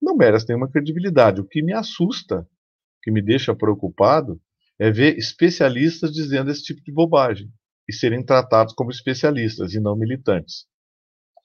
Não 0.00 0.16
merecem 0.16 0.48
nenhuma 0.50 0.70
credibilidade. 0.70 1.40
O 1.40 1.46
que 1.46 1.60
me 1.60 1.72
assusta, 1.72 2.40
o 2.40 3.00
que 3.02 3.10
me 3.10 3.20
deixa 3.20 3.54
preocupado, 3.54 4.40
é 4.78 4.92
ver 4.92 5.18
especialistas 5.18 6.12
dizendo 6.12 6.50
esse 6.50 6.62
tipo 6.62 6.82
de 6.82 6.92
bobagem 6.92 7.50
e 7.88 7.92
serem 7.92 8.24
tratados 8.24 8.74
como 8.74 8.90
especialistas 8.90 9.74
e 9.74 9.80
não 9.80 9.96
militantes. 9.96 10.66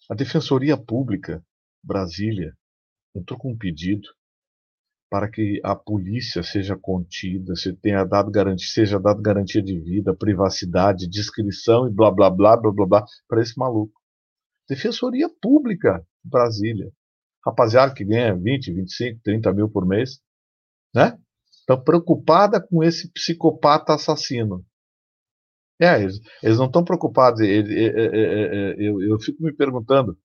A 0.10 0.16
Defensoria 0.16 0.78
Pública 0.78 1.44
Brasília 1.84 2.54
entrou 3.16 3.40
com 3.40 3.52
um 3.52 3.58
pedido 3.58 4.08
para 5.10 5.30
que 5.30 5.60
a 5.64 5.76
polícia 5.76 6.44
seja 6.44 6.78
contida, 6.78 7.56
se 7.56 7.74
tenha 7.74 8.04
dado 8.06 8.30
garantia, 8.30 8.68
seja 8.68 9.00
dado 9.00 9.22
garantia 9.22 9.62
de 9.62 9.80
vida, 9.80 10.16
privacidade, 10.16 11.08
discrição 11.08 11.88
e 11.88 11.92
blá 11.92 12.12
blá 12.12 12.30
blá 12.30 12.56
blá 12.56 12.72
blá, 12.72 12.86
blá 12.86 13.06
para 13.28 13.42
esse 13.42 13.58
maluco. 13.58 14.00
Defensoria 14.68 15.28
Pública 15.42 16.06
Brasília. 16.24 16.92
Rapaziada 17.44 17.94
que 17.94 18.06
ganha 18.06 18.36
20, 18.36 18.72
25, 18.74 19.22
30 19.24 19.54
mil 19.54 19.70
por 19.70 19.86
mês, 19.88 20.20
né? 20.94 21.18
Está 21.50 21.76
preocupada 21.78 22.62
com 22.62 22.84
esse 22.84 23.12
psicopata 23.12 23.94
assassino. 23.96 24.66
É, 25.80 26.02
eles, 26.02 26.20
eles 26.44 26.58
não 26.58 26.66
estão 26.66 26.84
preocupados. 26.84 27.40
Ele, 27.40 27.74
é, 27.74 27.88
é, 27.88 28.10
é, 28.12 28.76
eu, 28.78 29.02
eu 29.02 29.20
fico 29.20 29.42
me 29.42 29.54
perguntando 29.54 30.18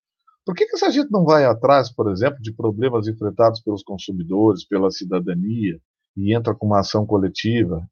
por 0.44 0.54
que, 0.54 0.66
que 0.66 0.74
essa 0.74 0.90
gente 0.90 1.10
não 1.10 1.24
vai 1.24 1.44
atrás, 1.44 1.90
por 1.90 2.10
exemplo, 2.10 2.40
de 2.40 2.52
problemas 2.52 3.08
enfrentados 3.08 3.60
pelos 3.62 3.82
consumidores, 3.82 4.66
pela 4.66 4.90
cidadania, 4.90 5.80
e 6.16 6.34
entra 6.34 6.54
com 6.54 6.66
uma 6.66 6.80
ação 6.80 7.06
coletiva? 7.06 7.88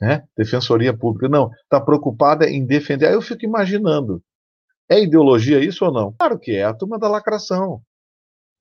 Né? 0.00 0.24
Defensoria 0.36 0.96
Pública. 0.96 1.28
Não, 1.28 1.50
está 1.62 1.80
preocupada 1.80 2.48
em 2.48 2.64
defender. 2.64 3.06
Aí 3.06 3.14
eu 3.14 3.22
fico 3.22 3.44
imaginando. 3.44 4.22
É 4.88 5.02
ideologia 5.02 5.62
isso 5.62 5.84
ou 5.84 5.92
não? 5.92 6.12
Claro 6.12 6.38
que 6.38 6.52
é. 6.52 6.64
A 6.64 6.72
turma 6.72 6.98
da 6.98 7.08
lacração. 7.08 7.82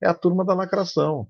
É 0.01 0.07
a 0.07 0.13
turma 0.13 0.43
da 0.43 0.53
lacração. 0.53 1.27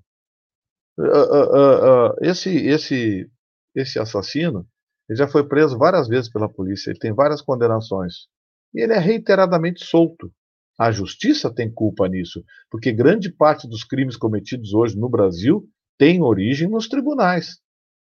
Uh, 0.98 1.04
uh, 1.04 2.08
uh, 2.08 2.14
esse, 2.22 2.50
esse, 2.50 3.30
esse 3.74 3.98
assassino 3.98 4.66
ele 5.08 5.18
já 5.18 5.26
foi 5.26 5.46
preso 5.46 5.78
várias 5.78 6.06
vezes 6.06 6.30
pela 6.30 6.48
polícia, 6.48 6.90
ele 6.90 6.98
tem 6.98 7.12
várias 7.12 7.40
condenações. 7.40 8.26
E 8.74 8.82
ele 8.82 8.92
é 8.92 8.98
reiteradamente 8.98 9.84
solto. 9.84 10.30
A 10.78 10.92
justiça 10.92 11.52
tem 11.52 11.72
culpa 11.72 12.06
nisso, 12.08 12.44
porque 12.70 12.92
grande 12.92 13.32
parte 13.32 13.66
dos 13.66 13.82
crimes 13.82 14.16
cometidos 14.16 14.74
hoje 14.74 14.96
no 14.96 15.08
Brasil 15.08 15.68
tem 15.98 16.22
origem 16.22 16.68
nos 16.68 16.88
tribunais, 16.88 17.58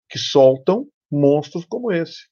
que 0.10 0.20
soltam 0.20 0.88
monstros 1.12 1.66
como 1.66 1.92
esse. 1.92 2.28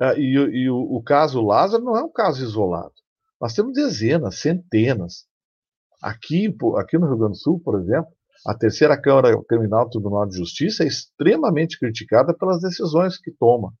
Ah, 0.00 0.14
e, 0.14 0.32
e 0.32 0.70
o, 0.70 0.76
o, 0.76 1.02
caso 1.02 1.42
Lázaro 1.42 1.84
não 1.84 1.96
é 1.96 2.02
um 2.02 2.10
caso 2.10 2.42
isolado. 2.42 2.94
Nós 3.40 3.52
temos 3.52 3.72
dezenas, 3.72 4.36
centenas. 4.36 5.26
Aqui, 6.00 6.46
aqui 6.76 6.96
no 6.96 7.08
Rio 7.08 7.18
Grande 7.18 7.32
do 7.32 7.38
Sul, 7.38 7.60
por 7.60 7.80
exemplo, 7.80 8.12
a 8.48 8.54
terceira 8.54 8.98
Câmara 8.98 9.38
Criminal 9.44 9.84
do 9.84 9.90
Tribunal 9.90 10.26
de 10.26 10.38
Justiça 10.38 10.82
é 10.82 10.86
extremamente 10.86 11.78
criticada 11.78 12.32
pelas 12.32 12.62
decisões 12.62 13.18
que 13.18 13.30
toma 13.30 13.74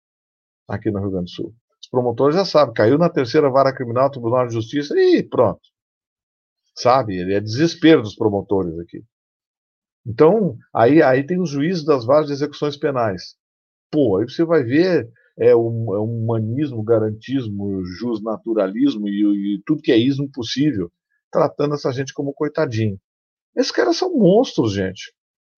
aqui 0.68 0.90
no 0.90 1.00
Rio 1.00 1.10
Grande 1.10 1.24
do 1.24 1.30
Sul. 1.30 1.54
Os 1.82 1.88
promotores 1.88 2.36
já 2.36 2.44
sabem, 2.44 2.74
caiu 2.74 2.98
na 2.98 3.08
terceira 3.08 3.48
vara 3.48 3.74
criminal 3.74 4.10
do 4.10 4.12
Tribunal 4.12 4.46
de 4.46 4.52
Justiça 4.52 4.94
e 4.94 5.22
pronto. 5.22 5.62
Sabe? 6.76 7.16
Ele 7.16 7.32
é 7.32 7.40
desespero 7.40 8.02
dos 8.02 8.14
promotores 8.14 8.78
aqui. 8.78 9.02
Então, 10.06 10.58
aí, 10.74 11.02
aí 11.02 11.24
tem 11.24 11.40
os 11.40 11.48
juízes 11.48 11.82
das 11.82 12.04
varas 12.04 12.26
de 12.26 12.34
execuções 12.34 12.76
penais. 12.76 13.36
Pô, 13.90 14.18
aí 14.18 14.28
você 14.28 14.44
vai 14.44 14.62
ver 14.64 15.10
é 15.38 15.56
um, 15.56 15.94
é 15.94 15.98
um 15.98 16.24
humanismo, 16.24 16.82
garantismo, 16.82 17.82
justnaturalismo 17.86 19.08
e, 19.08 19.54
e 19.54 19.62
tudo 19.64 19.80
que 19.80 19.92
é 19.92 19.96
ismo 19.96 20.30
possível, 20.30 20.92
tratando 21.32 21.74
essa 21.74 21.90
gente 21.90 22.12
como 22.12 22.34
coitadinho. 22.34 23.00
Esses 23.58 23.72
caras 23.72 23.96
são 23.96 24.16
monstros, 24.16 24.72
gente. 24.72 25.12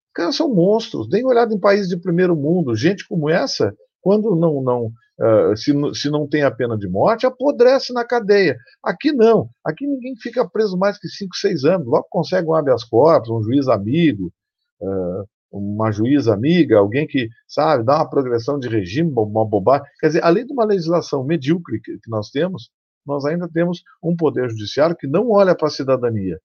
Os 0.08 0.12
caras 0.14 0.34
são 0.34 0.52
monstros. 0.52 1.06
Deem 1.06 1.26
olhada 1.26 1.54
em 1.54 1.60
países 1.60 1.88
de 1.88 1.98
primeiro 1.98 2.34
mundo. 2.34 2.74
Gente 2.74 3.06
como 3.06 3.28
essa, 3.28 3.74
quando 4.00 4.34
não, 4.34 4.62
não, 4.62 4.86
uh, 4.86 5.54
se, 5.54 5.72
se 5.94 6.08
não 6.10 6.26
tem 6.26 6.42
a 6.42 6.50
pena 6.50 6.78
de 6.78 6.88
morte, 6.88 7.26
apodrece 7.26 7.92
na 7.92 8.02
cadeia. 8.02 8.56
Aqui 8.82 9.12
não. 9.12 9.50
Aqui 9.62 9.86
ninguém 9.86 10.16
fica 10.16 10.48
preso 10.48 10.78
mais 10.78 10.98
que 10.98 11.08
5, 11.08 11.36
6 11.36 11.64
anos. 11.64 11.86
Logo 11.86 12.06
consegue 12.08 12.48
um 12.48 12.54
habeas 12.54 12.84
corpus, 12.84 13.28
um 13.28 13.42
juiz 13.42 13.68
amigo, 13.68 14.32
uh, 14.80 15.24
uma 15.52 15.92
juíza 15.92 16.32
amiga, 16.32 16.78
alguém 16.78 17.06
que, 17.06 17.28
sabe, 17.46 17.84
dá 17.84 17.96
uma 17.96 18.08
progressão 18.08 18.58
de 18.58 18.66
regime, 18.66 19.12
uma 19.14 19.44
bobagem. 19.44 19.86
Quer 20.00 20.06
dizer, 20.06 20.24
além 20.24 20.46
de 20.46 20.52
uma 20.54 20.64
legislação 20.64 21.22
medíocre 21.22 21.80
que 21.80 21.98
nós 22.08 22.30
temos, 22.30 22.70
nós 23.04 23.26
ainda 23.26 23.48
temos 23.48 23.82
um 24.02 24.16
poder 24.16 24.48
judiciário 24.48 24.96
que 24.96 25.06
não 25.06 25.30
olha 25.30 25.54
para 25.54 25.68
a 25.68 25.70
cidadania. 25.70 26.38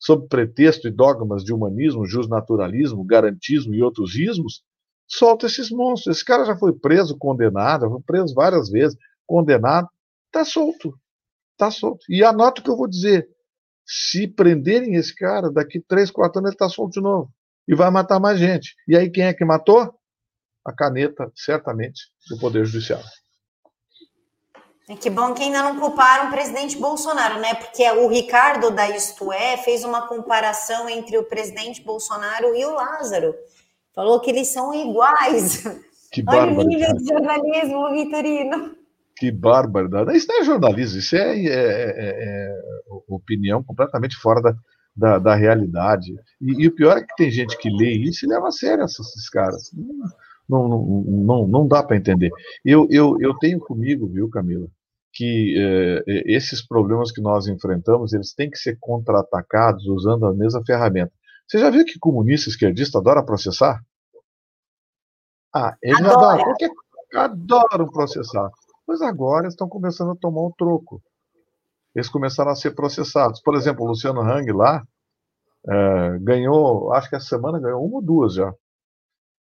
Sob 0.00 0.26
pretexto 0.28 0.88
e 0.88 0.90
dogmas 0.90 1.44
de 1.44 1.52
humanismo, 1.52 2.06
justnaturalismo, 2.06 3.04
garantismo 3.04 3.74
e 3.74 3.82
outros 3.82 4.14
ismos, 4.14 4.62
solta 5.06 5.46
esses 5.46 5.70
monstros. 5.70 6.16
Esse 6.16 6.24
cara 6.24 6.44
já 6.44 6.56
foi 6.56 6.72
preso, 6.72 7.18
condenado, 7.18 7.90
foi 7.90 8.00
preso 8.00 8.34
várias 8.34 8.70
vezes, 8.70 8.96
condenado, 9.26 9.88
está 10.26 10.44
solto. 10.44 10.98
Está 11.52 11.70
solto. 11.70 12.04
E 12.08 12.24
anota 12.24 12.60
o 12.60 12.64
que 12.64 12.70
eu 12.70 12.76
vou 12.76 12.88
dizer. 12.88 13.28
Se 13.84 14.26
prenderem 14.26 14.94
esse 14.94 15.14
cara, 15.14 15.50
daqui 15.50 15.80
três, 15.80 16.10
quatro 16.10 16.38
anos 16.38 16.50
ele 16.50 16.54
está 16.54 16.68
solto 16.68 16.92
de 16.92 17.00
novo 17.00 17.30
e 17.68 17.74
vai 17.74 17.90
matar 17.90 18.18
mais 18.18 18.38
gente. 18.38 18.74
E 18.88 18.96
aí 18.96 19.10
quem 19.10 19.24
é 19.24 19.34
que 19.34 19.44
matou? 19.44 19.94
A 20.64 20.72
caneta, 20.72 21.30
certamente, 21.34 22.00
do 22.28 22.38
Poder 22.38 22.64
Judiciário. 22.64 23.06
Que 24.96 25.08
bom 25.08 25.34
que 25.34 25.42
ainda 25.42 25.62
não 25.62 25.78
culparam 25.78 26.28
o 26.28 26.30
presidente 26.30 26.76
Bolsonaro, 26.76 27.40
né? 27.40 27.54
Porque 27.54 27.88
o 27.92 28.08
Ricardo 28.08 28.70
da 28.70 28.88
Isto 28.90 29.32
É 29.32 29.56
fez 29.56 29.84
uma 29.84 30.08
comparação 30.08 30.88
entre 30.88 31.16
o 31.16 31.24
presidente 31.24 31.82
Bolsonaro 31.82 32.54
e 32.56 32.64
o 32.64 32.74
Lázaro. 32.74 33.34
Falou 33.94 34.20
que 34.20 34.30
eles 34.30 34.48
são 34.48 34.74
iguais. 34.74 35.62
Que 36.10 36.24
Olha 36.26 36.58
o 36.58 36.62
nível 36.64 36.92
de 36.94 37.06
jornalismo, 37.06 37.90
Vitorino. 37.92 38.74
Que 39.16 39.30
barbaridade. 39.30 40.16
Isso 40.16 40.26
não 40.28 40.40
é 40.40 40.44
jornalismo, 40.44 40.98
isso 40.98 41.14
é, 41.14 41.38
é, 41.38 41.48
é, 41.48 42.16
é 42.24 42.60
opinião 43.06 43.62
completamente 43.62 44.16
fora 44.16 44.40
da, 44.40 44.56
da, 44.96 45.18
da 45.18 45.34
realidade. 45.34 46.12
E, 46.40 46.64
e, 46.64 46.66
o 46.66 46.74
pior 46.74 46.96
é 46.96 47.02
que 47.02 47.14
tem 47.16 47.30
gente 47.30 47.56
que 47.58 47.68
lê 47.70 47.92
isso 47.92 48.24
e 48.24 48.28
leva 48.28 48.48
a 48.48 48.52
sério 48.52 48.84
esses, 48.84 48.98
esses 48.98 49.28
caras. 49.28 49.70
Não, 50.48 50.66
não, 50.68 51.04
não, 51.06 51.46
não 51.46 51.68
dá 51.68 51.82
para 51.82 51.96
entender. 51.96 52.30
Eu, 52.64 52.88
eu, 52.90 53.16
eu 53.20 53.34
tenho 53.34 53.60
comigo, 53.60 54.08
viu, 54.08 54.28
Camila, 54.28 54.66
que 55.12 55.56
eh, 55.58 56.22
esses 56.26 56.66
problemas 56.66 57.12
que 57.12 57.20
nós 57.20 57.46
enfrentamos, 57.48 58.12
eles 58.12 58.32
têm 58.34 58.50
que 58.50 58.58
ser 58.58 58.76
contra-atacados 58.80 59.86
usando 59.86 60.26
a 60.26 60.34
mesma 60.34 60.64
ferramenta. 60.64 61.12
Você 61.46 61.58
já 61.58 61.70
viu 61.70 61.84
que 61.84 61.98
comunista 61.98 62.48
esquerdista 62.48 62.98
adora 62.98 63.24
processar? 63.24 63.82
Ah, 65.54 65.76
eles 65.82 66.00
adoram. 66.00 66.44
Porque 66.44 66.68
adoram 67.14 67.88
processar. 67.88 68.50
Mas 68.86 69.02
agora 69.02 69.48
estão 69.48 69.68
começando 69.68 70.12
a 70.12 70.16
tomar 70.16 70.42
o 70.42 70.54
troco 70.56 71.02
eles 71.94 72.08
começaram 72.08 72.50
a 72.50 72.56
ser 72.56 72.72
processados. 72.72 73.40
Por 73.40 73.54
exemplo, 73.56 73.84
o 73.84 73.88
Luciano 73.88 74.20
Hang 74.20 74.50
lá 74.52 74.82
é, 75.68 76.18
ganhou, 76.20 76.92
acho 76.92 77.08
que 77.08 77.16
essa 77.16 77.26
semana 77.26 77.60
ganhou 77.60 77.84
uma 77.84 77.96
ou 77.96 78.02
duas 78.02 78.34
já. 78.34 78.52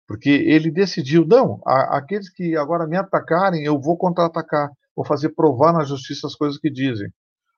Porque 0.07 0.29
ele 0.29 0.71
decidiu, 0.71 1.25
não, 1.25 1.61
a, 1.65 1.97
aqueles 1.97 2.29
que 2.29 2.55
agora 2.55 2.87
me 2.87 2.95
atacarem, 2.95 3.63
eu 3.63 3.79
vou 3.79 3.97
contra-atacar, 3.97 4.71
vou 4.97 5.05
fazer 5.05 5.29
provar 5.29 5.71
na 5.71 5.83
justiça 5.83 6.25
as 6.25 6.33
coisas 6.33 6.59
que 6.59 6.71
dizem. 6.71 7.07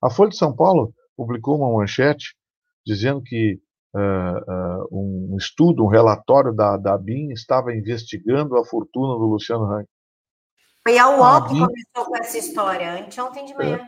A 0.03 0.09
Folha 0.09 0.29
de 0.29 0.37
São 0.37 0.53
Paulo 0.53 0.93
publicou 1.15 1.57
uma 1.57 1.71
manchete 1.71 2.35
dizendo 2.85 3.21
que 3.21 3.59
uh, 3.95 4.89
uh, 4.91 5.31
um 5.31 5.37
estudo, 5.37 5.85
um 5.85 5.87
relatório 5.87 6.53
da, 6.53 6.75
da 6.75 6.97
BIM 6.97 7.31
estava 7.31 7.73
investigando 7.73 8.57
a 8.57 8.65
fortuna 8.65 9.13
do 9.13 9.25
Luciano 9.25 9.65
Hang. 9.65 9.85
Foi 10.83 10.97
a 10.97 11.09
UOL 11.09 11.43
que 11.43 11.59
começou 11.59 12.05
com 12.05 12.17
essa 12.17 12.37
história, 12.37 12.99
anteontem 12.99 13.45
de 13.45 13.53
manhã. 13.53 13.79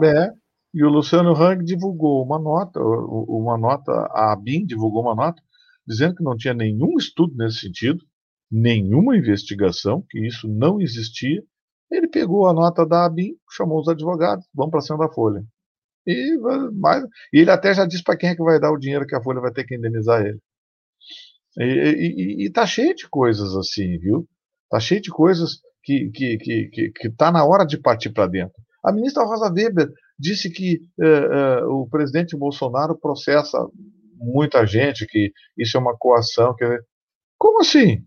É. 0.00 0.06
É, 0.06 0.32
e 0.72 0.84
o 0.84 0.88
Luciano 0.88 1.32
Hang 1.32 1.64
divulgou 1.64 2.22
uma 2.22 2.38
nota, 2.38 2.80
uma 2.80 3.56
nota, 3.56 3.92
a 4.12 4.32
ABIN 4.32 4.66
divulgou 4.66 5.02
uma 5.02 5.14
nota, 5.14 5.42
dizendo 5.86 6.14
que 6.14 6.22
não 6.22 6.36
tinha 6.36 6.54
nenhum 6.54 6.96
estudo 6.96 7.34
nesse 7.36 7.60
sentido, 7.60 8.04
nenhuma 8.50 9.16
investigação, 9.16 10.04
que 10.08 10.24
isso 10.26 10.46
não 10.46 10.80
existia. 10.80 11.42
Ele 11.90 12.08
pegou 12.08 12.46
a 12.46 12.52
nota 12.52 12.86
da 12.86 13.06
ABIN, 13.06 13.36
chamou 13.50 13.80
os 13.80 13.88
advogados, 13.88 14.46
vamos 14.54 14.70
para 14.70 14.80
cima 14.80 14.98
da 14.98 15.08
Folha. 15.08 15.42
E, 16.06 16.38
mas, 16.74 17.04
e 17.32 17.40
ele 17.40 17.50
até 17.50 17.74
já 17.74 17.84
disse 17.84 18.02
para 18.02 18.16
quem 18.16 18.30
é 18.30 18.36
que 18.36 18.42
vai 18.42 18.58
dar 18.58 18.72
o 18.72 18.78
dinheiro 18.78 19.06
que 19.06 19.14
a 19.14 19.22
Folha 19.22 19.40
vai 19.40 19.52
ter 19.52 19.64
que 19.64 19.76
indenizar 19.76 20.24
ele. 20.24 20.38
E, 21.58 21.64
e, 21.64 22.46
e 22.46 22.52
tá 22.52 22.66
cheio 22.66 22.94
de 22.94 23.08
coisas 23.08 23.54
assim, 23.56 23.98
viu? 23.98 24.26
Tá 24.70 24.78
cheio 24.78 25.00
de 25.00 25.10
coisas 25.10 25.60
que, 25.82 26.10
que, 26.10 26.36
que, 26.38 26.68
que, 26.68 26.90
que 26.90 27.10
tá 27.10 27.32
na 27.32 27.44
hora 27.44 27.64
de 27.64 27.78
partir 27.78 28.10
para 28.10 28.26
dentro. 28.26 28.54
A 28.84 28.92
ministra 28.92 29.24
Rosa 29.24 29.52
Weber 29.52 29.90
disse 30.18 30.50
que 30.50 30.80
eh, 31.00 31.28
eh, 31.32 31.64
o 31.64 31.88
presidente 31.88 32.36
Bolsonaro 32.36 32.98
processa 32.98 33.58
muita 34.14 34.66
gente, 34.66 35.06
que 35.06 35.32
isso 35.56 35.76
é 35.76 35.80
uma 35.80 35.96
coação. 35.96 36.54
Que... 36.54 36.64
Como 37.36 37.60
assim? 37.60 38.04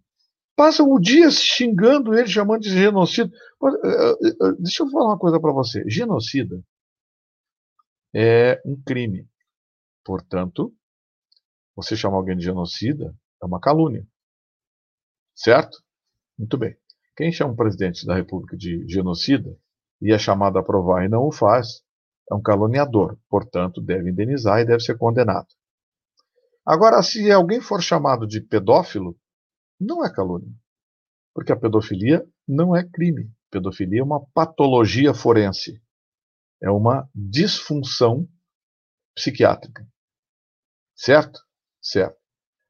Passam 0.61 0.91
o 0.91 0.99
dia 0.99 1.27
xingando 1.31 2.13
ele, 2.13 2.27
chamando 2.27 2.61
de 2.61 2.69
genocida. 2.69 3.33
Eh, 3.83 4.53
deixa 4.59 4.83
eu 4.83 4.91
falar 4.91 5.05
uma 5.05 5.17
coisa 5.17 5.39
para 5.39 5.51
você. 5.51 5.83
Genocida 5.89 6.63
é 8.13 8.61
um 8.63 8.79
crime. 8.79 9.27
Portanto, 10.05 10.71
você 11.75 11.95
chamar 11.95 12.17
alguém 12.17 12.37
de 12.37 12.43
genocida 12.43 13.11
é 13.41 13.45
uma 13.47 13.59
calúnia. 13.59 14.07
Certo? 15.33 15.83
Muito 16.37 16.59
bem. 16.59 16.77
Quem 17.17 17.31
chama 17.31 17.53
o 17.53 17.57
presidente 17.57 18.05
da 18.05 18.13
República 18.13 18.55
de 18.55 18.87
genocida 18.87 19.57
e 19.99 20.13
é 20.13 20.19
chamado 20.19 20.59
a 20.59 20.63
provar 20.63 21.03
e 21.03 21.09
não 21.09 21.23
o 21.23 21.31
faz, 21.31 21.81
é 22.31 22.35
um 22.35 22.41
caluniador, 22.41 23.17
portanto, 23.27 23.81
deve 23.81 24.11
indenizar 24.11 24.59
e 24.59 24.65
deve 24.65 24.83
ser 24.83 24.95
condenado. 24.95 25.47
Agora, 26.63 27.01
se 27.01 27.31
alguém 27.31 27.59
for 27.59 27.81
chamado 27.81 28.27
de 28.27 28.39
pedófilo, 28.39 29.17
não 29.81 30.05
é 30.05 30.13
calúnia, 30.13 30.53
porque 31.33 31.51
a 31.51 31.57
pedofilia 31.57 32.25
não 32.47 32.75
é 32.75 32.83
crime. 32.83 33.31
Pedofilia 33.49 34.01
é 34.01 34.03
uma 34.03 34.25
patologia 34.33 35.13
forense, 35.13 35.81
é 36.61 36.69
uma 36.69 37.09
disfunção 37.13 38.27
psiquiátrica. 39.15 39.85
Certo? 40.95 41.41
Certo. 41.81 42.17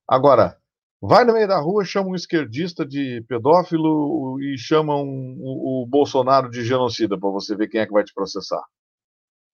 Agora, 0.08 0.62
Vai 1.04 1.26
no 1.26 1.34
meio 1.34 1.48
da 1.48 1.60
rua, 1.60 1.84
chama 1.84 2.10
um 2.10 2.16
esquerdista 2.16 2.86
de 2.86 3.26
pedófilo 3.28 4.40
e 4.40 4.56
chamam 4.56 5.04
o, 5.04 5.82
o 5.82 5.88
Bolsonaro 5.88 6.48
de 6.48 6.64
genocida 6.64 7.20
para 7.20 7.30
você 7.32 7.56
ver 7.56 7.70
quem 7.70 7.82
é 7.82 7.88
que 7.88 7.92
vai 7.92 8.04
te 8.04 8.14
processar. 8.14 8.62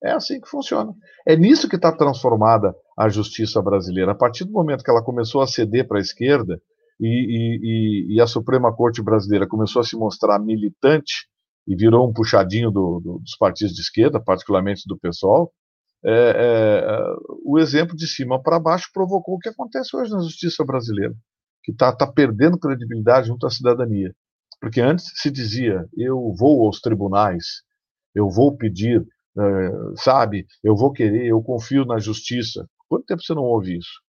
É 0.03 0.11
assim 0.11 0.41
que 0.41 0.49
funciona. 0.49 0.93
É 1.25 1.37
nisso 1.37 1.69
que 1.69 1.77
está 1.77 1.89
transformada 1.89 2.75
a 2.97 3.07
justiça 3.07 3.61
brasileira. 3.61 4.11
A 4.11 4.15
partir 4.15 4.43
do 4.43 4.51
momento 4.51 4.83
que 4.83 4.91
ela 4.91 5.01
começou 5.01 5.41
a 5.41 5.47
ceder 5.47 5.87
para 5.87 5.99
a 5.99 6.01
esquerda 6.01 6.61
e, 6.99 8.09
e, 8.09 8.15
e, 8.15 8.21
a 8.21 8.27
Suprema 8.27 8.75
Corte 8.75 9.01
brasileira 9.01 9.47
começou 9.47 9.81
a 9.81 9.85
se 9.85 9.95
mostrar 9.95 10.39
militante 10.39 11.27
e 11.67 11.75
virou 11.75 12.09
um 12.09 12.13
puxadinho 12.13 12.71
do, 12.71 12.99
do, 12.99 13.19
dos 13.19 13.35
partidos 13.37 13.73
de 13.73 13.81
esquerda, 13.81 14.19
particularmente 14.19 14.83
do 14.87 14.97
PSOL, 14.97 15.51
é, 16.05 16.11
é, 16.11 16.91
o 17.43 17.59
exemplo 17.59 17.95
de 17.95 18.07
cima 18.07 18.41
para 18.41 18.59
baixo 18.59 18.89
provocou 18.93 19.35
o 19.35 19.39
que 19.39 19.49
acontece 19.49 19.95
hoje 19.95 20.11
na 20.11 20.21
justiça 20.21 20.63
brasileira 20.63 21.13
que 21.63 21.71
está 21.71 21.93
tá 21.93 22.07
perdendo 22.07 22.57
credibilidade 22.57 23.27
junto 23.27 23.45
à 23.45 23.49
cidadania. 23.49 24.15
Porque 24.61 24.79
antes 24.79 25.11
se 25.15 25.29
dizia, 25.29 25.85
eu 25.97 26.33
vou 26.33 26.65
aos 26.65 26.79
tribunais, 26.79 27.61
eu 28.15 28.29
vou 28.29 28.55
pedir, 28.55 29.01
uh, 29.01 29.97
sabe, 29.97 30.47
eu 30.63 30.75
vou 30.77 30.93
querer, 30.93 31.27
eu 31.27 31.41
confio 31.43 31.83
na 31.83 31.99
justiça. 31.99 32.65
Quanto 32.87 33.05
tempo 33.05 33.21
você 33.21 33.33
não 33.33 33.43
ouve 33.43 33.77
isso? 33.77 34.01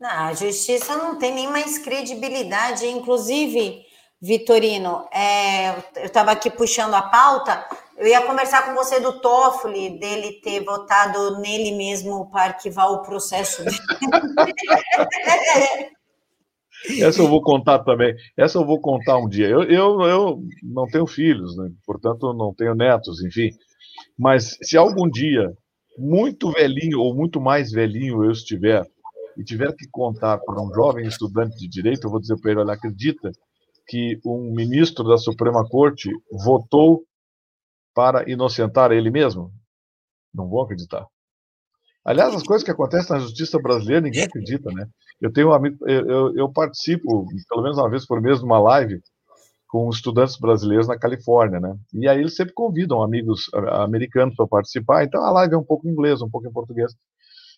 Não, 0.00 0.08
a 0.08 0.32
justiça 0.32 0.96
não 0.96 1.18
tem 1.18 1.34
nem 1.34 1.46
mais 1.46 1.76
credibilidade, 1.76 2.86
inclusive, 2.86 3.84
Vitorino, 4.20 5.06
é, 5.12 5.72
eu 5.96 6.06
estava 6.06 6.30
aqui 6.30 6.48
puxando 6.48 6.94
a 6.94 7.02
pauta, 7.02 7.66
eu 7.98 8.06
ia 8.06 8.22
conversar 8.22 8.64
com 8.64 8.74
você 8.74 8.98
do 8.98 9.20
Toffoli, 9.20 9.98
dele 9.98 10.40
ter 10.42 10.64
votado 10.64 11.38
nele 11.40 11.72
mesmo 11.72 12.30
para 12.30 12.52
arquivar 12.52 12.90
o 12.90 13.02
processo. 13.02 13.62
Essa 16.98 17.20
eu 17.20 17.28
vou 17.28 17.42
contar 17.42 17.80
também. 17.80 18.14
Essa 18.38 18.56
eu 18.56 18.64
vou 18.64 18.80
contar 18.80 19.18
um 19.18 19.28
dia. 19.28 19.48
Eu, 19.48 19.64
eu, 19.64 20.00
eu 20.00 20.42
não 20.62 20.86
tenho 20.86 21.06
filhos, 21.06 21.54
né? 21.58 21.68
portanto 21.84 22.32
não 22.32 22.54
tenho 22.54 22.74
netos, 22.74 23.22
enfim. 23.22 23.50
Mas 24.18 24.56
se 24.62 24.78
algum 24.78 25.10
dia, 25.10 25.52
muito 25.98 26.50
velhinho 26.50 27.00
ou 27.00 27.14
muito 27.14 27.38
mais 27.38 27.70
velhinho 27.70 28.24
eu 28.24 28.30
estiver, 28.30 28.82
e 29.36 29.44
tiver 29.44 29.74
que 29.74 29.88
contar 29.90 30.38
para 30.38 30.60
um 30.60 30.72
jovem 30.74 31.06
estudante 31.06 31.56
de 31.56 31.68
direito, 31.68 32.06
eu 32.06 32.10
vou 32.10 32.20
dizer 32.20 32.38
para 32.40 32.50
ele: 32.50 32.60
olha, 32.60 32.74
acredita 32.74 33.30
que 33.86 34.20
um 34.24 34.52
ministro 34.54 35.04
da 35.04 35.18
Suprema 35.18 35.66
Corte 35.68 36.10
votou 36.44 37.04
para 37.94 38.30
inocentar 38.30 38.92
ele 38.92 39.10
mesmo? 39.10 39.52
Não 40.32 40.48
vou 40.48 40.62
acreditar. 40.62 41.06
Aliás, 42.04 42.34
as 42.34 42.42
coisas 42.42 42.64
que 42.64 42.70
acontecem 42.70 43.14
na 43.14 43.22
justiça 43.22 43.58
brasileira, 43.58 44.00
ninguém 44.00 44.22
acredita, 44.22 44.70
né? 44.72 44.86
Eu 45.20 45.32
tenho 45.32 45.48
um 45.48 45.52
amigo, 45.52 45.76
eu, 45.86 46.34
eu, 46.34 46.50
participo, 46.50 47.26
pelo 47.48 47.62
menos 47.62 47.76
uma 47.76 47.90
vez 47.90 48.06
por 48.06 48.22
mês, 48.22 48.38
de 48.38 48.44
uma 48.44 48.58
live 48.58 49.00
com 49.68 49.88
estudantes 49.90 50.36
brasileiros 50.38 50.88
na 50.88 50.98
Califórnia, 50.98 51.60
né? 51.60 51.76
E 51.92 52.08
aí 52.08 52.20
eles 52.20 52.34
sempre 52.34 52.54
convidam 52.54 53.02
amigos 53.02 53.50
americanos 53.52 54.34
para 54.34 54.46
participar, 54.46 55.04
então 55.04 55.22
a 55.22 55.30
live 55.30 55.54
é 55.54 55.58
um 55.58 55.64
pouco 55.64 55.86
em 55.86 55.92
inglês, 55.92 56.22
um 56.22 56.30
pouco 56.30 56.48
em 56.48 56.52
português. 56.52 56.92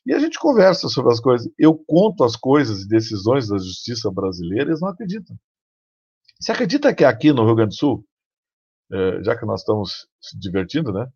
E 0.05 0.13
a 0.13 0.19
gente 0.19 0.39
conversa 0.39 0.89
sobre 0.89 1.13
as 1.13 1.21
coisas. 1.21 1.51
Eu 1.59 1.77
conto 1.87 2.25
as 2.25 2.37
coisas 2.37 2.83
e 2.83 2.89
decisões 2.89 3.49
da 3.49 3.57
justiça 3.59 4.11
brasileira, 4.11 4.71
eles 4.71 4.81
não 4.81 4.89
acreditam. 4.89 5.37
Você 6.41 6.51
acredita 6.51 6.95
que 6.95 7.05
aqui 7.05 7.33
no 7.33 7.45
Rio 7.45 7.55
Grande 7.55 7.71
do 7.71 7.79
Sul, 7.79 8.05
é, 8.93 9.23
já 9.23 9.39
que 9.39 9.47
nós 9.47 9.61
estamos 9.61 10.09
se 10.21 10.39
divertindo, 10.39 10.93
né? 10.93 11.07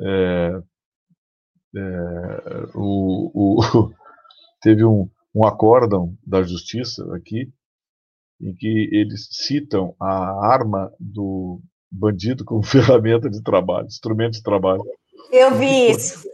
É, 0.00 0.62
é, 1.76 2.66
o, 2.74 3.58
o, 3.60 3.92
teve 4.62 4.84
um, 4.84 5.10
um 5.34 5.46
acórdão 5.46 6.16
da 6.26 6.42
justiça 6.42 7.04
aqui 7.14 7.52
em 8.40 8.54
que 8.54 8.88
eles 8.92 9.28
citam 9.30 9.94
a 10.00 10.46
arma 10.50 10.90
do 10.98 11.60
bandido 11.90 12.44
como 12.44 12.62
ferramenta 12.64 13.28
de 13.28 13.42
trabalho, 13.42 13.86
instrumento 13.86 14.32
de 14.32 14.42
trabalho. 14.42 14.82
Eu 15.30 15.54
vi 15.56 15.90
isso. 15.90 16.26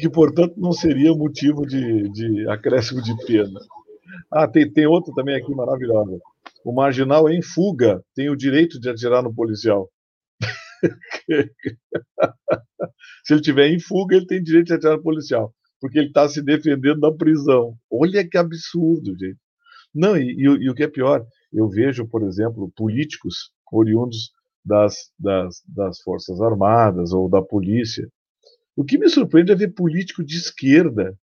Que, 0.00 0.08
portanto, 0.10 0.54
não 0.56 0.72
seria 0.72 1.14
motivo 1.14 1.66
de, 1.66 2.08
de 2.10 2.48
acréscimo 2.48 3.02
de 3.02 3.14
pena. 3.26 3.58
Ah, 4.30 4.46
tem, 4.46 4.70
tem 4.70 4.86
outra 4.86 5.12
também 5.14 5.34
aqui 5.34 5.54
maravilhosa. 5.54 6.18
O 6.64 6.72
marginal 6.72 7.30
em 7.30 7.40
fuga 7.40 8.02
tem 8.14 8.28
o 8.28 8.36
direito 8.36 8.78
de 8.78 8.90
atirar 8.90 9.22
no 9.22 9.34
policial. 9.34 9.90
Se 13.24 13.32
ele 13.32 13.40
estiver 13.40 13.68
em 13.68 13.80
fuga, 13.80 14.16
ele 14.16 14.26
tem 14.26 14.42
direito 14.42 14.66
de 14.66 14.74
atirar 14.74 14.96
no 14.96 15.02
policial, 15.02 15.54
porque 15.80 15.98
ele 15.98 16.08
está 16.08 16.28
se 16.28 16.42
defendendo 16.42 17.00
da 17.00 17.12
prisão. 17.12 17.74
Olha 17.90 18.28
que 18.28 18.36
absurdo, 18.36 19.16
gente. 19.18 19.38
Não, 19.94 20.16
e, 20.16 20.32
e, 20.32 20.42
e, 20.42 20.70
o 20.70 20.74
que 20.74 20.82
é 20.82 20.88
pior, 20.88 21.24
eu 21.52 21.68
vejo, 21.68 22.06
por 22.06 22.22
exemplo, 22.22 22.72
políticos 22.76 23.50
oriundos 23.72 24.30
das, 24.64 25.10
das, 25.18 25.62
das 25.66 26.00
Forças 26.02 26.40
Armadas 26.40 27.12
ou 27.12 27.28
da 27.28 27.42
polícia. 27.42 28.08
O 28.78 28.84
que 28.84 28.96
me 28.96 29.08
surpreende 29.08 29.50
é 29.50 29.56
ver 29.56 29.74
político 29.74 30.22
de 30.22 30.36
esquerda, 30.36 31.18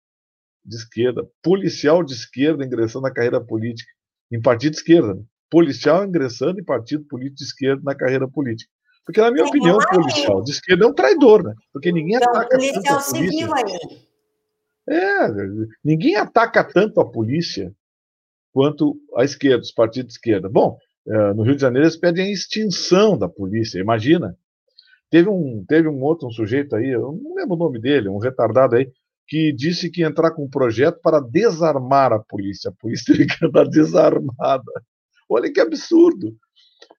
de 0.63 0.73
esquerda, 0.73 1.27
policial 1.43 2.01
de 2.01 2.13
esquerda 2.13 2.63
ingressando 2.63 3.03
na 3.03 3.13
carreira 3.13 3.41
política, 3.41 3.91
em 4.31 4.41
partido 4.41 4.71
de 4.71 4.77
esquerda, 4.77 5.15
né? 5.15 5.21
policial 5.49 6.05
ingressando 6.05 6.61
em 6.61 6.63
partido 6.63 7.03
político 7.03 7.35
de 7.39 7.43
esquerda 7.43 7.81
na 7.83 7.93
carreira 7.93 8.25
política. 8.25 8.71
Porque, 9.05 9.19
na 9.19 9.29
minha 9.29 9.43
é, 9.43 9.47
opinião, 9.49 9.77
o 9.77 9.89
policial 9.89 10.41
de 10.41 10.51
esquerda 10.51 10.85
é 10.85 10.87
um 10.87 10.93
traidor, 10.93 11.43
né? 11.43 11.53
Porque 11.73 11.91
ninguém 11.91 12.15
então, 12.15 12.29
ataca 12.29 12.57
tanto 12.57 12.87
a 12.87 13.03
polícia. 13.03 13.49
É, 14.87 15.27
ninguém 15.83 16.15
ataca 16.15 16.63
tanto 16.63 17.01
a 17.01 17.11
polícia 17.11 17.75
quanto 18.53 18.97
a 19.17 19.25
esquerda, 19.25 19.61
os 19.61 19.73
partidos 19.73 20.13
de 20.13 20.13
esquerda. 20.13 20.47
Bom, 20.47 20.77
é, 21.05 21.33
no 21.33 21.43
Rio 21.43 21.55
de 21.55 21.61
Janeiro 21.61 21.85
eles 21.85 21.97
pedem 21.97 22.27
a 22.27 22.31
extinção 22.31 23.17
da 23.17 23.27
polícia, 23.27 23.77
imagina. 23.77 24.37
Teve 25.11 25.29
um, 25.29 25.65
teve 25.67 25.89
um 25.89 26.01
outro 26.01 26.29
um 26.29 26.31
sujeito 26.31 26.75
aí, 26.75 26.89
eu 26.89 27.11
não 27.21 27.35
lembro 27.35 27.55
o 27.55 27.59
nome 27.59 27.79
dele, 27.79 28.07
um 28.07 28.17
retardado 28.17 28.77
aí, 28.77 28.89
que 29.27 29.51
disse 29.51 29.91
que 29.91 30.01
ia 30.01 30.07
entrar 30.07 30.31
com 30.31 30.45
um 30.45 30.49
projeto 30.49 30.99
para 31.01 31.19
desarmar 31.19 32.13
a 32.13 32.19
polícia. 32.19 32.69
A 32.69 32.73
polícia 32.73 33.13
teria 33.13 33.27
que 33.27 33.45
andar 33.45 33.65
desarmada. 33.67 34.63
Olha 35.29 35.51
que 35.51 35.59
absurdo. 35.59 36.35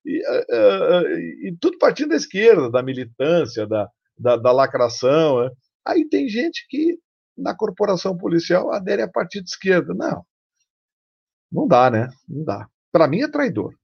E, 0.04 0.18
uh, 0.18 1.04
uh, 1.04 1.18
e, 1.46 1.56
tudo 1.60 1.78
partindo 1.78 2.10
da 2.10 2.16
esquerda, 2.16 2.70
da 2.70 2.82
militância, 2.82 3.66
da, 3.66 3.88
da, 4.18 4.36
da 4.36 4.52
lacração. 4.52 5.42
Né? 5.42 5.50
Aí 5.86 6.08
tem 6.08 6.28
gente 6.28 6.66
que 6.68 6.98
na 7.36 7.56
corporação 7.56 8.16
policial 8.16 8.72
adere 8.72 9.02
a 9.02 9.08
partido 9.08 9.44
de 9.44 9.50
esquerda. 9.50 9.94
Não, 9.94 10.24
não 11.50 11.66
dá, 11.66 11.90
né? 11.90 12.08
Não 12.28 12.44
dá. 12.44 12.68
Para 12.90 13.08
mim 13.08 13.22
é 13.22 13.28
traidor. 13.28 13.74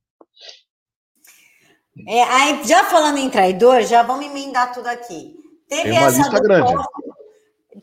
É, 2.06 2.22
aí, 2.22 2.64
já 2.64 2.84
falando 2.84 3.18
em 3.18 3.30
traidor, 3.30 3.82
já 3.82 4.02
vamos 4.02 4.26
emendar 4.26 4.72
tudo 4.72 4.86
aqui. 4.86 5.34
Teve 5.68 5.92
uma 5.92 6.08
lista 6.08 6.40
grande. 6.40 6.74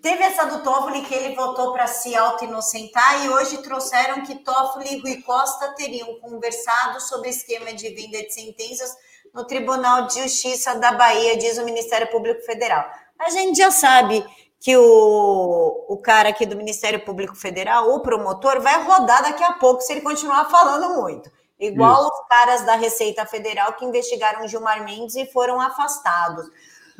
Teve 0.02 0.24
essa 0.24 0.46
do 0.46 0.62
Toffoli 0.62 1.02
que 1.02 1.14
ele 1.16 1.36
votou 1.36 1.72
para 1.72 1.88
se 1.88 2.16
auto-inocentar 2.16 3.26
e 3.26 3.30
hoje 3.30 3.58
trouxeram 3.64 4.24
que 4.24 4.36
Toffoli 4.36 4.94
e 4.94 5.00
Rui 5.00 5.22
Costa 5.22 5.74
teriam 5.76 6.20
conversado 6.20 7.02
sobre 7.02 7.30
esquema 7.30 7.74
de 7.74 7.90
venda 7.90 8.22
de 8.22 8.32
sentenças 8.32 8.96
no 9.34 9.46
Tribunal 9.46 10.08
de 10.08 10.22
Justiça 10.22 10.76
da 10.76 10.92
Bahia, 10.92 11.38
diz 11.38 11.58
o 11.58 11.66
Ministério 11.66 12.08
Público 12.12 12.42
Federal. 12.42 12.86
A 13.18 13.30
gente 13.30 13.58
já 13.58 13.72
sabe 13.72 14.24
que 14.60 14.76
o, 14.76 15.86
o 15.90 15.98
cara 15.98 16.30
aqui 16.30 16.46
do 16.46 16.56
Ministério 16.56 17.04
Público 17.04 17.36
Federal, 17.36 17.94
o 17.94 18.00
promotor, 18.00 18.62
vai 18.62 18.84
rodar 18.84 19.24
daqui 19.24 19.44
a 19.44 19.54
pouco 19.54 19.82
se 19.82 19.94
ele 19.94 20.02
continuar 20.02 20.50
falando 20.50 21.02
muito. 21.02 21.32
Igual 21.60 22.02
Isso. 22.02 22.12
os 22.12 22.28
caras 22.28 22.66
da 22.66 22.76
Receita 22.76 23.26
Federal 23.26 23.74
que 23.74 23.86
investigaram 23.86 24.48
Gilmar 24.48 24.84
Mendes 24.84 25.16
e 25.16 25.26
foram 25.26 25.62
afastados. 25.62 26.50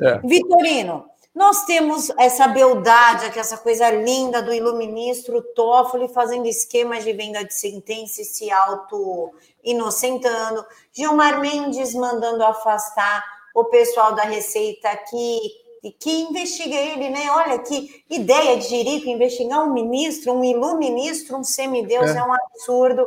É. 0.00 0.18
Vitorino, 0.18 1.10
nós 1.36 1.64
temos 1.66 2.10
essa 2.18 2.48
beldade, 2.48 3.38
essa 3.38 3.58
coisa 3.58 3.90
linda 3.90 4.40
do 4.40 4.54
iluministro 4.54 5.42
Toffoli 5.54 6.08
fazendo 6.08 6.46
esquemas 6.46 7.04
de 7.04 7.12
venda 7.12 7.44
de 7.44 7.52
sentença 7.52 8.22
e 8.22 8.24
se 8.24 8.50
auto-inocentando. 8.50 10.64
Gilmar 10.94 11.38
Mendes 11.38 11.94
mandando 11.94 12.42
afastar 12.42 13.22
o 13.54 13.64
pessoal 13.64 14.14
da 14.14 14.22
Receita 14.22 14.88
que, 15.10 15.38
que 15.98 16.22
investiga 16.22 16.74
ele, 16.74 17.10
né? 17.10 17.30
Olha 17.30 17.58
que 17.58 18.02
ideia 18.08 18.56
de 18.56 18.68
Jerico 18.68 19.10
investigar 19.10 19.62
um 19.62 19.74
ministro, 19.74 20.32
um 20.32 20.42
iluministro, 20.42 21.36
um 21.36 21.44
semideus, 21.44 22.12
é, 22.12 22.18
é 22.18 22.22
um 22.22 22.32
absurdo. 22.32 23.06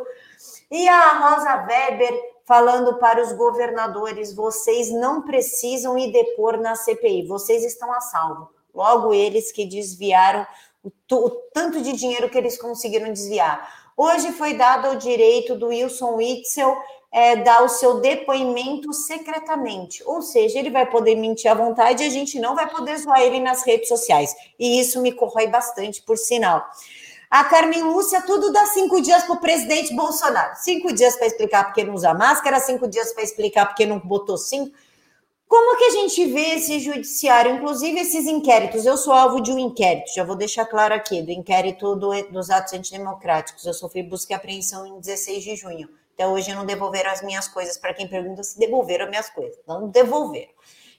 E 0.72 0.88
a 0.88 1.14
Rosa 1.14 1.66
Weber 1.66 2.14
falando 2.46 2.98
para 2.98 3.22
os 3.22 3.32
governadores: 3.34 4.34
vocês 4.36 4.92
não 4.92 5.22
precisam 5.22 5.98
ir 5.98 6.12
depor 6.12 6.58
na 6.58 6.76
CPI, 6.76 7.28
vocês 7.28 7.64
estão 7.64 7.92
a 7.94 8.02
salvo. 8.02 8.50
Logo, 8.74 9.14
eles 9.14 9.52
que 9.52 9.66
desviaram 9.66 10.46
o, 10.84 10.92
o 11.16 11.30
tanto 11.54 11.82
de 11.82 11.94
dinheiro 11.94 12.30
que 12.30 12.38
eles 12.38 12.58
conseguiram 12.58 13.12
desviar. 13.12 13.92
Hoje 13.98 14.32
foi 14.32 14.54
dado 14.54 14.92
o 14.92 14.96
direito 14.96 15.56
do 15.56 15.68
Wilson 15.68 16.16
Witzel 16.16 16.78
é, 17.12 17.38
dar 17.38 17.64
o 17.64 17.70
seu 17.70 18.00
depoimento 18.00 18.94
secretamente, 18.94 20.04
ou 20.06 20.22
seja, 20.22 20.60
ele 20.60 20.70
vai 20.70 20.86
poder 20.86 21.16
mentir 21.16 21.52
à 21.52 21.56
vontade 21.56 22.04
e 22.04 22.08
a 22.08 22.10
gente 22.10 22.40
não 22.40 22.56
vai 22.56 22.70
poder 22.70 22.98
zoar 22.98 23.22
ele 23.22 23.40
nas 23.40 23.64
redes 23.64 23.88
sociais. 23.88 24.36
E 24.60 24.80
isso 24.80 25.02
me 25.02 25.12
corrói 25.12 25.48
bastante, 25.48 26.02
por 26.04 26.18
sinal. 26.18 26.64
A 27.30 27.44
Carmen 27.44 27.84
Lúcia, 27.84 28.24
tudo 28.24 28.52
dá 28.52 28.66
cinco 28.66 29.00
dias 29.00 29.24
para 29.24 29.36
o 29.36 29.40
presidente 29.40 29.96
Bolsonaro. 29.96 30.56
Cinco 30.56 30.92
dias 30.92 31.16
para 31.16 31.28
explicar 31.28 31.66
porque 31.66 31.84
não 31.84 31.94
usa 31.94 32.12
máscara, 32.12 32.60
cinco 32.60 32.88
dias 32.88 33.14
para 33.14 33.24
explicar 33.24 33.68
porque 33.68 33.86
não 33.86 34.00
botou 34.00 34.36
cinco. 34.36 34.76
Como 35.48 35.78
que 35.78 35.84
a 35.84 35.90
gente 35.92 36.26
vê 36.26 36.56
esse 36.56 36.80
judiciário, 36.80 37.54
inclusive 37.56 38.00
esses 38.00 38.26
inquéritos? 38.26 38.84
Eu 38.84 38.98
sou 38.98 39.14
alvo 39.14 39.42
de 39.42 39.52
um 39.52 39.60
inquérito, 39.60 40.12
já 40.14 40.24
vou 40.24 40.36
deixar 40.36 40.66
claro 40.66 40.96
aqui, 40.96 41.22
do 41.22 41.32
inquérito 41.32 41.96
do, 41.96 42.10
dos 42.32 42.50
atos 42.50 42.74
antidemocráticos. 42.74 43.64
Eu 43.64 43.76
sofri 43.76 44.02
busca 44.02 44.34
e 44.34 44.36
apreensão 44.36 44.88
em 44.88 45.00
16 45.00 45.44
de 45.44 45.56
junho. 45.56 45.88
Até 46.16 46.28
hoje 46.28 46.52
não 46.56 46.66
devolveram 46.66 47.12
as 47.12 47.22
minhas 47.22 47.48
coisas, 47.48 47.78
para 47.78 47.94
quem 47.94 48.08
pergunta 48.08 48.44
se 48.44 48.58
devolveram 48.58 49.06
as 49.06 49.10
minhas 49.12 49.30
coisas. 49.30 49.60
Não 49.68 49.88
devolveram. 49.88 50.52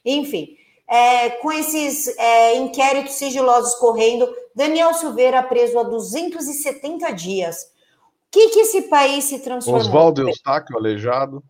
Enfim, 0.05 0.57
é, 0.91 1.29
com 1.29 1.49
esses 1.53 2.07
é, 2.17 2.57
inquéritos 2.57 3.13
sigilosos 3.13 3.75
correndo, 3.75 4.27
Daniel 4.53 4.93
Silveira 4.93 5.41
preso 5.41 5.79
há 5.79 5.83
270 5.83 7.13
dias. 7.13 7.63
O 8.27 8.31
que, 8.31 8.49
que 8.49 8.59
esse 8.59 8.81
país 8.83 9.23
se 9.23 9.39
transformou? 9.39 9.79
Oswaldo 9.81 10.27
Eustáquio 10.27 10.77
aleijado. 10.77 11.41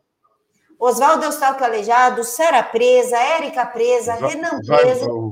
Oswaldo 0.79 1.25
Eustáquio 1.25 1.65
aleijado, 1.65 2.23
Sara 2.23 2.61
presa, 2.61 3.17
Érica 3.17 3.65
presa, 3.65 4.15
Va 4.17 4.27
Renan 4.27 4.59
preso. 4.59 5.09
O, 5.09 5.31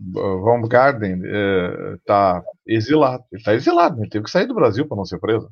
o, 0.00 0.68
Garden 0.68 1.20
está 1.96 2.42
é, 2.66 2.74
exilado. 2.74 3.24
Ele 3.30 3.40
está 3.40 3.54
exilado, 3.54 4.00
ele 4.00 4.08
teve 4.08 4.24
que 4.24 4.30
sair 4.30 4.46
do 4.46 4.54
Brasil 4.54 4.88
para 4.88 4.96
não 4.96 5.04
ser 5.04 5.18
preso. 5.18 5.50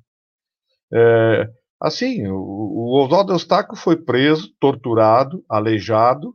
É, 0.94 1.46
Assim, 1.82 2.28
o, 2.28 2.36
o 2.36 3.02
Oswaldo 3.02 3.32
Eustáquio 3.32 3.74
foi 3.76 3.96
preso, 3.96 4.54
torturado, 4.60 5.44
aleijado 5.48 6.32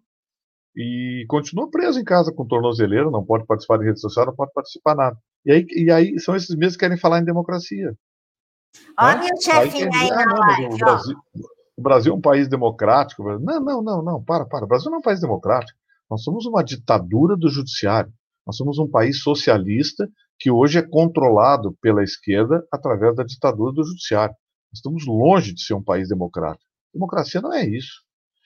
e 0.76 1.26
continua 1.30 1.72
preso 1.72 1.98
em 2.02 2.04
casa 2.04 2.34
com 2.34 2.46
tornozeleiro, 2.46 3.10
não 3.10 3.24
pode 3.24 3.46
participar 3.46 3.78
de 3.78 3.86
rede 3.86 4.02
social, 4.02 4.26
não 4.26 4.36
pode 4.36 4.52
participar 4.52 4.94
nada. 4.94 5.18
E 5.46 5.52
aí, 5.54 5.66
e 5.70 5.90
aí 5.90 6.20
são 6.20 6.36
esses 6.36 6.54
mesmos 6.54 6.76
que 6.76 6.82
querem 6.82 6.98
falar 6.98 7.20
em 7.20 7.24
democracia. 7.24 7.96
Olha 9.00 9.20
né? 9.22 9.30
o 9.34 9.42
chefinho 9.42 9.90
aí, 9.94 10.66
o 10.66 10.78
Brasil, 10.78 11.18
o 11.78 11.82
Brasil 11.82 12.14
é 12.14 12.16
um 12.18 12.22
país 12.22 12.50
democrático. 12.50 13.24
Não, 13.40 13.62
não, 13.62 13.82
não, 13.82 14.04
não, 14.04 14.24
para, 14.24 14.46
para. 14.46 14.66
O 14.66 14.68
Brasil 14.68 14.92
não 14.92 14.98
é 14.98 15.00
um 15.00 15.04
país 15.04 15.22
democrático. 15.22 15.80
Nós 16.12 16.24
somos 16.24 16.46
uma 16.46 16.62
ditadura 16.62 17.38
do 17.38 17.48
judiciário. 17.48 18.12
Nós 18.46 18.58
somos 18.58 18.78
um 18.80 18.90
país 18.90 19.22
socialista 19.22 20.06
que 20.38 20.52
hoje 20.52 20.78
é 20.78 20.82
controlado 20.86 21.74
pela 21.82 22.04
esquerda 22.04 22.68
através 22.70 23.16
da 23.16 23.24
ditadura 23.24 23.72
do 23.72 23.86
judiciário. 23.86 24.36
Estamos 24.74 25.06
longe 25.06 25.54
de 25.54 25.62
ser 25.62 25.74
um 25.74 25.84
país 25.84 26.10
democrático. 26.10 26.70
Democracia 26.94 27.42
não 27.42 27.54
é 27.54 27.66
isso. 27.66 28.02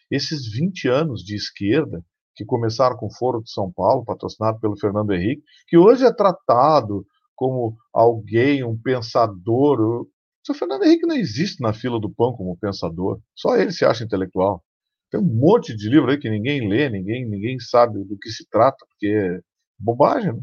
Esses 0.10 0.52
20 0.52 0.88
anos 0.88 1.24
de 1.24 1.36
esquerda, 1.36 2.04
que 2.36 2.46
começaram 2.46 2.98
com 2.98 3.08
o 3.08 3.14
Foro 3.14 3.42
de 3.42 3.52
São 3.52 3.72
Paulo, 3.72 4.06
patrocinado 4.06 4.60
pelo 4.60 4.78
Fernando 4.78 5.14
Henrique, 5.14 5.44
que 5.68 5.78
hoje 5.78 6.06
é 6.06 6.14
tratado 6.14 7.06
como 7.36 7.76
alguém, 7.94 8.64
um 8.64 8.78
pensador. 8.78 10.08
O 10.50 10.54
Fernando 10.54 10.84
Henrique 10.84 11.06
não 11.06 11.16
existe 11.16 11.62
na 11.62 11.74
fila 11.74 12.00
do 12.00 12.10
pão 12.10 12.34
como 12.34 12.58
pensador. 12.58 13.20
Só 13.36 13.56
ele 13.56 13.72
se 13.72 13.86
acha 13.86 14.04
intelectual. 14.04 14.64
Tem 15.10 15.20
um 15.20 15.24
monte 15.24 15.76
de 15.76 15.90
livro 15.90 16.10
aí 16.10 16.18
que 16.18 16.30
ninguém 16.30 16.70
lê, 16.70 16.90
ninguém, 16.90 17.28
ninguém 17.28 17.60
sabe 17.60 18.04
do 18.04 18.18
que 18.18 18.30
se 18.30 18.48
trata, 18.50 18.86
porque 18.90 19.08
é 19.08 19.40
bobagem. 19.78 20.34
Né? 20.34 20.42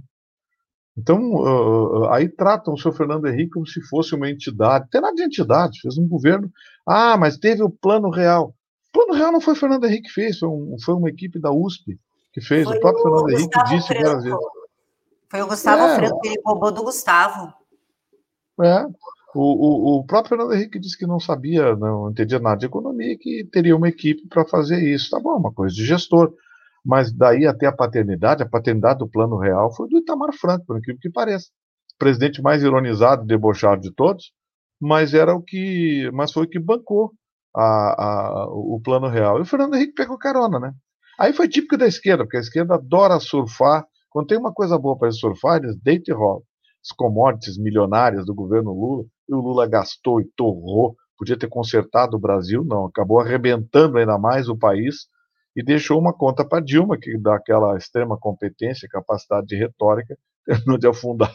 Então, 0.99 1.33
uh, 1.35 2.07
aí 2.07 2.29
tratam 2.29 2.75
o 2.75 2.79
seu 2.79 2.93
Fernando 2.93 3.29
Henrique 3.29 3.53
como 3.53 3.67
se 3.67 3.81
fosse 3.83 4.17
uma 4.17 4.29
entidade. 4.29 4.91
Tem 4.91 5.01
nada 5.01 5.15
de 5.15 5.23
entidade, 5.23 5.81
fez 5.81 5.97
um 5.97 6.09
governo. 6.09 6.51
Ah, 6.85 7.17
mas 7.17 7.39
teve 7.39 7.63
o 7.63 7.71
plano 7.71 8.11
real. 8.11 8.53
O 8.89 8.93
plano 8.93 9.13
real 9.13 9.31
não 9.31 9.41
foi 9.41 9.55
o 9.55 9.57
Fernando 9.57 9.85
Henrique 9.85 10.09
que 10.09 10.13
fez, 10.15 10.41
foi, 10.41 10.49
um, 10.49 10.77
foi 10.85 10.95
uma 10.95 11.09
equipe 11.09 11.39
da 11.39 11.53
USP 11.53 11.97
que 12.33 12.41
fez. 12.41 12.65
Foi 12.65 12.79
o 12.79 12.81
próprio 12.81 13.01
o 13.01 13.05
Fernando 13.05 13.31
Henrique 13.31 13.65
disse 13.69 13.95
várias 13.95 14.25
vezes. 14.25 14.39
Foi 15.31 15.43
o 15.43 15.47
Gustavo 15.47 15.83
é. 15.83 15.95
Franco, 15.95 16.21
ele 16.25 16.43
roubou 16.45 16.73
do 16.73 16.83
Gustavo. 16.83 17.55
É. 18.61 18.87
O, 19.37 19.43
o, 19.43 19.99
o, 19.99 20.05
próprio 20.05 20.31
Fernando 20.31 20.55
Henrique 20.55 20.81
disse 20.81 20.99
que 20.99 21.07
não 21.07 21.21
sabia, 21.21 21.77
não 21.77 22.11
entendia 22.11 22.41
nada 22.41 22.57
de 22.57 22.67
economia 22.67 23.17
que 23.17 23.45
teria 23.53 23.77
uma 23.77 23.89
equipe 23.89 24.27
para 24.27 24.45
fazer 24.45 24.83
isso. 24.83 25.11
Tá 25.11 25.21
bom, 25.21 25.37
uma 25.37 25.53
coisa 25.53 25.73
de 25.73 25.85
gestor. 25.85 26.35
Mas 26.85 27.13
daí 27.13 27.47
até 27.47 27.67
a 27.67 27.73
paternidade, 27.73 28.43
a 28.43 28.49
paternidade 28.49 29.01
do 29.01 29.09
plano 29.09 29.37
real 29.39 29.75
foi 29.75 29.89
do 29.89 29.99
Itamar 29.99 30.33
Franco, 30.33 30.65
por 30.67 30.79
incrível 30.79 31.01
que 31.01 31.11
pareça. 31.11 31.49
O 31.95 31.99
presidente 31.99 32.41
mais 32.41 32.63
ironizado 32.63 33.27
debochado 33.27 33.81
de 33.81 33.93
todos, 33.93 34.33
mas 34.81 35.15
era 35.15 35.35
o 35.35 35.43
que. 35.43 36.11
Mas 36.13 36.33
foi 36.33 36.45
o 36.45 36.49
que 36.49 36.59
bancou 36.59 37.13
a, 37.55 37.63
a, 37.65 38.47
o 38.51 38.81
plano 38.83 39.09
real. 39.09 39.39
E 39.39 39.43
o 39.43 39.45
Fernando 39.45 39.75
Henrique 39.75 39.95
pegou 39.95 40.17
carona, 40.17 40.59
né? 40.61 40.73
Aí 41.19 41.33
foi 41.33 41.49
típico 41.49 41.77
da 41.77 41.87
esquerda, 41.87 42.25
porque 42.25 42.37
a 42.37 42.41
esquerda 42.41 42.75
adora 42.75 43.19
surfar. 43.19 43.85
Quando 44.09 44.29
tem 44.29 44.39
uma 44.39 44.53
coisa 44.53 44.79
boa 44.79 44.97
para 44.97 45.11
surfar, 45.11 45.59
eles 45.59 45.77
deitam 45.83 46.15
e 46.15 46.19
rolam. 46.19 46.43
As 46.83 46.97
commodities 46.97 47.59
milionárias 47.59 48.25
do 48.25 48.35
governo 48.35 48.73
Lula, 48.73 49.05
e 49.29 49.35
o 49.35 49.41
Lula 49.41 49.67
gastou 49.67 50.21
e 50.21 50.31
torrou, 50.37 50.97
podia 51.19 51.37
ter 51.37 51.49
consertado 51.49 52.17
o 52.17 52.21
Brasil, 52.21 52.65
não, 52.65 52.87
acabou 52.87 53.21
arrebentando 53.21 53.99
ainda 53.99 54.17
mais 54.17 54.49
o 54.49 54.57
país 54.57 55.09
e 55.57 55.63
deixou 55.63 55.99
uma 55.99 56.13
conta 56.13 56.45
para 56.45 56.63
Dilma, 56.63 56.99
que 56.99 57.19
dá 57.19 57.37
aquela 57.37 57.77
extrema 57.77 58.19
competência, 58.19 58.89
capacidade 58.89 59.47
de 59.47 59.57
retórica, 59.57 60.17
terminou 60.45 60.79
de 60.79 60.87
afundar, 60.87 61.35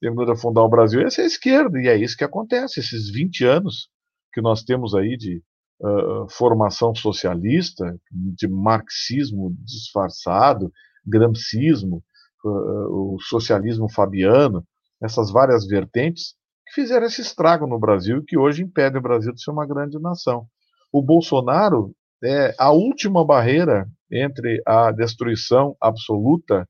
terminou 0.00 0.24
de 0.24 0.32
afundar 0.32 0.64
o 0.64 0.68
Brasil. 0.68 1.00
Essa 1.02 1.20
é 1.20 1.24
a 1.24 1.26
esquerda, 1.26 1.80
e 1.80 1.88
é 1.88 1.96
isso 1.96 2.16
que 2.16 2.24
acontece, 2.24 2.80
esses 2.80 3.10
20 3.10 3.44
anos 3.44 3.88
que 4.32 4.40
nós 4.40 4.62
temos 4.62 4.94
aí 4.94 5.16
de 5.16 5.42
uh, 5.80 6.28
formação 6.30 6.94
socialista, 6.94 7.98
de 8.10 8.48
marxismo 8.48 9.54
disfarçado, 9.60 10.70
gramscismo, 11.04 12.02
uh, 12.44 13.14
o 13.14 13.16
socialismo 13.20 13.88
fabiano, 13.90 14.66
essas 15.02 15.30
várias 15.30 15.66
vertentes 15.66 16.34
que 16.66 16.74
fizeram 16.74 17.06
esse 17.06 17.20
estrago 17.20 17.66
no 17.66 17.78
Brasil 17.78 18.18
e 18.18 18.24
que 18.24 18.36
hoje 18.36 18.62
impede 18.62 18.98
o 18.98 19.02
Brasil 19.02 19.32
de 19.32 19.42
ser 19.42 19.50
uma 19.50 19.66
grande 19.66 19.98
nação. 19.98 20.46
O 20.92 21.02
Bolsonaro 21.02 21.94
é 22.22 22.54
a 22.58 22.70
última 22.70 23.24
barreira 23.24 23.88
entre 24.10 24.62
a 24.66 24.90
destruição 24.92 25.76
absoluta 25.80 26.68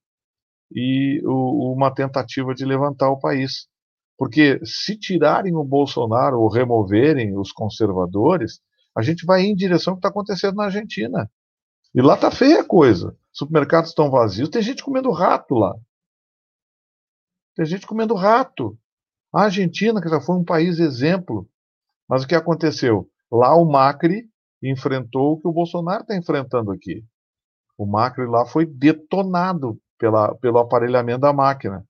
e 0.73 1.23
o, 1.25 1.73
uma 1.73 1.95
tentativa 1.95 2.55
de 2.55 2.65
levantar 2.65 3.11
o 3.11 3.19
país. 3.19 3.69
Porque 4.19 4.59
se 4.65 4.99
tirarem 4.99 5.55
o 5.55 5.65
Bolsonaro 5.65 6.41
ou 6.41 6.49
removerem 6.49 7.39
os 7.39 7.53
conservadores, 7.53 8.61
a 8.97 9.03
gente 9.03 9.27
vai 9.27 9.43
em 9.43 9.55
direção 9.55 9.93
ao 9.93 9.97
que 9.97 10.01
está 10.01 10.09
acontecendo 10.09 10.57
na 10.57 10.65
Argentina. 10.65 11.31
E 11.95 12.01
lá 12.01 12.15
está 12.15 12.31
feia 12.31 12.61
a 12.61 12.65
coisa. 12.67 13.17
Supermercados 13.33 13.91
estão 13.91 14.11
vazios, 14.11 14.49
tem 14.49 14.63
gente 14.63 14.83
comendo 14.83 15.11
rato 15.11 15.55
lá. 15.55 15.75
Tem 17.55 17.67
gente 17.67 17.87
comendo 17.87 18.15
rato. 18.15 18.79
A 19.33 19.45
Argentina, 19.45 20.01
que 20.01 20.09
já 20.09 20.21
foi 20.21 20.37
um 20.37 20.45
país 20.45 20.79
exemplo. 20.79 21.49
Mas 22.09 22.25
o 22.25 22.29
que 22.29 22.35
aconteceu? 22.35 23.09
Lá 23.31 23.55
o 23.55 23.65
Macri 23.65 24.29
enfrentou 24.63 25.33
o 25.33 25.41
que 25.41 25.49
o 25.49 25.53
Bolsonaro 25.53 26.03
está 26.03 26.17
enfrentando 26.17 26.71
aqui. 26.71 27.05
O 27.77 27.87
Macri 27.87 28.27
lá 28.27 28.47
foi 28.47 28.65
detonado 28.65 29.79
pela, 29.99 30.35
pelo 30.37 30.59
aparelhamento 30.59 31.21
da 31.21 31.33
máquina. 31.33 31.85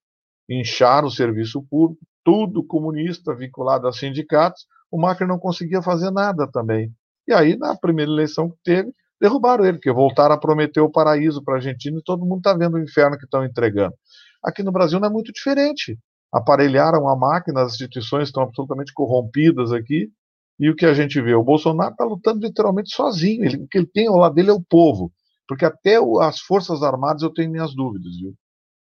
Incharam 0.48 1.08
o 1.08 1.10
serviço 1.10 1.62
público, 1.62 2.02
tudo 2.24 2.64
comunista 2.64 3.34
vinculado 3.34 3.86
a 3.86 3.92
sindicatos, 3.92 4.66
o 4.90 5.00
Macri 5.00 5.26
não 5.26 5.38
conseguia 5.38 5.82
fazer 5.82 6.10
nada 6.10 6.48
também. 6.50 6.92
E 7.26 7.32
aí, 7.32 7.56
na 7.56 7.76
primeira 7.76 8.10
eleição 8.10 8.50
que 8.50 8.56
teve, 8.64 8.92
derrubaram 9.20 9.64
ele, 9.64 9.78
porque 9.78 9.92
voltaram 9.92 10.34
a 10.34 10.38
prometer 10.38 10.80
o 10.80 10.90
paraíso 10.90 11.42
para 11.42 11.54
a 11.54 11.56
Argentina 11.58 11.98
e 11.98 12.02
todo 12.02 12.24
mundo 12.24 12.38
está 12.38 12.54
vendo 12.54 12.74
o 12.74 12.82
inferno 12.82 13.16
que 13.16 13.24
estão 13.24 13.44
entregando. 13.44 13.94
Aqui 14.42 14.62
no 14.62 14.72
Brasil 14.72 15.00
não 15.00 15.08
é 15.08 15.10
muito 15.10 15.32
diferente. 15.32 15.98
Aparelharam 16.32 17.08
a 17.08 17.16
máquina, 17.16 17.62
as 17.62 17.72
instituições 17.72 18.28
estão 18.28 18.42
absolutamente 18.42 18.92
corrompidas 18.92 19.72
aqui, 19.72 20.10
e 20.58 20.70
o 20.70 20.74
que 20.74 20.86
a 20.86 20.94
gente 20.94 21.20
vê? 21.20 21.34
O 21.34 21.44
Bolsonaro 21.44 21.92
está 21.92 22.04
lutando 22.04 22.46
literalmente 22.46 22.94
sozinho. 22.94 23.44
Ele, 23.44 23.56
o 23.58 23.68
que 23.68 23.78
ele 23.78 23.86
tem 23.86 24.08
ao 24.08 24.16
lado 24.16 24.34
dele 24.34 24.50
é 24.50 24.54
o 24.54 24.62
povo. 24.62 25.12
Porque 25.46 25.64
até 25.64 26.00
o, 26.00 26.18
as 26.20 26.40
Forças 26.40 26.82
Armadas 26.82 27.22
eu 27.22 27.32
tenho 27.32 27.50
minhas 27.50 27.74
dúvidas, 27.74 28.16
viu? 28.16 28.34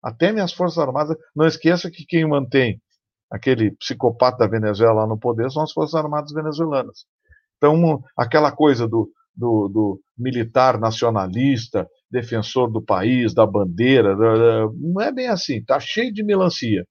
Até 0.02 0.32
minhas 0.32 0.54
Forças 0.54 0.78
Armadas. 0.78 1.18
Não 1.36 1.48
esqueça 1.48 1.90
que 1.90 2.06
quem 2.06 2.28
mantém 2.28 2.80
aquele 3.32 3.72
psicopata 3.78 4.38
da 4.40 4.48
Venezuela 4.48 5.08
no 5.08 5.18
poder 5.18 5.50
são 5.52 5.64
as 5.64 5.72
Forças 5.72 5.96
Armadas 5.96 6.32
venezuelanas. 6.32 7.06
Então, 7.58 8.04
aquela 8.16 8.52
coisa 8.52 8.88
do, 8.88 9.10
do, 9.36 9.68
do 9.68 10.02
militar 10.16 10.80
nacionalista, 10.80 11.88
defensor 12.12 12.72
do 12.72 12.82
país, 12.82 13.34
da 13.34 13.46
bandeira, 13.46 14.16
não 14.76 15.02
é 15.02 15.12
bem 15.12 15.28
assim. 15.28 15.58
Está 15.58 15.80
cheio 15.80 16.14
de 16.14 16.24
melancia. 16.24 16.86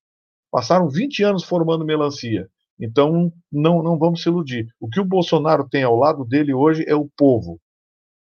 Passaram 0.50 0.88
20 0.88 1.22
anos 1.22 1.44
formando 1.44 1.84
melancia. 1.84 2.48
Então, 2.80 3.32
não, 3.50 3.82
não 3.82 3.98
vamos 3.98 4.22
se 4.22 4.28
iludir. 4.28 4.66
O 4.80 4.88
que 4.88 5.00
o 5.00 5.04
Bolsonaro 5.04 5.68
tem 5.68 5.82
ao 5.82 5.96
lado 5.96 6.24
dele 6.24 6.52
hoje 6.52 6.84
é 6.86 6.94
o 6.94 7.08
povo, 7.16 7.60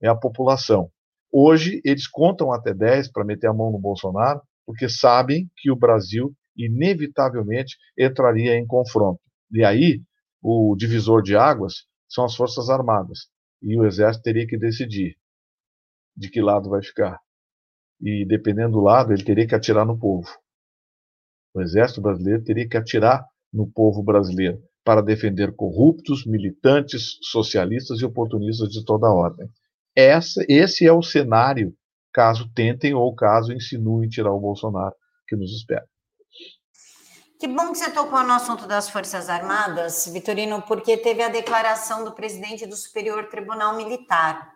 é 0.03 0.09
a 0.09 0.15
população. 0.15 0.91
Hoje, 1.33 1.81
eles 1.85 2.09
contam 2.09 2.53
até 2.53 2.75
10 2.75 3.11
para 3.13 3.25
meter 3.25 3.47
a 3.47 3.55
mão 3.55 3.71
no 3.71 3.79
Bolsonaro, 3.79 4.41
porque 4.67 4.89
sabem 4.89 5.49
que 5.57 5.71
o 5.71 5.77
Brasil, 5.77 6.35
inevitavelmente, 6.57 7.77
entraria 7.97 8.57
em 8.57 8.67
confronto. 8.67 9.21
E 9.53 9.65
aí, 9.65 10.03
o 10.43 10.75
divisor 10.77 11.23
de 11.23 11.37
águas 11.37 11.87
são 12.09 12.25
as 12.25 12.35
Forças 12.35 12.69
Armadas. 12.69 13.29
E 13.63 13.79
o 13.79 13.85
Exército 13.85 14.25
teria 14.25 14.47
que 14.47 14.59
decidir 14.59 15.17
de 16.17 16.29
que 16.29 16.41
lado 16.41 16.69
vai 16.69 16.83
ficar. 16.83 17.19
E, 18.01 18.25
dependendo 18.27 18.73
do 18.73 18.81
lado, 18.81 19.13
ele 19.13 19.25
teria 19.25 19.47
que 19.47 19.55
atirar 19.55 19.87
no 19.87 19.99
povo. 19.99 20.29
O 21.55 21.61
Exército 21.61 22.01
brasileiro 22.01 22.43
teria 22.43 22.69
que 22.69 22.77
atirar 22.77 23.25
no 23.53 23.71
povo 23.71 24.03
brasileiro 24.03 24.61
para 24.85 25.03
defender 25.03 25.55
corruptos, 25.55 26.27
militantes, 26.27 27.19
socialistas 27.23 28.01
e 28.01 28.05
oportunistas 28.05 28.71
de 28.71 28.85
toda 28.85 29.13
ordem. 29.13 29.49
Essa, 29.95 30.45
esse 30.49 30.87
é 30.87 30.93
o 30.93 31.03
cenário, 31.03 31.75
caso 32.13 32.51
tentem 32.55 32.95
ou 32.95 33.15
caso 33.15 33.53
insinuem 33.53 34.09
tirar 34.09 34.33
o 34.33 34.41
Bolsonaro, 34.41 34.95
que 35.29 35.37
nos 35.37 35.53
espera. 35.53 35.85
Que 37.39 37.49
bom 37.49 37.73
que 37.73 37.79
você 37.79 37.91
tocou 37.91 38.23
no 38.23 38.35
assunto 38.35 38.67
das 38.67 38.91
Forças 38.91 39.31
Armadas, 39.31 40.07
Vitorino, 40.13 40.61
porque 40.63 40.97
teve 40.97 41.23
a 41.23 41.29
declaração 41.29 42.05
do 42.05 42.13
presidente 42.13 42.67
do 42.67 42.77
Superior 42.77 43.29
Tribunal 43.29 43.77
Militar. 43.77 44.53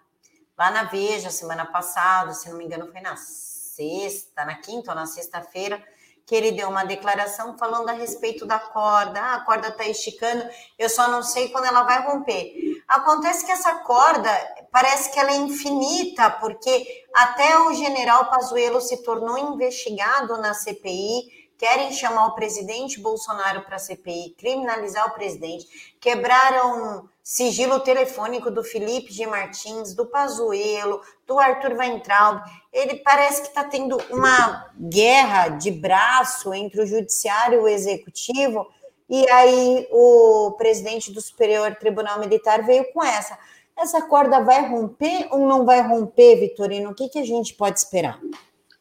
Lá 0.58 0.70
na 0.70 0.84
Veja, 0.84 1.30
semana 1.30 1.64
passada, 1.64 2.32
se 2.32 2.50
não 2.50 2.58
me 2.58 2.64
engano, 2.64 2.92
foi 2.92 3.00
na 3.00 3.16
sexta, 3.16 4.44
na 4.44 4.56
quinta 4.56 4.90
ou 4.90 4.94
na 4.94 5.06
sexta-feira, 5.06 5.82
que 6.26 6.34
ele 6.34 6.52
deu 6.52 6.68
uma 6.68 6.84
declaração 6.84 7.56
falando 7.58 7.88
a 7.88 7.92
respeito 7.92 8.46
da 8.46 8.58
corda. 8.58 9.20
Ah, 9.20 9.34
a 9.36 9.40
corda 9.40 9.68
está 9.68 9.86
esticando, 9.86 10.44
eu 10.78 10.88
só 10.88 11.08
não 11.08 11.22
sei 11.22 11.50
quando 11.50 11.66
ela 11.66 11.82
vai 11.82 12.02
romper. 12.02 12.54
Acontece 12.88 13.44
que 13.44 13.52
essa 13.52 13.74
corda 13.76 14.30
parece 14.72 15.12
que 15.12 15.18
ela 15.18 15.32
é 15.32 15.36
infinita, 15.36 16.30
porque 16.30 17.04
até 17.14 17.58
o 17.58 17.74
general 17.74 18.30
Pazuello 18.30 18.80
se 18.80 19.02
tornou 19.02 19.36
investigado 19.38 20.36
na 20.38 20.54
CPI 20.54 21.43
querem 21.64 21.90
chamar 21.92 22.26
o 22.26 22.34
presidente 22.34 23.00
Bolsonaro 23.00 23.62
para 23.62 23.76
a 23.76 23.78
CPI, 23.78 24.34
criminalizar 24.36 25.08
o 25.08 25.14
presidente, 25.14 25.96
quebraram 25.98 27.08
sigilo 27.22 27.80
telefônico 27.80 28.50
do 28.50 28.62
Felipe 28.62 29.10
G. 29.10 29.26
Martins, 29.26 29.94
do 29.94 30.04
Pazuello, 30.04 31.00
do 31.26 31.38
Arthur 31.38 31.72
Weintraub. 31.78 32.42
Ele 32.70 32.96
parece 32.96 33.40
que 33.40 33.48
está 33.48 33.64
tendo 33.64 33.96
uma 34.10 34.70
guerra 34.78 35.48
de 35.48 35.70
braço 35.70 36.52
entre 36.52 36.82
o 36.82 36.86
judiciário 36.86 37.60
e 37.60 37.62
o 37.62 37.68
executivo, 37.68 38.66
e 39.08 39.26
aí 39.30 39.88
o 39.90 40.54
presidente 40.58 41.10
do 41.10 41.20
Superior 41.22 41.74
Tribunal 41.76 42.20
Militar 42.20 42.62
veio 42.62 42.92
com 42.92 43.02
essa. 43.02 43.38
Essa 43.74 44.02
corda 44.02 44.38
vai 44.40 44.68
romper 44.68 45.28
ou 45.30 45.48
não 45.48 45.64
vai 45.64 45.80
romper, 45.80 46.40
Vitorino? 46.40 46.90
O 46.90 46.94
que, 46.94 47.08
que 47.08 47.20
a 47.20 47.24
gente 47.24 47.54
pode 47.54 47.78
esperar? 47.78 48.20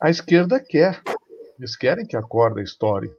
A 0.01 0.09
esquerda 0.09 0.59
quer. 0.59 1.01
Eles 1.63 1.77
querem 1.77 2.05
que 2.05 2.17
a 2.17 2.21
estoure. 2.61 3.09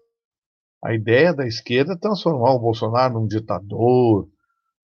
A 0.84 0.92
ideia 0.92 1.32
da 1.32 1.46
esquerda 1.46 1.94
é 1.94 1.96
transformar 1.96 2.52
o 2.52 2.58
Bolsonaro 2.58 3.14
num 3.14 3.26
ditador, 3.26 4.28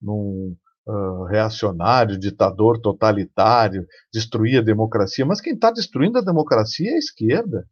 num 0.01 0.57
uh, 0.87 1.25
reacionário, 1.25 2.19
ditador 2.19 2.81
totalitário, 2.81 3.87
destruir 4.11 4.61
a 4.61 4.65
democracia. 4.65 5.27
Mas 5.27 5.43
quem 5.43 5.53
está 5.53 5.71
destruindo 5.71 6.17
a 6.17 6.23
democracia 6.23 6.91
é 6.91 6.95
a 6.95 6.99
esquerda. 6.99 7.69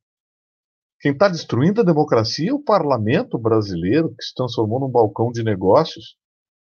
Quem 1.01 1.12
está 1.12 1.26
destruindo 1.26 1.80
a 1.80 1.84
democracia 1.84 2.51
é 2.51 2.53
o 2.53 2.62
parlamento 2.62 3.39
brasileiro, 3.39 4.14
que 4.14 4.22
se 4.22 4.34
transformou 4.34 4.80
num 4.80 4.91
balcão 4.91 5.32
de 5.32 5.43
negócios. 5.43 6.18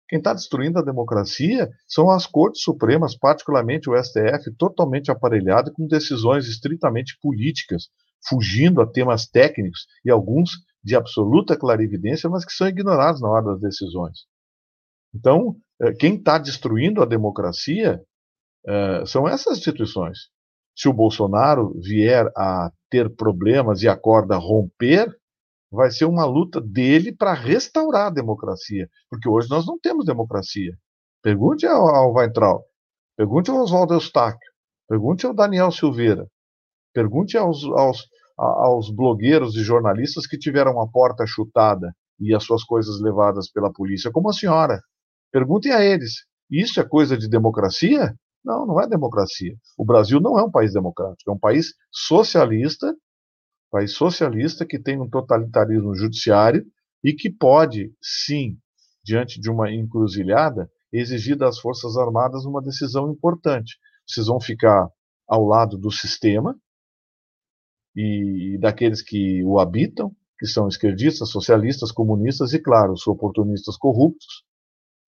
Quem 0.08 0.18
está 0.18 0.32
destruindo 0.32 0.78
a 0.78 0.82
democracia 0.82 1.68
são 1.86 2.10
as 2.10 2.26
cortes 2.26 2.62
supremas, 2.62 3.14
particularmente 3.14 3.90
o 3.90 4.02
STF, 4.02 4.50
totalmente 4.56 5.10
aparelhado 5.10 5.74
com 5.74 5.86
decisões 5.86 6.48
estritamente 6.48 7.18
políticas, 7.20 7.90
fugindo 8.28 8.80
a 8.80 8.86
temas 8.86 9.26
técnicos 9.26 9.86
e 10.04 10.10
alguns 10.10 10.50
de 10.82 10.96
absoluta 10.96 11.56
clarividência, 11.56 12.28
mas 12.28 12.44
que 12.44 12.52
são 12.52 12.68
ignorados 12.68 13.20
na 13.20 13.28
hora 13.28 13.44
das 13.46 13.60
decisões. 13.60 14.26
Então, 15.14 15.56
eh, 15.80 15.92
quem 15.92 16.14
está 16.14 16.38
destruindo 16.38 17.02
a 17.02 17.06
democracia 17.06 18.02
uh, 18.66 19.06
são 19.06 19.28
essas 19.28 19.58
instituições. 19.58 20.28
Se 20.76 20.88
o 20.88 20.92
Bolsonaro 20.92 21.74
vier 21.80 22.30
a 22.36 22.70
ter 22.88 23.14
problemas 23.14 23.82
e 23.82 23.88
a 23.88 23.96
corda 23.96 24.36
romper, 24.36 25.14
vai 25.70 25.90
ser 25.90 26.04
uma 26.04 26.24
luta 26.24 26.60
dele 26.60 27.12
para 27.12 27.32
restaurar 27.32 28.06
a 28.06 28.14
democracia, 28.14 28.88
porque 29.08 29.28
hoje 29.28 29.48
nós 29.48 29.66
não 29.66 29.78
temos 29.78 30.04
democracia. 30.04 30.76
Pergunte 31.22 31.66
ao 31.66 32.12
Weintraub, 32.14 32.62
pergunte 33.16 33.50
ao 33.50 33.58
Oswaldo 33.58 33.94
Eustáquio, 33.94 34.50
pergunte 34.88 35.26
ao 35.26 35.34
Daniel 35.34 35.70
Silveira, 35.70 36.26
pergunte 36.92 37.36
aos, 37.36 37.64
aos, 37.64 38.06
aos 38.36 38.90
blogueiros 38.90 39.54
e 39.56 39.62
jornalistas 39.62 40.26
que 40.26 40.38
tiveram 40.38 40.80
a 40.80 40.88
porta 40.88 41.26
chutada 41.26 41.94
e 42.18 42.34
as 42.34 42.44
suas 42.44 42.64
coisas 42.64 43.00
levadas 43.00 43.50
pela 43.50 43.72
polícia, 43.72 44.10
como 44.10 44.30
a 44.30 44.32
senhora. 44.32 44.80
Perguntem 45.32 45.72
a 45.72 45.84
eles: 45.84 46.24
isso 46.50 46.80
é 46.80 46.84
coisa 46.84 47.16
de 47.16 47.28
democracia? 47.28 48.14
Não, 48.44 48.66
não 48.66 48.80
é 48.80 48.88
democracia. 48.88 49.54
O 49.76 49.84
Brasil 49.84 50.20
não 50.20 50.38
é 50.38 50.42
um 50.42 50.50
país 50.50 50.72
democrático, 50.72 51.30
é 51.30 51.34
um 51.34 51.38
país 51.38 51.74
socialista, 51.90 52.94
país 53.70 53.92
socialista 53.92 54.66
que 54.66 54.78
tem 54.78 55.00
um 55.00 55.08
totalitarismo 55.08 55.94
judiciário 55.94 56.64
e 57.04 57.12
que 57.12 57.30
pode, 57.30 57.92
sim, 58.02 58.58
diante 59.04 59.40
de 59.40 59.50
uma 59.50 59.70
encruzilhada, 59.70 60.70
exigir 60.92 61.36
das 61.36 61.58
Forças 61.58 61.96
Armadas 61.96 62.44
uma 62.44 62.60
decisão 62.60 63.10
importante. 63.10 63.78
Vocês 64.06 64.26
vão 64.26 64.40
ficar 64.40 64.88
ao 65.28 65.44
lado 65.44 65.78
do 65.78 65.90
sistema 65.90 66.56
e 67.94 68.56
daqueles 68.60 69.02
que 69.02 69.42
o 69.44 69.58
habitam, 69.58 70.14
que 70.38 70.46
são 70.46 70.68
esquerdistas, 70.68 71.28
socialistas, 71.28 71.92
comunistas 71.92 72.52
e, 72.52 72.58
claro, 72.58 72.92
os 72.92 73.06
oportunistas 73.06 73.76
corruptos, 73.76 74.44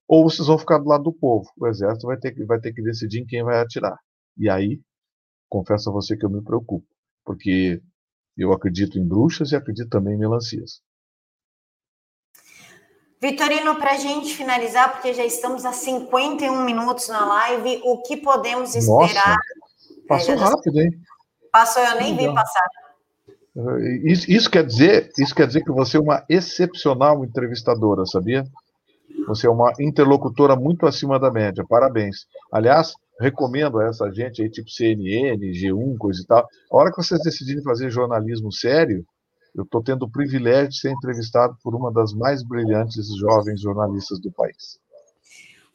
ou 0.07 0.29
vocês 0.29 0.47
vão 0.47 0.59
ficar 0.59 0.79
do 0.79 0.89
lado 0.89 1.05
do 1.05 1.13
povo. 1.13 1.51
O 1.57 1.67
exército 1.67 2.07
vai 2.07 2.19
ter, 2.19 2.33
que, 2.33 2.45
vai 2.45 2.61
ter 2.61 2.73
que 2.73 2.83
decidir 2.83 3.21
em 3.21 3.27
quem 3.27 3.43
vai 3.43 3.61
atirar. 3.61 3.99
E 4.37 4.51
aí, 4.51 4.81
confesso 5.49 5.89
a 5.89 5.93
você 5.93 6.17
que 6.17 6.27
eu 6.27 6.31
me 6.31 6.43
preocupo, 6.43 6.87
porque 7.25 7.81
eu 8.37 8.53
acredito 8.53 8.99
em 8.99 9.07
bruxas 9.07 9.53
e 9.53 9.57
acredito 9.57 9.89
também 9.89 10.15
em 10.15 10.19
melancias. 10.19 10.83
Vitorino, 13.21 13.77
para 13.77 13.93
a 13.93 13.97
gente 13.97 14.35
finalizar, 14.35 14.93
porque 14.93 15.15
já 15.15 15.25
estamos 15.25 15.65
a 15.65 15.73
51 15.73 16.65
minutos 16.65 17.09
na 17.09 17.25
live, 17.25 17.81
o 17.85 18.03
que 18.03 18.17
podemos 18.17 18.75
esperar? 18.75 19.37
Nossa, 19.37 20.07
passou 20.09 20.35
é, 20.35 20.39
rápido, 20.39 20.81
hein? 20.81 20.91
Passou, 21.53 21.83
eu 21.83 21.97
nem 21.97 22.17
vi 22.17 22.33
passar. 22.33 22.65
Isso, 24.05 24.31
isso, 24.31 24.51
quer 24.51 24.65
dizer, 24.65 25.11
isso 25.19 25.35
quer 25.35 25.47
dizer 25.47 25.63
que 25.63 25.71
você 25.71 25.99
é 25.99 26.01
uma 26.01 26.25
excepcional 26.29 27.23
entrevistadora, 27.23 28.07
sabia? 28.07 28.43
Você 29.27 29.47
é 29.47 29.51
uma 29.51 29.71
interlocutora 29.79 30.57
muito 30.57 30.87
acima 30.87 31.21
da 31.21 31.31
média. 31.31 31.63
Parabéns. 31.69 32.27
Aliás, 32.51 32.95
recomendo 33.21 33.79
a 33.79 33.85
essa 33.85 34.11
gente 34.11 34.43
aí, 34.43 34.51
tipo 34.51 34.71
CNN, 34.71 35.39
G1, 35.39 35.99
coisa 35.99 36.23
e 36.23 36.27
tal. 36.27 36.49
A 36.71 36.77
hora 36.77 36.91
que 36.91 36.97
vocês 36.97 37.21
decidirem 37.23 37.63
fazer 37.63 37.91
jornalismo 37.91 38.51
sério, 38.51 39.05
eu 39.55 39.65
estou 39.65 39.83
tendo 39.83 40.05
o 40.05 40.11
privilégio 40.11 40.71
de 40.71 40.81
ser 40.81 40.91
entrevistado 40.91 41.55
por 41.63 41.75
uma 41.75 41.93
das 41.93 42.15
mais 42.15 42.43
brilhantes 42.43 43.07
jovens 43.19 43.61
jornalistas 43.61 44.19
do 44.19 44.33
país. 44.33 44.81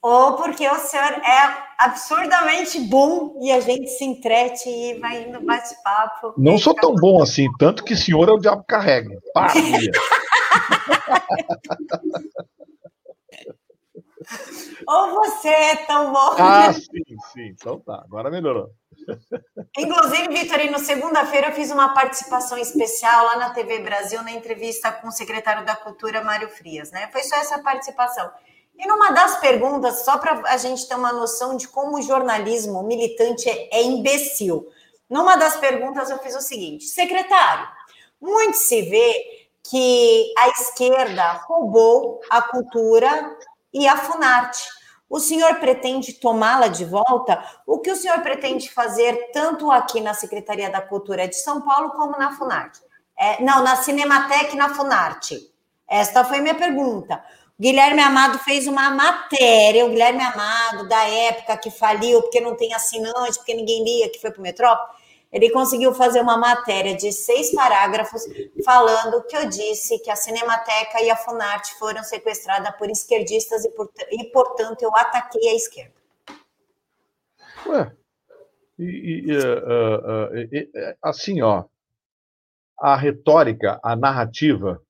Ou 0.09 0.37
porque 0.37 0.65
o 0.65 0.75
senhor 0.75 1.03
é 1.03 1.53
absurdamente 1.77 2.79
bom 2.79 3.37
e 3.41 3.51
a 3.51 3.59
gente 3.59 3.89
se 3.89 4.05
entrete 4.05 4.69
e 4.69 4.97
vai 4.99 5.23
indo 5.23 5.41
bate-papo. 5.41 6.33
Não 6.37 6.57
sou 6.57 6.73
tão 6.73 6.95
bom 6.95 7.21
assim, 7.21 7.45
tanto 7.59 7.83
que 7.83 7.93
o 7.93 7.97
senhor 7.97 8.29
é 8.29 8.31
o 8.31 8.37
diabo 8.37 8.63
carrega. 8.65 9.19
Para, 9.33 9.51
Ou 14.87 15.11
você 15.15 15.49
é 15.49 15.75
tão 15.75 16.13
bom. 16.13 16.35
Ah, 16.39 16.71
sim, 16.71 17.03
sim. 17.33 17.47
Então 17.47 17.77
tá, 17.81 18.01
agora 18.05 18.31
melhorou. 18.31 18.69
Inclusive, 19.77 20.29
Vitorino, 20.29 20.79
segunda-feira 20.79 21.47
eu 21.49 21.53
fiz 21.53 21.69
uma 21.69 21.93
participação 21.93 22.57
especial 22.57 23.25
lá 23.25 23.35
na 23.35 23.49
TV 23.49 23.79
Brasil, 23.79 24.23
na 24.23 24.31
entrevista 24.31 24.89
com 24.89 25.09
o 25.09 25.11
secretário 25.11 25.65
da 25.65 25.75
Cultura, 25.75 26.23
Mário 26.23 26.47
Frias, 26.47 26.91
né? 26.91 27.09
Foi 27.11 27.23
só 27.23 27.35
essa 27.35 27.59
participação. 27.59 28.31
E 28.77 28.87
numa 28.87 29.11
das 29.11 29.39
perguntas, 29.39 30.05
só 30.05 30.17
para 30.17 30.41
a 30.45 30.57
gente 30.57 30.87
ter 30.87 30.95
uma 30.95 31.11
noção 31.11 31.57
de 31.57 31.67
como 31.67 31.97
o 31.97 32.01
jornalismo 32.01 32.83
militante 32.83 33.49
é, 33.49 33.79
é 33.79 33.83
imbecil, 33.83 34.67
numa 35.09 35.35
das 35.35 35.57
perguntas 35.57 36.09
eu 36.09 36.19
fiz 36.19 36.35
o 36.35 36.41
seguinte: 36.41 36.85
secretário, 36.85 37.67
muito 38.21 38.55
se 38.55 38.83
vê 38.83 39.49
que 39.63 40.33
a 40.37 40.49
esquerda 40.49 41.33
roubou 41.47 42.21
a 42.29 42.41
cultura 42.41 43.37
e 43.73 43.87
a 43.87 43.97
Funarte. 43.97 44.63
O 45.09 45.19
senhor 45.19 45.55
pretende 45.55 46.13
tomá-la 46.13 46.67
de 46.67 46.83
volta? 46.83 47.41
O 47.65 47.79
que 47.79 47.91
o 47.91 47.95
senhor 47.95 48.19
pretende 48.21 48.69
fazer 48.69 49.31
tanto 49.31 49.71
aqui 49.71 50.01
na 50.01 50.13
Secretaria 50.13 50.69
da 50.69 50.81
Cultura 50.81 51.27
de 51.27 51.35
São 51.35 51.61
Paulo 51.61 51.91
como 51.91 52.17
na 52.17 52.35
Funarte? 52.35 52.81
É, 53.17 53.41
não, 53.41 53.63
na 53.63 53.77
Cinemateca 53.77 54.53
e 54.53 54.57
na 54.57 54.75
Funarte. 54.75 55.53
Esta 55.87 56.25
foi 56.25 56.41
minha 56.41 56.55
pergunta. 56.55 57.23
Guilherme 57.59 58.01
Amado 58.01 58.37
fez 58.39 58.67
uma 58.67 58.91
matéria, 58.91 59.85
o 59.85 59.89
Guilherme 59.89 60.21
Amado, 60.21 60.87
da 60.87 61.03
época 61.07 61.57
que 61.57 61.71
faliu, 61.71 62.21
porque 62.21 62.39
não 62.39 62.55
tem 62.55 62.73
assinante, 62.73 63.37
porque 63.37 63.53
ninguém 63.53 63.83
lia, 63.83 64.09
que 64.09 64.19
foi 64.19 64.31
para 64.31 64.39
o 64.39 64.43
Metrópole 64.43 64.97
ele 65.31 65.49
conseguiu 65.49 65.93
fazer 65.93 66.21
uma 66.21 66.37
matéria 66.37 66.95
de 66.95 67.11
seis 67.11 67.53
parágrafos 67.53 68.23
falando 68.63 69.23
que 69.23 69.35
eu 69.35 69.47
disse 69.49 69.99
que 69.99 70.09
a 70.09 70.15
Cinemateca 70.15 71.01
e 71.01 71.09
a 71.09 71.15
Funarte 71.15 71.77
foram 71.77 72.03
sequestradas 72.03 72.75
por 72.77 72.89
esquerdistas 72.89 73.65
e, 73.65 73.69
e 74.11 74.31
portanto, 74.31 74.81
eu 74.81 74.95
ataquei 74.95 75.49
a 75.49 75.55
esquerda. 75.55 75.93
Ué, 77.65 77.91
e, 78.79 79.25
e, 79.25 79.37
uh, 79.37 79.41
uh, 79.41 80.91
uh, 80.91 80.97
assim, 81.01 81.41
ó, 81.41 81.65
a 82.79 82.95
retórica, 82.95 83.79
a 83.83 83.95
narrativa, 83.95 84.81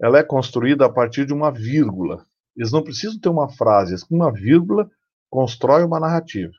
ela 0.00 0.18
é 0.18 0.22
construída 0.22 0.86
a 0.86 0.92
partir 0.92 1.26
de 1.26 1.32
uma 1.32 1.50
vírgula. 1.50 2.24
Eles 2.56 2.72
não 2.72 2.82
precisam 2.82 3.18
ter 3.18 3.28
uma 3.28 3.48
frase, 3.48 3.94
uma 4.10 4.32
vírgula 4.32 4.88
constrói 5.30 5.84
uma 5.84 6.00
narrativa. 6.00 6.52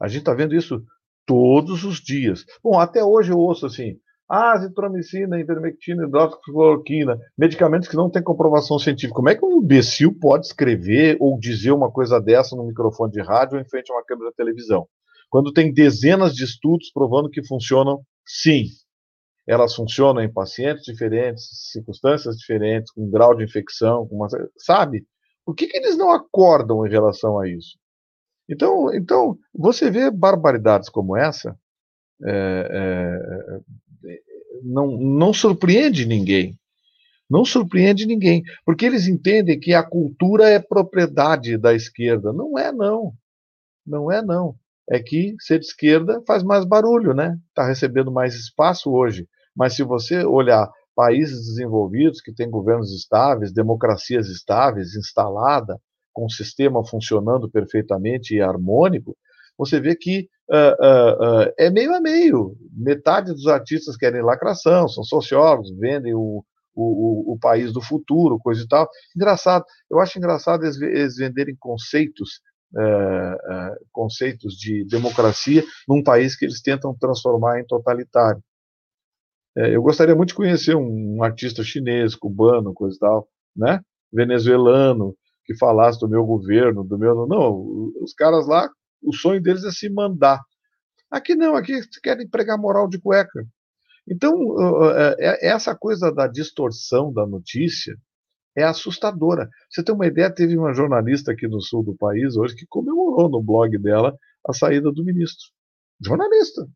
A 0.00 0.08
gente 0.08 0.20
está 0.20 0.34
vendo 0.34 0.54
isso 0.54 0.82
todos 1.26 1.84
os 1.84 2.00
dias. 2.00 2.44
Bom, 2.62 2.78
até 2.78 3.04
hoje 3.04 3.32
eu 3.32 3.38
ouço 3.38 3.66
assim, 3.66 3.98
ah, 4.28 4.52
azitromicina, 4.52 5.40
ivermectina, 5.40 6.04
hidroxicloroquina, 6.04 7.18
medicamentos 7.36 7.88
que 7.88 7.96
não 7.96 8.10
têm 8.10 8.22
comprovação 8.22 8.78
científica. 8.78 9.14
Como 9.14 9.28
é 9.28 9.34
que 9.34 9.44
um 9.44 9.62
imbecil 9.62 10.14
pode 10.18 10.46
escrever 10.46 11.16
ou 11.18 11.38
dizer 11.38 11.72
uma 11.72 11.90
coisa 11.90 12.20
dessa 12.20 12.54
no 12.54 12.66
microfone 12.66 13.12
de 13.12 13.22
rádio 13.22 13.56
ou 13.56 13.60
em 13.60 13.68
frente 13.68 13.90
a 13.90 13.94
uma 13.94 14.04
câmera 14.04 14.30
de 14.30 14.36
televisão? 14.36 14.86
Quando 15.30 15.52
tem 15.52 15.72
dezenas 15.72 16.34
de 16.34 16.44
estudos 16.44 16.90
provando 16.92 17.30
que 17.30 17.46
funcionam, 17.46 18.02
sim. 18.26 18.64
Elas 19.48 19.74
funcionam 19.74 20.22
em 20.22 20.30
pacientes 20.30 20.84
diferentes, 20.84 21.48
circunstâncias 21.72 22.36
diferentes, 22.36 22.92
com 22.92 23.08
grau 23.10 23.34
de 23.34 23.44
infecção, 23.44 24.06
uma... 24.10 24.28
sabe? 24.58 25.06
Por 25.44 25.54
que, 25.54 25.66
que 25.66 25.78
eles 25.78 25.96
não 25.96 26.10
acordam 26.10 26.86
em 26.86 26.90
relação 26.90 27.40
a 27.40 27.48
isso? 27.48 27.78
Então, 28.46 28.92
então 28.94 29.38
você 29.54 29.90
vê 29.90 30.10
barbaridades 30.10 30.90
como 30.90 31.16
essa, 31.16 31.58
é, 32.22 32.30
é, 34.04 34.10
é, 34.10 34.20
não, 34.62 34.98
não 34.98 35.32
surpreende 35.32 36.04
ninguém. 36.04 36.58
Não 37.30 37.44
surpreende 37.44 38.06
ninguém, 38.06 38.42
porque 38.64 38.86
eles 38.86 39.06
entendem 39.06 39.58
que 39.58 39.74
a 39.74 39.82
cultura 39.82 40.48
é 40.48 40.58
propriedade 40.58 41.56
da 41.56 41.74
esquerda. 41.74 42.32
Não 42.32 42.58
é, 42.58 42.70
não. 42.72 43.14
Não 43.86 44.12
é, 44.12 44.22
não. 44.22 44.56
É 44.90 44.98
que 44.98 45.36
ser 45.40 45.58
de 45.58 45.66
esquerda 45.66 46.22
faz 46.26 46.42
mais 46.42 46.64
barulho, 46.64 47.14
né? 47.14 47.38
Está 47.48 47.66
recebendo 47.66 48.10
mais 48.10 48.34
espaço 48.34 48.90
hoje. 48.90 49.28
Mas 49.58 49.74
se 49.74 49.82
você 49.82 50.24
olhar 50.24 50.70
países 50.94 51.46
desenvolvidos 51.46 52.20
que 52.20 52.32
têm 52.32 52.48
governos 52.48 52.94
estáveis, 52.94 53.52
democracias 53.52 54.28
estáveis, 54.28 54.94
instalada, 54.94 55.80
com 56.12 56.26
o 56.26 56.30
sistema 56.30 56.84
funcionando 56.84 57.50
perfeitamente 57.50 58.34
e 58.34 58.40
harmônico, 58.40 59.16
você 59.56 59.80
vê 59.80 59.96
que 59.96 60.28
uh, 60.48 60.54
uh, 60.54 61.46
uh, 61.46 61.52
é 61.58 61.70
meio 61.70 61.92
a 61.92 62.00
meio. 62.00 62.56
Metade 62.72 63.32
dos 63.32 63.48
artistas 63.48 63.96
querem 63.96 64.22
lacração, 64.22 64.88
são 64.88 65.02
sociólogos, 65.02 65.76
vendem 65.76 66.14
o, 66.14 66.44
o, 66.74 67.32
o, 67.32 67.38
país 67.40 67.72
do 67.72 67.82
futuro, 67.82 68.38
coisa 68.38 68.62
e 68.62 68.68
tal. 68.68 68.88
Engraçado, 69.16 69.64
eu 69.90 69.98
acho 69.98 70.18
engraçado 70.18 70.64
eles, 70.64 70.80
eles 70.80 71.16
venderem 71.16 71.56
conceitos, 71.58 72.40
conceitos 73.90 74.54
de 74.54 74.84
democracia 74.84 75.64
num 75.88 76.02
país 76.02 76.36
que 76.36 76.44
eles 76.44 76.60
tentam 76.60 76.94
transformar 76.96 77.60
em 77.60 77.66
totalitário. 77.66 78.42
É, 79.56 79.74
eu 79.74 79.82
gostaria 79.82 80.14
muito 80.14 80.30
de 80.30 80.34
conhecer 80.34 80.76
um, 80.76 81.16
um, 81.16 81.22
artista 81.22 81.62
chinês, 81.62 82.14
cubano, 82.14 82.74
coisa 82.74 82.96
e 82.96 82.98
tal, 82.98 83.28
né? 83.56 83.80
Venezuelano, 84.12 85.14
que 85.44 85.56
falasse 85.56 85.98
do 85.98 86.08
meu 86.08 86.24
governo, 86.24 86.84
do 86.84 86.98
meu. 86.98 87.26
Não, 87.26 87.92
os 88.02 88.12
caras 88.14 88.46
lá, 88.46 88.70
o 89.02 89.12
sonho 89.12 89.42
deles 89.42 89.64
é 89.64 89.70
se 89.70 89.88
mandar. 89.88 90.40
Aqui 91.10 91.34
não, 91.34 91.56
aqui 91.56 91.80
querem 92.02 92.28
pregar 92.28 92.58
moral 92.58 92.88
de 92.88 93.00
cueca. 93.00 93.44
Então, 94.10 94.34
é, 94.90 95.16
é, 95.18 95.48
essa 95.48 95.74
coisa 95.74 96.12
da 96.12 96.26
distorção 96.26 97.12
da 97.12 97.26
notícia 97.26 97.96
é 98.56 98.64
assustadora. 98.64 99.48
Você 99.70 99.82
tem 99.82 99.94
uma 99.94 100.06
ideia, 100.06 100.32
teve 100.32 100.56
uma 100.56 100.74
jornalista 100.74 101.32
aqui 101.32 101.46
no 101.46 101.60
sul 101.60 101.82
do 101.82 101.96
país 101.96 102.36
hoje 102.36 102.56
que 102.56 102.66
comemorou 102.66 103.28
no 103.28 103.42
blog 103.42 103.76
dela 103.78 104.16
a 104.46 104.52
saída 104.52 104.90
do 104.90 105.04
ministro. 105.04 105.48
Jornalista. 106.00 106.66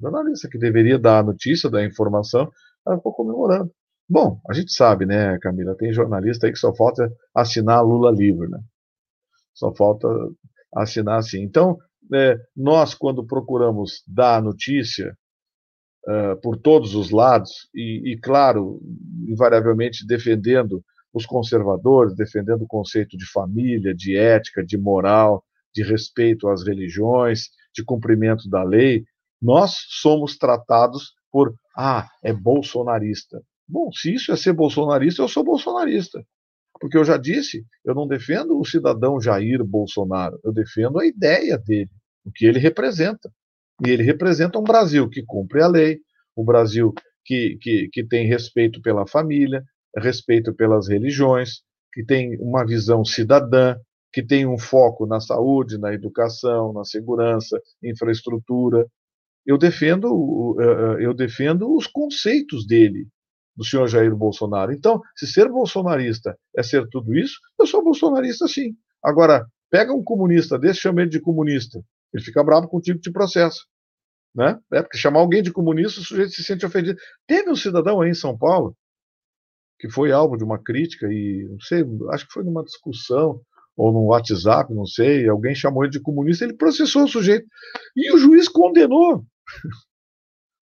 Jornalista 0.00 0.48
que 0.48 0.58
deveria 0.58 0.98
dar 0.98 1.18
a 1.20 1.22
notícia, 1.22 1.70
dar 1.70 1.78
a 1.78 1.86
informação, 1.86 2.50
ela 2.86 2.96
ficou 2.96 3.12
comemorando. 3.12 3.70
Bom, 4.08 4.40
a 4.48 4.54
gente 4.54 4.72
sabe, 4.72 5.04
né, 5.04 5.38
Camila, 5.40 5.76
tem 5.76 5.92
jornalista 5.92 6.46
aí 6.46 6.52
que 6.52 6.58
só 6.58 6.74
falta 6.74 7.12
assinar 7.34 7.84
Lula 7.84 8.10
livre, 8.10 8.48
né? 8.48 8.58
Só 9.52 9.74
falta 9.74 10.08
assinar 10.74 11.18
assim. 11.18 11.42
Então, 11.42 11.76
é, 12.14 12.38
nós, 12.56 12.94
quando 12.94 13.26
procuramos 13.26 14.02
dar 14.06 14.36
a 14.36 14.40
notícia, 14.40 15.14
uh, 16.06 16.40
por 16.40 16.56
todos 16.56 16.94
os 16.94 17.10
lados, 17.10 17.68
e, 17.74 18.12
e, 18.12 18.18
claro, 18.18 18.80
invariavelmente 19.26 20.06
defendendo 20.06 20.82
os 21.12 21.26
conservadores, 21.26 22.14
defendendo 22.14 22.62
o 22.62 22.68
conceito 22.68 23.16
de 23.16 23.30
família, 23.30 23.94
de 23.94 24.16
ética, 24.16 24.64
de 24.64 24.78
moral, 24.78 25.44
de 25.74 25.82
respeito 25.82 26.48
às 26.48 26.66
religiões, 26.66 27.48
de 27.74 27.84
cumprimento 27.84 28.48
da 28.48 28.62
lei, 28.62 29.04
nós 29.40 29.74
somos 29.88 30.36
tratados 30.36 31.12
por, 31.30 31.54
ah, 31.76 32.08
é 32.22 32.32
bolsonarista. 32.32 33.42
Bom, 33.68 33.90
se 33.92 34.14
isso 34.14 34.32
é 34.32 34.36
ser 34.36 34.52
bolsonarista, 34.52 35.22
eu 35.22 35.28
sou 35.28 35.44
bolsonarista. 35.44 36.24
Porque 36.80 36.96
eu 36.96 37.04
já 37.04 37.16
disse, 37.16 37.64
eu 37.84 37.94
não 37.94 38.06
defendo 38.06 38.58
o 38.58 38.64
cidadão 38.64 39.20
Jair 39.20 39.64
Bolsonaro, 39.64 40.38
eu 40.44 40.52
defendo 40.52 40.98
a 40.98 41.06
ideia 41.06 41.58
dele, 41.58 41.90
o 42.24 42.30
que 42.30 42.46
ele 42.46 42.58
representa. 42.58 43.30
E 43.84 43.90
ele 43.90 44.02
representa 44.02 44.58
um 44.58 44.64
Brasil 44.64 45.08
que 45.08 45.22
cumpre 45.24 45.62
a 45.62 45.66
lei, 45.66 45.98
um 46.36 46.44
Brasil 46.44 46.92
que, 47.24 47.58
que, 47.60 47.88
que 47.92 48.04
tem 48.04 48.26
respeito 48.26 48.80
pela 48.80 49.06
família, 49.06 49.62
respeito 49.96 50.54
pelas 50.54 50.88
religiões, 50.88 51.62
que 51.92 52.04
tem 52.04 52.40
uma 52.40 52.64
visão 52.64 53.04
cidadã, 53.04 53.76
que 54.12 54.22
tem 54.22 54.46
um 54.46 54.58
foco 54.58 55.06
na 55.06 55.20
saúde, 55.20 55.78
na 55.78 55.92
educação, 55.92 56.72
na 56.72 56.84
segurança, 56.84 57.60
infraestrutura. 57.82 58.86
Eu 59.48 59.56
defendo, 59.56 60.56
eh, 60.60 60.64
eh, 60.64 61.06
eu 61.06 61.14
defendo 61.14 61.74
os 61.74 61.86
conceitos 61.86 62.66
dele, 62.66 63.08
do 63.56 63.64
senhor 63.64 63.88
Jair 63.88 64.14
Bolsonaro. 64.14 64.72
Então, 64.72 65.00
se 65.16 65.26
ser 65.26 65.48
bolsonarista 65.48 66.38
é 66.54 66.62
ser 66.62 66.86
tudo 66.90 67.16
isso, 67.16 67.40
eu 67.58 67.66
sou 67.66 67.82
bolsonarista 67.82 68.46
sim. 68.46 68.76
Agora, 69.02 69.46
pega 69.70 69.90
um 69.94 70.04
comunista 70.04 70.58
desse, 70.58 70.80
chama 70.80 71.00
ele 71.00 71.10
de 71.10 71.18
comunista. 71.18 71.82
Ele 72.12 72.22
fica 72.22 72.44
bravo 72.44 72.68
contigo 72.68 72.98
e 72.98 73.00
te 73.00 73.10
processa. 73.10 73.60
Né? 74.34 74.58
É 74.70 74.82
porque 74.82 74.98
chamar 74.98 75.20
alguém 75.20 75.42
de 75.42 75.50
comunista, 75.50 76.00
o 76.00 76.04
sujeito 76.04 76.32
se 76.32 76.44
sente 76.44 76.66
ofendido. 76.66 76.98
Teve 77.26 77.50
um 77.50 77.56
cidadão 77.56 78.02
aí 78.02 78.10
em 78.10 78.14
São 78.14 78.36
Paulo 78.36 78.76
que 79.80 79.88
foi 79.88 80.12
alvo 80.12 80.36
de 80.36 80.44
uma 80.44 80.62
crítica 80.62 81.06
e 81.10 81.46
não 81.48 81.60
sei, 81.60 81.84
acho 82.10 82.26
que 82.26 82.32
foi 82.32 82.44
numa 82.44 82.64
discussão 82.64 83.40
ou 83.76 83.92
no 83.92 84.06
WhatsApp, 84.06 84.74
não 84.74 84.84
sei, 84.84 85.28
alguém 85.28 85.54
chamou 85.54 85.84
ele 85.84 85.92
de 85.92 86.00
comunista, 86.00 86.44
ele 86.44 86.54
processou 86.54 87.04
o 87.04 87.08
sujeito 87.08 87.46
e 87.96 88.12
o 88.12 88.18
juiz 88.18 88.48
condenou. 88.48 89.24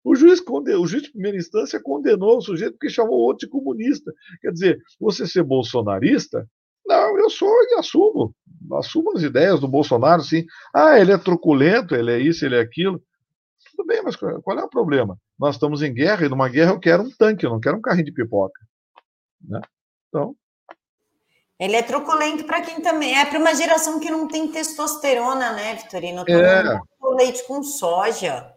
O 0.03 0.15
juiz, 0.15 0.39
condenou, 0.39 0.81
o 0.81 0.87
juiz 0.87 1.03
de 1.03 1.11
primeira 1.11 1.37
instância 1.37 1.79
condenou 1.79 2.37
o 2.37 2.41
sujeito 2.41 2.71
porque 2.71 2.89
chamou 2.89 3.19
o 3.19 3.21
outro 3.21 3.45
de 3.45 3.51
comunista. 3.51 4.11
Quer 4.41 4.51
dizer, 4.51 4.81
você 4.99 5.27
ser 5.27 5.43
bolsonarista 5.43 6.49
não, 6.85 7.17
eu 7.17 7.29
sou 7.29 7.49
e 7.69 7.75
assumo. 7.75 8.35
Assumo 8.73 9.15
as 9.15 9.23
ideias 9.23 9.59
do 9.59 9.67
Bolsonaro, 9.67 10.21
sim. 10.21 10.45
Ah, 10.73 10.99
ele 10.99 11.11
é 11.11 11.17
truculento, 11.17 11.95
ele 11.95 12.11
é 12.11 12.19
isso, 12.19 12.45
ele 12.45 12.55
é 12.55 12.59
aquilo. 12.59 13.01
Tudo 13.75 13.85
bem, 13.85 14.01
mas 14.03 14.15
qual 14.15 14.59
é 14.59 14.63
o 14.63 14.69
problema? 14.69 15.17
Nós 15.39 15.55
estamos 15.55 15.81
em 15.81 15.93
guerra 15.93 16.25
e 16.25 16.29
numa 16.29 16.49
guerra 16.49 16.71
eu 16.71 16.79
quero 16.79 17.03
um 17.03 17.11
tanque, 17.11 17.45
eu 17.45 17.49
não 17.49 17.59
quero 17.59 17.77
um 17.77 17.81
carrinho 17.81 18.05
de 18.05 18.11
pipoca. 18.11 18.59
Né? 19.41 19.61
Então. 20.09 20.35
Ele 21.59 21.75
é 21.75 21.83
truculento 21.83 22.43
para 22.43 22.61
quem 22.61 22.81
também. 22.81 23.17
É 23.17 23.25
para 23.25 23.39
uma 23.39 23.53
geração 23.53 23.99
que 23.99 24.09
não 24.09 24.27
tem 24.27 24.51
testosterona, 24.51 25.53
né, 25.53 25.75
Vitorino? 25.75 26.25
É. 26.27 26.79
leite 27.15 27.45
com 27.45 27.61
soja. 27.61 28.50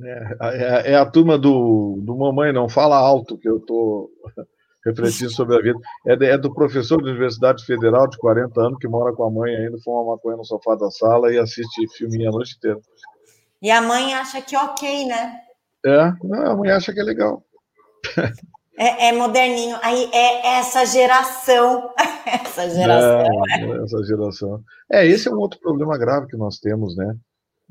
É, 0.00 0.36
é, 0.40 0.92
é, 0.92 0.94
a 0.96 1.04
turma 1.04 1.36
do, 1.36 1.98
do 2.02 2.16
Mamãe 2.16 2.52
Não 2.52 2.68
Fala 2.68 2.96
Alto, 2.96 3.36
que 3.36 3.48
eu 3.48 3.56
estou 3.56 4.10
refletindo 4.84 5.30
sobre 5.30 5.56
a 5.56 5.60
vida. 5.60 5.78
É, 6.06 6.12
é, 6.12 6.38
do 6.38 6.52
professor 6.54 7.02
da 7.02 7.10
Universidade 7.10 7.64
Federal 7.64 8.08
de 8.08 8.16
40 8.18 8.60
anos, 8.60 8.78
que 8.78 8.86
mora 8.86 9.14
com 9.14 9.24
a 9.24 9.30
mãe 9.30 9.54
ainda, 9.54 9.78
fuma 9.78 10.02
uma 10.02 10.12
maconha 10.12 10.36
no 10.36 10.44
sofá 10.44 10.74
da 10.76 10.90
sala 10.90 11.32
e 11.32 11.38
assiste 11.38 11.88
filminha 11.96 12.28
a 12.28 12.32
noite 12.32 12.56
inteira. 12.56 12.78
E 13.60 13.70
a 13.70 13.82
mãe 13.82 14.14
acha 14.14 14.40
que 14.40 14.54
é 14.54 14.62
ok, 14.62 15.06
né? 15.06 15.40
É, 15.84 16.12
não, 16.22 16.52
a 16.52 16.56
mãe 16.56 16.70
acha 16.70 16.92
que 16.92 17.00
é 17.00 17.04
legal. 17.04 17.42
É, 18.78 19.08
é, 19.08 19.12
moderninho. 19.12 19.76
Aí 19.82 20.08
é 20.12 20.58
essa 20.58 20.86
geração. 20.86 21.92
essa 22.24 22.70
geração. 22.70 23.44
É, 23.50 23.82
essa 23.82 24.04
geração. 24.04 24.62
É, 24.92 25.04
esse 25.04 25.26
é 25.26 25.32
um 25.32 25.38
outro 25.38 25.58
problema 25.58 25.98
grave 25.98 26.28
que 26.28 26.36
nós 26.36 26.58
temos, 26.60 26.96
né? 26.96 27.16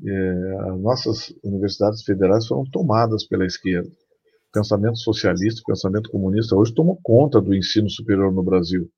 É, 0.06 0.70
as 0.70 0.80
nossas 0.80 1.34
universidades 1.42 2.02
federais 2.02 2.46
foram 2.46 2.64
tomadas 2.70 3.26
pela 3.26 3.44
esquerda. 3.44 3.88
O 3.88 4.52
pensamento 4.52 4.98
socialista, 4.98 5.60
o 5.60 5.64
pensamento 5.64 6.10
comunista 6.10 6.56
hoje 6.56 6.72
tomou 6.72 6.98
conta 7.02 7.40
do 7.40 7.54
ensino 7.54 7.90
superior 7.90 8.32
no 8.32 8.42
Brasil. 8.42 8.88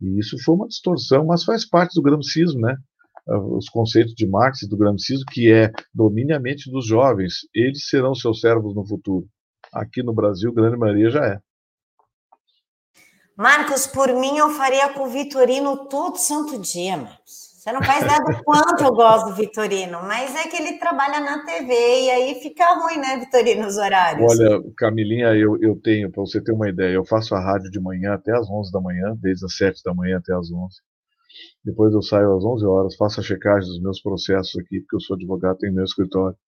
E 0.00 0.18
isso 0.18 0.36
foi 0.42 0.54
uma 0.54 0.66
distorção, 0.66 1.26
mas 1.26 1.44
faz 1.44 1.68
parte 1.68 1.94
do 1.94 2.02
gramscismo, 2.02 2.60
né? 2.60 2.76
Os 3.26 3.68
conceitos 3.68 4.14
de 4.14 4.26
Marx 4.26 4.62
e 4.62 4.68
do 4.68 4.76
gramscismo, 4.76 5.24
que 5.30 5.52
é 5.52 5.70
domine 5.94 6.32
a 6.32 6.40
mente 6.40 6.70
dos 6.70 6.86
jovens, 6.86 7.46
eles 7.54 7.86
serão 7.88 8.14
seus 8.14 8.40
servos 8.40 8.74
no 8.74 8.86
futuro. 8.86 9.26
Aqui 9.72 10.02
no 10.02 10.12
Brasil, 10.12 10.52
grande 10.52 10.76
maioria 10.76 11.10
já 11.10 11.26
é. 11.26 11.38
Marcos, 13.36 13.86
por 13.86 14.08
mim 14.12 14.36
eu 14.36 14.50
faria 14.50 14.92
com 14.92 15.04
o 15.04 15.10
Vitorino 15.10 15.88
todo 15.88 16.16
santo 16.16 16.58
dia, 16.58 16.96
Marcos. 16.96 17.49
Você 17.60 17.72
não 17.72 17.82
faz 17.82 18.06
nada 18.06 18.24
do 18.24 18.42
quanto 18.42 18.82
eu 18.82 18.94
gosto 18.94 19.28
do 19.28 19.36
Vitorino, 19.36 20.00
mas 20.04 20.34
é 20.34 20.48
que 20.48 20.56
ele 20.56 20.78
trabalha 20.78 21.20
na 21.20 21.44
TV 21.44 21.74
e 21.74 22.10
aí 22.10 22.40
fica 22.40 22.64
ruim, 22.72 22.96
né, 22.96 23.18
Vitorino, 23.18 23.66
os 23.66 23.76
horários. 23.76 24.32
Olha, 24.32 24.62
Camilinha, 24.78 25.36
eu, 25.36 25.58
eu 25.60 25.76
tenho, 25.76 26.10
para 26.10 26.22
você 26.22 26.42
ter 26.42 26.52
uma 26.52 26.70
ideia, 26.70 26.94
eu 26.94 27.04
faço 27.04 27.34
a 27.34 27.38
rádio 27.38 27.70
de 27.70 27.78
manhã 27.78 28.14
até 28.14 28.32
às 28.32 28.48
11 28.48 28.72
da 28.72 28.80
manhã, 28.80 29.14
desde 29.20 29.44
as 29.44 29.58
7 29.58 29.82
da 29.84 29.92
manhã 29.92 30.16
até 30.16 30.32
às 30.32 30.50
11. 30.50 30.74
Depois 31.62 31.92
eu 31.92 32.00
saio 32.00 32.34
às 32.34 32.42
11 32.42 32.64
horas, 32.64 32.96
faço 32.96 33.20
a 33.20 33.22
checagem 33.22 33.68
dos 33.68 33.82
meus 33.82 34.00
processos 34.00 34.58
aqui, 34.58 34.80
porque 34.80 34.96
eu 34.96 35.00
sou 35.00 35.14
advogado, 35.14 35.58
tenho 35.58 35.74
meu 35.74 35.84
escritório. 35.84 36.38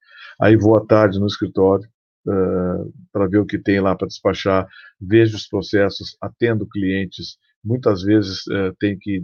Aí 0.40 0.56
vou 0.56 0.78
à 0.78 0.86
tarde 0.86 1.20
no 1.20 1.26
escritório, 1.26 1.86
uh, 2.26 2.90
para 3.12 3.26
ver 3.26 3.38
o 3.38 3.44
que 3.44 3.58
tem 3.58 3.82
lá 3.82 3.94
para 3.94 4.08
despachar, 4.08 4.66
vejo 4.98 5.36
os 5.36 5.46
processos, 5.46 6.16
atendo 6.22 6.66
clientes, 6.66 7.36
muitas 7.64 8.02
vezes 8.02 8.46
uh, 8.46 8.74
tem 8.78 8.98
que 8.98 9.22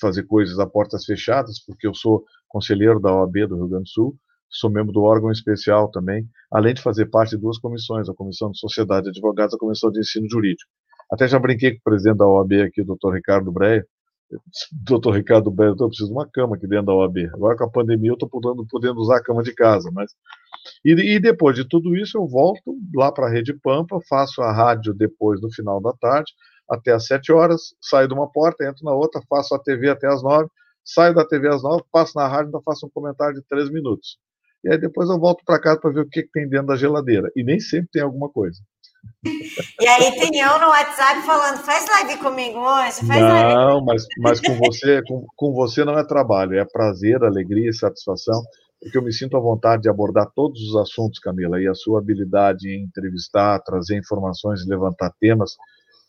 fazer 0.00 0.24
coisas 0.24 0.58
a 0.58 0.66
portas 0.66 1.04
fechadas, 1.04 1.58
porque 1.64 1.86
eu 1.86 1.94
sou 1.94 2.24
conselheiro 2.48 3.00
da 3.00 3.14
OAB 3.14 3.46
do 3.48 3.56
Rio 3.56 3.68
Grande 3.68 3.84
do 3.84 3.88
Sul, 3.88 4.16
sou 4.48 4.70
membro 4.70 4.92
do 4.92 5.02
órgão 5.02 5.30
especial 5.30 5.90
também, 5.90 6.28
além 6.50 6.74
de 6.74 6.82
fazer 6.82 7.06
parte 7.06 7.30
de 7.30 7.42
duas 7.42 7.58
comissões, 7.58 8.08
a 8.08 8.14
Comissão 8.14 8.50
de 8.50 8.58
Sociedade 8.58 9.04
de 9.04 9.10
Advogados 9.10 9.54
e 9.54 9.56
a 9.56 9.58
Comissão 9.58 9.90
de 9.90 10.00
Ensino 10.00 10.28
Jurídico. 10.28 10.70
Até 11.12 11.26
já 11.28 11.38
brinquei 11.38 11.72
com 11.72 11.78
o 11.78 11.82
presidente 11.82 12.18
da 12.18 12.26
OAB 12.26 12.52
aqui, 12.62 12.82
o 12.82 12.84
doutor 12.84 13.14
Ricardo 13.14 13.50
Breia, 13.52 13.86
doutor 14.72 15.16
Ricardo 15.16 15.50
Breia, 15.50 15.70
eu 15.70 15.88
preciso 15.88 16.08
de 16.08 16.14
uma 16.14 16.28
cama 16.28 16.56
aqui 16.56 16.66
dentro 16.66 16.86
da 16.86 16.94
OAB. 16.94 17.30
Agora 17.34 17.56
com 17.56 17.64
a 17.64 17.70
pandemia 17.70 18.10
eu 18.10 18.14
estou 18.14 18.28
podendo, 18.28 18.66
podendo 18.68 19.00
usar 19.00 19.18
a 19.18 19.22
cama 19.22 19.42
de 19.42 19.54
casa, 19.54 19.90
mas 19.92 20.12
e, 20.84 20.92
e, 20.92 21.20
depois 21.20 21.56
de 21.56 21.64
tudo 21.64 21.96
isso, 21.96 22.18
eu 22.18 22.26
volto 22.26 22.76
lá 22.94 23.10
para 23.12 23.26
a 23.26 23.30
Rede 23.30 23.54
Pampa, 23.54 23.98
faço 24.08 24.42
a 24.42 24.52
rádio 24.52 24.94
depois 24.94 25.40
no 25.40 25.52
final 25.52 25.80
da 25.80 25.92
tarde, 25.92 26.32
até 26.70 26.92
às 26.92 27.06
7 27.06 27.32
horas, 27.32 27.74
saio 27.80 28.08
de 28.08 28.14
uma 28.14 28.30
porta, 28.30 28.64
entro 28.64 28.84
na 28.84 28.92
outra, 28.92 29.20
faço 29.28 29.54
a 29.54 29.58
TV 29.58 29.90
até 29.90 30.06
às 30.06 30.22
9, 30.22 30.48
saio 30.84 31.14
da 31.14 31.24
TV 31.26 31.48
às 31.48 31.62
9, 31.62 31.82
passo 31.90 32.12
na 32.16 32.26
rádio, 32.26 32.46
ainda 32.46 32.60
faço 32.64 32.86
um 32.86 32.90
comentário 32.90 33.34
de 33.34 33.42
3 33.48 33.70
minutos. 33.70 34.18
E 34.62 34.70
aí 34.70 34.78
depois 34.78 35.08
eu 35.08 35.18
volto 35.18 35.42
para 35.44 35.60
casa 35.60 35.80
para 35.80 35.90
ver 35.90 36.00
o 36.00 36.08
que, 36.08 36.22
que 36.22 36.30
tem 36.30 36.48
dentro 36.48 36.68
da 36.68 36.76
geladeira. 36.76 37.30
E 37.34 37.42
nem 37.42 37.58
sempre 37.58 37.88
tem 37.92 38.02
alguma 38.02 38.28
coisa. 38.28 38.60
E 39.80 39.86
aí 39.88 40.12
tem 40.12 40.38
eu 40.38 40.58
no 40.60 40.68
WhatsApp 40.68 41.22
falando, 41.22 41.58
faz 41.64 41.86
live 41.88 42.18
comigo 42.18 42.58
hoje, 42.58 43.06
faz 43.06 43.20
Não, 43.20 43.28
live. 43.28 43.86
mas, 43.86 44.06
mas 44.18 44.40
com 44.40 44.54
você, 44.58 45.02
com, 45.06 45.26
com 45.34 45.52
você 45.54 45.84
não 45.84 45.98
é 45.98 46.06
trabalho, 46.06 46.58
é 46.58 46.64
prazer, 46.66 47.24
alegria 47.24 47.70
e 47.70 47.74
satisfação 47.74 48.42
porque 48.80 48.96
eu 48.96 49.02
me 49.02 49.12
sinto 49.12 49.36
à 49.36 49.40
vontade 49.40 49.82
de 49.82 49.90
abordar 49.90 50.30
todos 50.34 50.60
os 50.62 50.76
assuntos, 50.76 51.18
Camila, 51.18 51.60
e 51.60 51.68
a 51.68 51.74
sua 51.74 52.00
habilidade 52.00 52.68
em 52.68 52.84
entrevistar, 52.84 53.60
trazer 53.60 53.98
informações 53.98 54.66
levantar 54.66 55.12
temas 55.20 55.56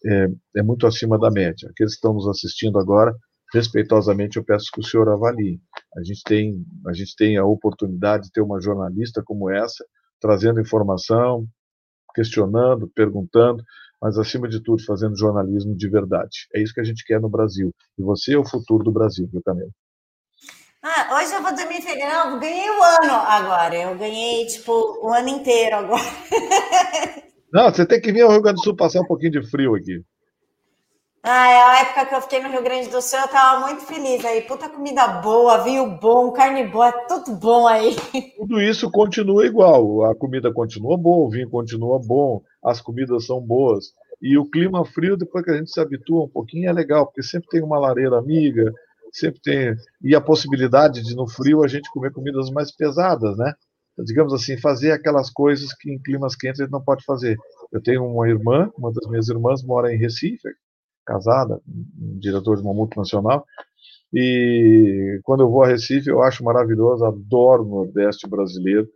é, 0.06 0.28
é 0.58 0.64
muito 0.64 0.88
acima 0.88 1.18
da 1.18 1.30
média. 1.30 1.70
Aqueles 1.70 1.94
que 1.94 1.98
estão 1.98 2.14
nos 2.14 2.28
assistindo 2.28 2.80
agora, 2.80 3.16
respeitosamente, 3.54 4.38
eu 4.38 4.44
peço 4.44 4.72
que 4.72 4.80
o 4.80 4.84
senhor 4.84 5.10
avalie. 5.10 5.60
A 5.98 6.04
gente 6.04 6.24
tem 6.24 6.66
a, 6.88 6.94
gente 6.94 7.16
tem 7.16 7.38
a 7.38 7.46
oportunidade 7.46 8.26
de 8.26 8.32
ter 8.32 8.42
uma 8.42 8.62
jornalista 8.62 9.22
como 9.24 9.50
essa, 9.50 9.86
trazendo 10.20 10.62
informação, 10.62 11.46
questionando, 12.16 12.90
perguntando, 12.96 13.64
mas 14.02 14.18
acima 14.18 14.48
de 14.48 14.62
tudo 14.62 14.84
fazendo 14.84 15.18
jornalismo 15.18 15.76
de 15.76 15.90
verdade. 15.90 16.48
É 16.54 16.62
isso 16.62 16.74
que 16.74 16.82
a 16.82 16.84
gente 16.84 17.06
quer 17.06 17.20
no 17.20 17.30
Brasil. 17.30 17.72
E 17.98 18.02
você 18.02 18.34
é 18.34 18.38
o 18.38 18.48
futuro 18.48 18.84
do 18.84 18.92
Brasil, 18.92 19.28
viu, 19.32 19.42
Camila? 19.44 19.70
Ah, 20.84 21.16
hoje 21.16 21.32
eu 21.32 21.44
vou 21.44 21.56
dormir 21.56 21.82
feliz. 21.82 22.04
Não, 22.04 22.40
ganhei 22.40 22.68
o 22.68 22.80
um 22.80 22.84
ano 22.84 23.14
agora. 23.14 23.76
Eu 23.76 23.96
ganhei, 23.96 24.48
tipo, 24.48 24.72
o 25.04 25.14
ano 25.14 25.30
inteiro 25.30 25.76
agora. 25.76 26.02
Não, 27.52 27.70
você 27.70 27.86
tem 27.86 28.00
que 28.00 28.12
vir 28.12 28.22
ao 28.22 28.32
Rio 28.32 28.42
Grande 28.42 28.60
do 28.60 28.64
Sul 28.64 28.76
passar 28.76 29.02
um 29.02 29.08
pouquinho 29.08 29.32
de 29.32 29.50
frio 29.50 29.76
aqui. 29.76 30.02
Ah, 31.24 31.48
é 31.50 31.62
a 31.62 31.82
época 31.82 32.06
que 32.08 32.16
eu 32.16 32.22
fiquei 32.22 32.42
no 32.42 32.50
Rio 32.50 32.64
Grande 32.64 32.90
do 32.90 33.00
Sul, 33.00 33.20
eu 33.20 33.28
tava 33.28 33.60
muito 33.68 33.84
feliz 33.84 34.26
aí. 34.26 34.42
Puta 34.42 34.70
comida 34.70 35.08
boa, 35.08 35.64
vinho 35.64 36.00
bom, 36.00 36.32
carne 36.32 36.66
boa, 36.66 36.88
é 36.88 37.06
tudo 37.08 37.36
bom 37.36 37.68
aí. 37.68 37.96
Tudo 38.38 38.60
isso 38.60 38.90
continua 38.90 39.46
igual. 39.46 40.06
A 40.06 40.16
comida 40.16 40.52
continua 40.52 40.98
boa, 40.98 41.28
o 41.28 41.30
vinho 41.30 41.50
continua 41.50 42.00
bom, 42.00 42.42
as 42.64 42.82
comidas 42.82 43.28
são 43.28 43.40
boas. 43.40 43.94
E 44.20 44.38
o 44.38 44.50
clima 44.50 44.84
frio, 44.86 45.18
depois 45.18 45.44
que 45.44 45.52
a 45.52 45.58
gente 45.58 45.72
se 45.72 45.80
habitua 45.80 46.26
um 46.26 46.30
pouquinho, 46.30 46.70
é 46.70 46.74
legal, 46.74 47.06
porque 47.06 47.22
sempre 47.22 47.50
tem 47.50 47.62
uma 47.62 47.78
lareira 47.78 48.18
amiga, 48.18 48.72
sempre 49.12 49.40
tem. 49.42 49.76
E 50.04 50.16
a 50.16 50.22
possibilidade 50.22 51.04
de, 51.04 51.16
no 51.16 51.28
frio, 51.28 51.64
a 51.64 51.68
gente 51.68 51.92
comer 51.92 52.12
comidas 52.12 52.50
mais 52.50 52.72
pesadas, 52.76 53.38
né? 53.38 53.54
Digamos 54.06 54.34
assim, 54.34 54.58
fazer 54.58 54.92
aquelas 54.92 55.30
coisas 55.30 55.74
que 55.74 55.92
em 55.92 56.00
climas 56.00 56.36
quentes 56.36 56.60
a 56.60 56.64
gente 56.64 56.72
não 56.72 56.84
pode 56.84 57.04
fazer. 57.06 57.38
Eu 57.72 57.82
tenho 57.82 58.06
uma 58.06 58.28
irmã, 58.28 58.72
uma 58.78 58.92
das 58.92 59.08
minhas 59.10 59.30
irmãs 59.30 59.64
mora 59.64 59.94
em 59.94 59.98
Recife, 59.98 60.48
casada, 61.06 61.60
um 61.68 62.20
diretor 62.20 62.58
de 62.58 62.64
uma 62.64 62.74
multinacional, 62.74 63.46
e 64.14 65.20
quando 65.24 65.44
eu 65.44 65.50
vou 65.50 65.64
a 65.64 65.68
Recife 65.68 66.10
eu 66.10 66.22
acho 66.22 66.44
maravilhoso, 66.44 67.06
adoro 67.06 67.64
o 67.64 67.70
Nordeste 67.70 68.28
brasileiro, 68.28 68.88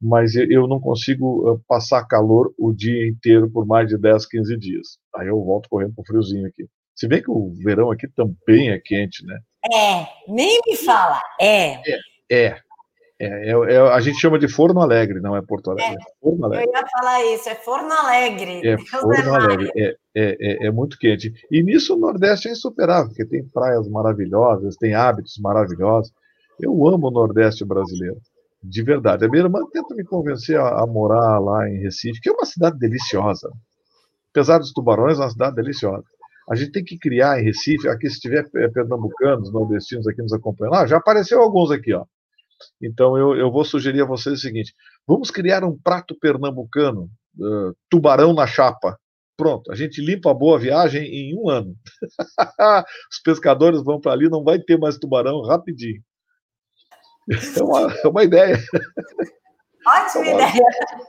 mas 0.00 0.34
eu 0.34 0.66
não 0.66 0.80
consigo 0.80 1.60
passar 1.68 2.04
calor 2.06 2.52
o 2.58 2.72
dia 2.72 3.06
inteiro 3.08 3.50
por 3.50 3.66
mais 3.66 3.88
de 3.88 3.98
10, 3.98 4.26
15 4.26 4.56
dias. 4.56 4.98
Aí 5.16 5.28
eu 5.28 5.42
volto 5.42 5.68
correndo 5.68 5.94
pro 5.94 6.04
friozinho 6.04 6.46
aqui. 6.46 6.66
Se 6.94 7.08
bem 7.08 7.22
que 7.22 7.30
o 7.30 7.52
verão 7.64 7.90
aqui 7.90 8.06
também 8.08 8.70
é 8.70 8.78
quente, 8.78 9.24
né? 9.24 9.38
É, 9.72 10.06
nem 10.28 10.60
me 10.66 10.76
fala. 10.76 11.20
É. 11.40 11.74
É, 11.88 12.00
é. 12.30 12.60
É, 13.22 13.50
é, 13.50 13.74
é, 13.74 13.78
a 13.78 14.00
gente 14.00 14.18
chama 14.18 14.36
de 14.36 14.48
Forno 14.48 14.80
Alegre, 14.80 15.20
não 15.20 15.36
é 15.36 15.40
Porto 15.40 15.70
Alegre. 15.70 15.94
É, 15.94 16.20
Forno 16.20 16.44
Alegre. 16.44 16.66
Eu 16.66 16.72
ia 16.72 16.86
falar 16.88 17.24
isso, 17.26 17.48
é 17.48 17.54
Forno 17.54 17.92
Alegre. 17.92 18.58
É 18.58 18.76
Deus 18.76 18.90
Forno 18.90 19.34
Alegre, 19.34 19.70
é, 19.76 19.96
é, 20.16 20.66
é, 20.66 20.70
muito 20.72 20.98
quente. 20.98 21.32
E 21.48 21.62
nisso 21.62 21.94
o 21.94 21.98
Nordeste 21.98 22.48
é 22.48 22.50
insuperável, 22.50 23.10
porque 23.10 23.24
tem 23.24 23.44
praias 23.44 23.88
maravilhosas, 23.88 24.74
tem 24.74 24.94
hábitos 24.94 25.38
maravilhosos. 25.38 26.12
Eu 26.58 26.72
amo 26.88 27.06
o 27.06 27.10
Nordeste 27.12 27.64
brasileiro, 27.64 28.18
de 28.60 28.82
verdade. 28.82 29.24
A 29.24 29.28
minha 29.28 29.44
irmã 29.44 29.60
tenta 29.72 29.94
me 29.94 30.02
convencer 30.02 30.58
a, 30.58 30.82
a 30.82 30.86
morar 30.88 31.38
lá 31.38 31.68
em 31.68 31.78
Recife, 31.78 32.20
que 32.20 32.28
é 32.28 32.32
uma 32.32 32.44
cidade 32.44 32.76
deliciosa. 32.76 33.52
Apesar 34.32 34.58
dos 34.58 34.72
tubarões, 34.72 35.20
é 35.20 35.22
uma 35.22 35.30
cidade 35.30 35.54
deliciosa. 35.54 36.02
A 36.50 36.56
gente 36.56 36.72
tem 36.72 36.82
que 36.82 36.98
criar 36.98 37.38
em 37.38 37.44
Recife, 37.44 37.88
aqui 37.88 38.10
se 38.10 38.18
tiver 38.18 38.50
pernambucanos, 38.50 39.52
nordestinos 39.52 40.08
aqui 40.08 40.20
nos 40.20 40.32
acompanhando, 40.32 40.74
ah, 40.74 40.86
já 40.88 40.96
apareceu 40.96 41.40
alguns 41.40 41.70
aqui, 41.70 41.92
ó 41.94 42.04
então 42.80 43.16
eu, 43.16 43.34
eu 43.36 43.50
vou 43.50 43.64
sugerir 43.64 44.02
a 44.02 44.06
vocês 44.06 44.38
o 44.38 44.42
seguinte: 44.42 44.74
vamos 45.06 45.30
criar 45.30 45.64
um 45.64 45.76
prato 45.76 46.16
pernambucano, 46.18 47.08
uh, 47.38 47.76
tubarão 47.90 48.32
na 48.32 48.46
chapa. 48.46 48.98
Pronto, 49.36 49.72
a 49.72 49.74
gente 49.74 50.00
limpa 50.00 50.30
a 50.30 50.34
boa 50.34 50.58
viagem 50.58 51.04
em 51.04 51.36
um 51.36 51.48
ano. 51.48 51.74
Os 53.10 53.18
pescadores 53.24 53.82
vão 53.82 54.00
para 54.00 54.12
ali, 54.12 54.28
não 54.28 54.44
vai 54.44 54.58
ter 54.58 54.78
mais 54.78 54.98
tubarão 54.98 55.42
rapidinho. 55.42 56.02
É 57.30 57.62
uma, 57.62 57.92
é 57.92 58.08
uma 58.08 58.24
ideia. 58.24 58.58
Ótima 59.86 60.26
é 60.26 60.34
ideia. 60.34 60.64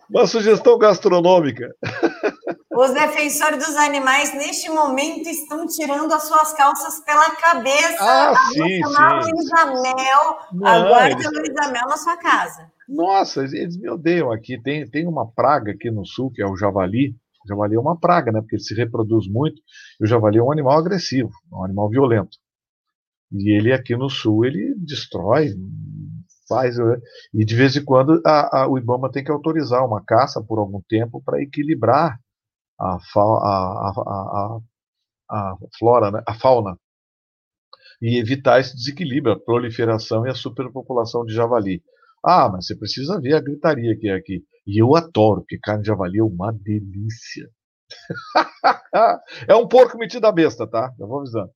Uma 0.09 0.27
sugestão 0.27 0.77
gastronômica. 0.77 1.73
Os 2.75 2.91
defensores 2.91 3.63
dos 3.63 3.75
animais, 3.75 4.33
neste 4.33 4.67
momento, 4.69 5.29
estão 5.29 5.67
tirando 5.67 6.11
as 6.11 6.23
suas 6.23 6.53
calças 6.53 6.99
pela 7.05 7.29
cabeça. 7.35 7.97
Ah, 7.99 8.33
sim, 8.51 8.61
sim. 8.61 8.81
Luísa 8.81 9.65
Mel, 9.65 10.65
agora 10.65 11.11
eles... 11.11 11.23
Luísa 11.23 11.71
Mel 11.71 11.87
na 11.87 11.97
sua 11.97 12.17
casa. 12.17 12.71
Nossa, 12.89 13.43
eles 13.43 13.77
me 13.77 13.89
odeiam 13.89 14.31
aqui. 14.31 14.59
Tem, 14.59 14.89
tem 14.89 15.07
uma 15.07 15.31
praga 15.31 15.71
aqui 15.71 15.91
no 15.91 16.03
sul, 16.03 16.31
que 16.31 16.41
é 16.41 16.47
o 16.47 16.55
javali. 16.55 17.15
O 17.45 17.47
javali 17.47 17.75
é 17.75 17.79
uma 17.79 17.97
praga, 17.99 18.31
né? 18.31 18.41
Porque 18.41 18.55
ele 18.55 18.63
se 18.63 18.73
reproduz 18.73 19.27
muito. 19.27 19.61
E 20.01 20.03
o 20.03 20.07
javali 20.07 20.39
é 20.39 20.43
um 20.43 20.51
animal 20.51 20.79
agressivo, 20.79 21.29
um 21.51 21.63
animal 21.63 21.89
violento. 21.89 22.37
E 23.31 23.55
ele 23.55 23.71
aqui 23.71 23.95
no 23.95 24.09
sul, 24.09 24.45
ele 24.45 24.73
destrói, 24.77 25.53
faz. 26.47 26.77
Né? 26.77 26.97
E 27.33 27.45
de 27.45 27.55
vez 27.55 27.75
em 27.75 27.83
quando 27.83 28.21
a, 28.25 28.63
a, 28.63 28.67
o 28.67 28.77
IBAMA 28.77 29.11
tem 29.11 29.23
que 29.23 29.31
autorizar 29.31 29.85
uma 29.85 30.03
caça 30.03 30.41
por 30.43 30.59
algum 30.59 30.81
tempo 30.87 31.21
para 31.23 31.41
equilibrar 31.41 32.17
a, 32.79 32.95
a, 32.95 33.93
a, 33.97 34.59
a, 35.29 35.55
flora, 35.77 36.11
né, 36.11 36.23
a 36.27 36.33
fauna, 36.33 36.77
e 38.01 38.17
evitar 38.19 38.59
esse 38.59 38.75
desequilíbrio, 38.75 39.33
a 39.33 39.39
proliferação 39.39 40.25
e 40.25 40.29
a 40.29 40.35
superpopulação 40.35 41.25
de 41.25 41.33
javali. 41.33 41.81
Ah, 42.25 42.49
mas 42.49 42.67
você 42.67 42.75
precisa 42.75 43.19
ver 43.19 43.35
a 43.35 43.41
gritaria 43.41 43.97
que 43.97 44.07
é 44.07 44.13
aqui. 44.13 44.43
E 44.65 44.81
eu 44.81 44.95
adoro, 44.95 45.41
porque 45.41 45.59
carne 45.59 45.83
de 45.83 45.87
javali 45.87 46.19
é 46.19 46.23
uma 46.23 46.51
delícia. 46.51 47.49
é 49.47 49.55
um 49.55 49.67
porco 49.67 49.97
metido 49.97 50.25
a 50.25 50.31
besta, 50.31 50.67
tá? 50.67 50.93
Eu 50.99 51.07
vou 51.07 51.19
avisando. 51.19 51.51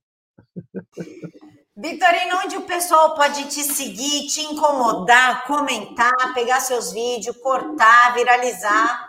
Vitorino, 1.80 2.40
onde 2.44 2.56
o 2.56 2.62
pessoal 2.62 3.14
pode 3.14 3.44
te 3.44 3.62
seguir, 3.62 4.26
te 4.26 4.40
incomodar, 4.40 5.46
comentar, 5.46 6.34
pegar 6.34 6.58
seus 6.58 6.92
vídeos, 6.92 7.36
cortar, 7.36 8.14
viralizar? 8.14 9.08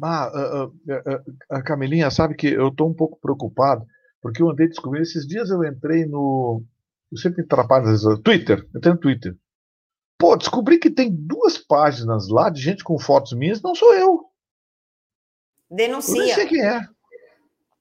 Ah, 0.00 0.30
uh, 0.32 0.64
uh, 0.66 1.58
uh, 1.58 1.64
Camelinha, 1.64 2.08
sabe 2.08 2.36
que 2.36 2.46
eu 2.46 2.68
estou 2.68 2.88
um 2.88 2.94
pouco 2.94 3.18
preocupado, 3.20 3.84
porque 4.22 4.40
eu 4.40 4.48
andei 4.48 4.68
descobrindo. 4.68 5.02
Esses 5.02 5.26
dias 5.26 5.50
eu 5.50 5.64
entrei 5.64 6.06
no. 6.06 6.62
Eu 7.10 7.18
sempre 7.18 7.42
atrapalho, 7.42 7.88
às 7.88 8.02
vezes, 8.02 8.20
Twitter. 8.20 8.64
Entrei 8.74 8.94
no 8.94 9.00
Twitter. 9.00 9.36
Pô, 10.16 10.36
descobri 10.36 10.78
que 10.78 10.90
tem 10.90 11.10
duas 11.12 11.58
páginas 11.58 12.28
lá 12.28 12.50
de 12.50 12.62
gente 12.62 12.84
com 12.84 13.00
fotos 13.00 13.32
minhas, 13.32 13.60
não 13.60 13.74
sou 13.74 13.92
eu. 13.94 14.24
Denuncia. 15.68 16.14
Eu 16.14 16.24
nem 16.24 16.34
sei 16.34 16.46
quem 16.46 16.64
é. 16.64 16.80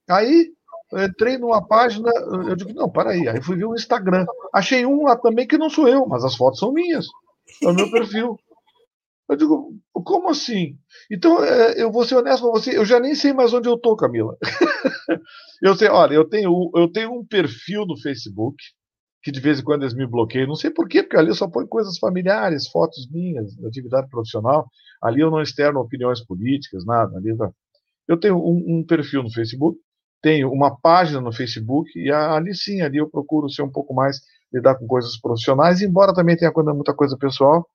Aí, 0.10 0.52
eu 0.92 1.06
entrei 1.06 1.38
numa 1.38 1.66
página, 1.66 2.10
eu 2.48 2.56
digo, 2.56 2.74
não, 2.74 2.90
peraí. 2.90 3.28
Aí 3.28 3.42
fui 3.42 3.56
ver 3.56 3.66
o 3.66 3.76
Instagram. 3.76 4.26
Achei 4.54 4.86
um 4.86 5.04
lá 5.04 5.16
também 5.16 5.48
que 5.48 5.58
não 5.58 5.70
sou 5.70 5.88
eu, 5.88 6.08
mas 6.08 6.24
as 6.24 6.36
fotos 6.36 6.60
são 6.60 6.74
minhas. 6.74 7.06
É 7.62 7.68
o 7.68 7.74
meu 7.74 7.90
perfil. 7.92 8.40
Eu 9.30 9.36
digo, 9.36 9.76
como 9.94 10.30
assim? 10.30 10.76
Então, 11.12 11.44
é, 11.44 11.80
eu 11.80 11.92
vou 11.92 12.04
ser 12.04 12.16
honesto 12.16 12.42
com 12.42 12.52
você, 12.52 12.76
eu 12.76 12.84
já 12.84 13.00
nem 13.00 13.14
sei 13.14 13.32
mais 13.32 13.54
onde 13.54 13.70
eu 13.70 13.78
tô, 13.78 13.96
Camila. 13.96 14.36
eu 15.62 15.76
sei, 15.76 15.88
olha, 15.88 16.16
eu 16.16 16.28
tenho, 16.28 16.72
eu 16.74 16.92
tenho 16.92 17.14
um 17.14 17.24
perfil 17.24 17.86
no 17.86 17.96
Facebook, 18.02 18.58
que 19.22 19.32
de 19.32 19.40
vez 19.40 19.60
em 19.60 19.64
quando 19.64 19.84
eles 19.84 19.94
me 19.94 20.08
bloqueiam, 20.08 20.48
não 20.48 20.56
sei 20.56 20.72
por 20.72 20.88
quê, 20.88 21.04
porque 21.04 21.18
ali 21.18 21.28
eu 21.28 21.36
só 21.36 21.48
põe 21.48 21.68
coisas 21.68 22.00
familiares, 22.00 22.68
fotos 22.70 23.08
minhas, 23.12 23.54
atividade 23.64 24.10
profissional, 24.10 24.68
ali 25.04 25.22
eu 25.22 25.30
não 25.30 25.42
externo 25.42 25.80
opiniões 25.80 26.26
políticas, 26.26 26.84
nada. 26.84 27.16
Ali 27.16 27.30
eu 28.08 28.20
tenho 28.20 28.38
um, 28.38 28.80
um 28.80 28.84
perfil 28.84 29.22
no 29.22 29.32
Facebook, 29.32 29.80
tenho 30.22 30.52
uma 30.52 30.76
página 30.76 31.22
no 31.22 31.32
Facebook, 31.32 31.92
e 31.98 32.12
ali 32.12 32.56
sim, 32.56 32.82
ali 32.82 32.98
eu 32.98 33.10
procuro 33.10 33.50
ser 33.50 33.62
um 33.62 33.72
pouco 33.72 33.94
mais, 33.94 34.22
lidar 34.54 34.76
com 34.76 34.88
coisas 34.88 35.20
profissionais, 35.20 35.82
embora 35.82 36.14
também 36.14 36.36
tenha 36.36 36.52
muita 36.56 36.94
coisa 36.94 37.18
pessoal, 37.18 37.68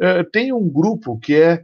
é, 0.00 0.24
tem 0.24 0.52
um 0.52 0.68
grupo 0.68 1.18
que 1.18 1.34
é 1.34 1.62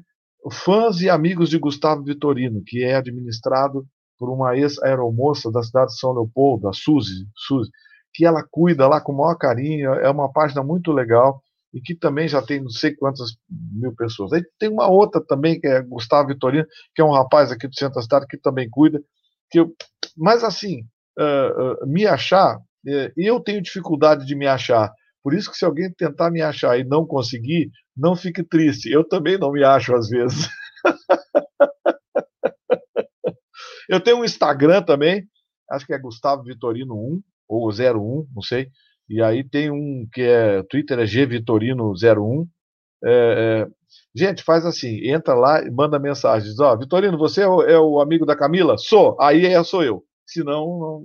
fãs 0.51 1.01
e 1.01 1.11
amigos 1.11 1.51
de 1.51 1.59
Gustavo 1.59 2.05
Vitorino, 2.05 2.63
que 2.65 2.85
é 2.85 2.95
administrado 2.95 3.87
por 4.19 4.31
uma 4.31 4.57
ex-aeromoça 4.57 5.51
da 5.51 5.63
cidade 5.63 5.93
de 5.93 5.99
São 5.99 6.13
Leopoldo, 6.13 6.69
a 6.69 6.73
Suzy, 6.73 7.27
Suzy, 7.37 7.71
que 8.13 8.25
ela 8.25 8.45
cuida 8.51 8.89
lá 8.89 9.01
com 9.01 9.13
o 9.13 9.17
maior 9.17 9.37
carinho, 9.37 9.93
é 9.95 10.11
uma 10.11 10.33
página 10.33 10.63
muito 10.63 10.93
legal 10.93 11.41
e 11.73 11.81
que 11.81 11.95
também 11.95 12.27
já 12.27 12.43
tem 12.43 12.61
não 12.61 12.71
sei 12.71 12.95
quantas 12.95 13.37
mil 13.49 13.95
pessoas. 13.95 14.33
Aí 14.33 14.43
tem 14.59 14.69
uma 14.69 14.89
outra 14.89 15.21
também, 15.25 15.61
que 15.61 15.67
é 15.67 15.83
Gustavo 15.83 16.29
Vitorino, 16.29 16.67
que 16.95 17.03
é 17.03 17.05
um 17.05 17.13
rapaz 17.13 17.53
aqui 17.53 17.69
do 17.69 17.79
centro 17.79 17.97
da 17.97 18.03
cidade 18.03 18.27
que 18.27 18.39
também 18.39 18.69
cuida. 18.71 19.01
Que 19.51 19.61
eu, 19.61 19.75
mas 20.17 20.45
assim, 20.45 20.83
uh, 21.19 21.85
uh, 21.85 21.87
me 21.87 22.07
achar, 22.07 22.57
uh, 22.57 23.13
eu 23.17 23.41
tenho 23.41 23.63
dificuldade 23.63 24.27
de 24.27 24.35
me 24.35 24.47
achar. 24.47 24.93
Por 25.23 25.35
isso 25.35 25.51
que 25.51 25.57
se 25.57 25.65
alguém 25.65 25.93
tentar 25.93 26.31
me 26.31 26.41
achar 26.41 26.79
e 26.79 26.85
não 26.85 27.07
conseguir, 27.07 27.71
não 27.97 28.17
fique 28.17 28.43
triste. 28.43 28.91
Eu 28.91 29.07
também 29.07 29.39
não 29.39 29.53
me 29.53 29.65
acho 29.65 29.95
às 29.95 30.09
vezes. 30.09 30.49
eu 33.89 34.01
tenho 34.01 34.19
um 34.19 34.25
Instagram 34.25 34.83
também, 34.83 35.27
acho 35.71 35.87
que 35.87 35.93
é 35.93 35.99
Gustavo 35.99 36.45
Vitorino 36.45 36.95
1 36.95 37.23
ou 37.49 37.71
01, 37.71 38.29
não 38.35 38.43
sei. 38.43 38.69
E 39.09 39.23
aí 39.23 39.43
tem 39.43 39.71
um 39.71 40.07
que 40.13 40.23
é 40.23 40.63
Twitter 40.65 40.99
é 40.99 41.05
gvitorino01. 41.05 42.47
É, 43.05 43.11
é, 43.11 43.69
gente, 44.15 44.43
faz 44.43 44.65
assim, 44.65 45.07
entra 45.09 45.35
lá 45.35 45.63
e 45.63 45.71
manda 45.71 45.99
mensagens. 45.99 46.59
Ó, 46.59 46.77
Vitorino, 46.77 47.19
você 47.19 47.43
é 47.43 47.49
o, 47.49 47.63
é 47.63 47.79
o, 47.79 48.01
amigo 48.01 48.27
da 48.27 48.37
Camila? 48.37 48.77
Sou. 48.79 49.17
Aí 49.21 49.47
é, 49.47 49.63
sou 49.63 49.83
eu. 49.83 50.05
Senão, 50.27 50.67
não... 50.79 51.05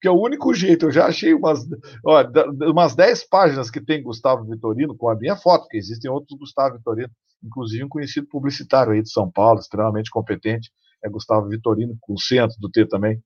que 0.00 0.08
é 0.08 0.10
o 0.10 0.20
único 0.20 0.54
jeito. 0.54 0.86
Eu 0.86 0.90
já 0.90 1.06
achei 1.06 1.34
umas, 1.34 1.60
ó, 2.04 2.24
umas 2.70 2.94
10 2.94 3.28
páginas 3.28 3.70
que 3.70 3.80
tem 3.80 4.02
Gustavo 4.02 4.44
Vitorino 4.44 4.96
com 4.96 5.08
a 5.08 5.16
minha 5.16 5.36
foto, 5.36 5.62
porque 5.62 5.78
existem 5.78 6.10
outros 6.10 6.38
Gustavo 6.38 6.76
Vitorino, 6.76 7.10
inclusive 7.42 7.84
um 7.84 7.88
conhecido 7.88 8.26
publicitário 8.28 8.92
aí 8.92 9.02
de 9.02 9.10
São 9.10 9.30
Paulo, 9.30 9.60
extremamente 9.60 10.10
competente, 10.10 10.70
é 11.04 11.08
Gustavo 11.08 11.48
Vitorino, 11.48 11.96
com 12.00 12.14
o 12.14 12.20
centro 12.20 12.56
do 12.58 12.70
T 12.70 12.86
também. 12.86 13.22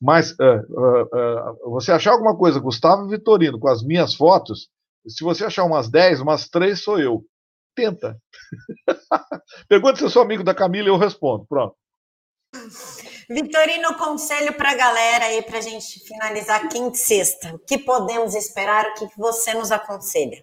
Mas 0.00 0.32
uh, 0.32 0.60
uh, 0.70 1.66
uh, 1.66 1.70
você 1.70 1.90
achar 1.90 2.12
alguma 2.12 2.36
coisa, 2.36 2.60
Gustavo 2.60 3.08
Vitorino, 3.08 3.58
com 3.58 3.68
as 3.68 3.82
minhas 3.82 4.14
fotos, 4.14 4.68
se 5.06 5.24
você 5.24 5.44
achar 5.44 5.64
umas 5.64 5.88
10, 5.88 6.20
umas 6.20 6.48
3 6.48 6.78
sou 6.78 6.98
eu. 6.98 7.24
Tenta. 7.74 8.16
Pergunta 9.68 9.96
se 9.96 10.04
eu 10.04 10.10
sou 10.10 10.22
amigo 10.22 10.44
da 10.44 10.54
Camila 10.54 10.88
e 10.88 10.90
eu 10.90 10.96
respondo. 10.96 11.46
Pronto. 11.46 11.76
Vitorino, 13.28 13.96
conselho 13.96 14.54
para 14.54 14.72
a 14.72 14.76
galera 14.76 15.24
aí, 15.24 15.42
para 15.42 15.58
a 15.58 15.62
gente 15.62 16.00
finalizar 16.06 16.68
quinta 16.68 16.96
e 16.96 17.00
sexta. 17.00 17.54
O 17.54 17.58
que 17.58 17.78
podemos 17.78 18.34
esperar? 18.34 18.84
O 18.86 18.94
que 18.94 19.18
você 19.18 19.54
nos 19.54 19.72
aconselha? 19.72 20.42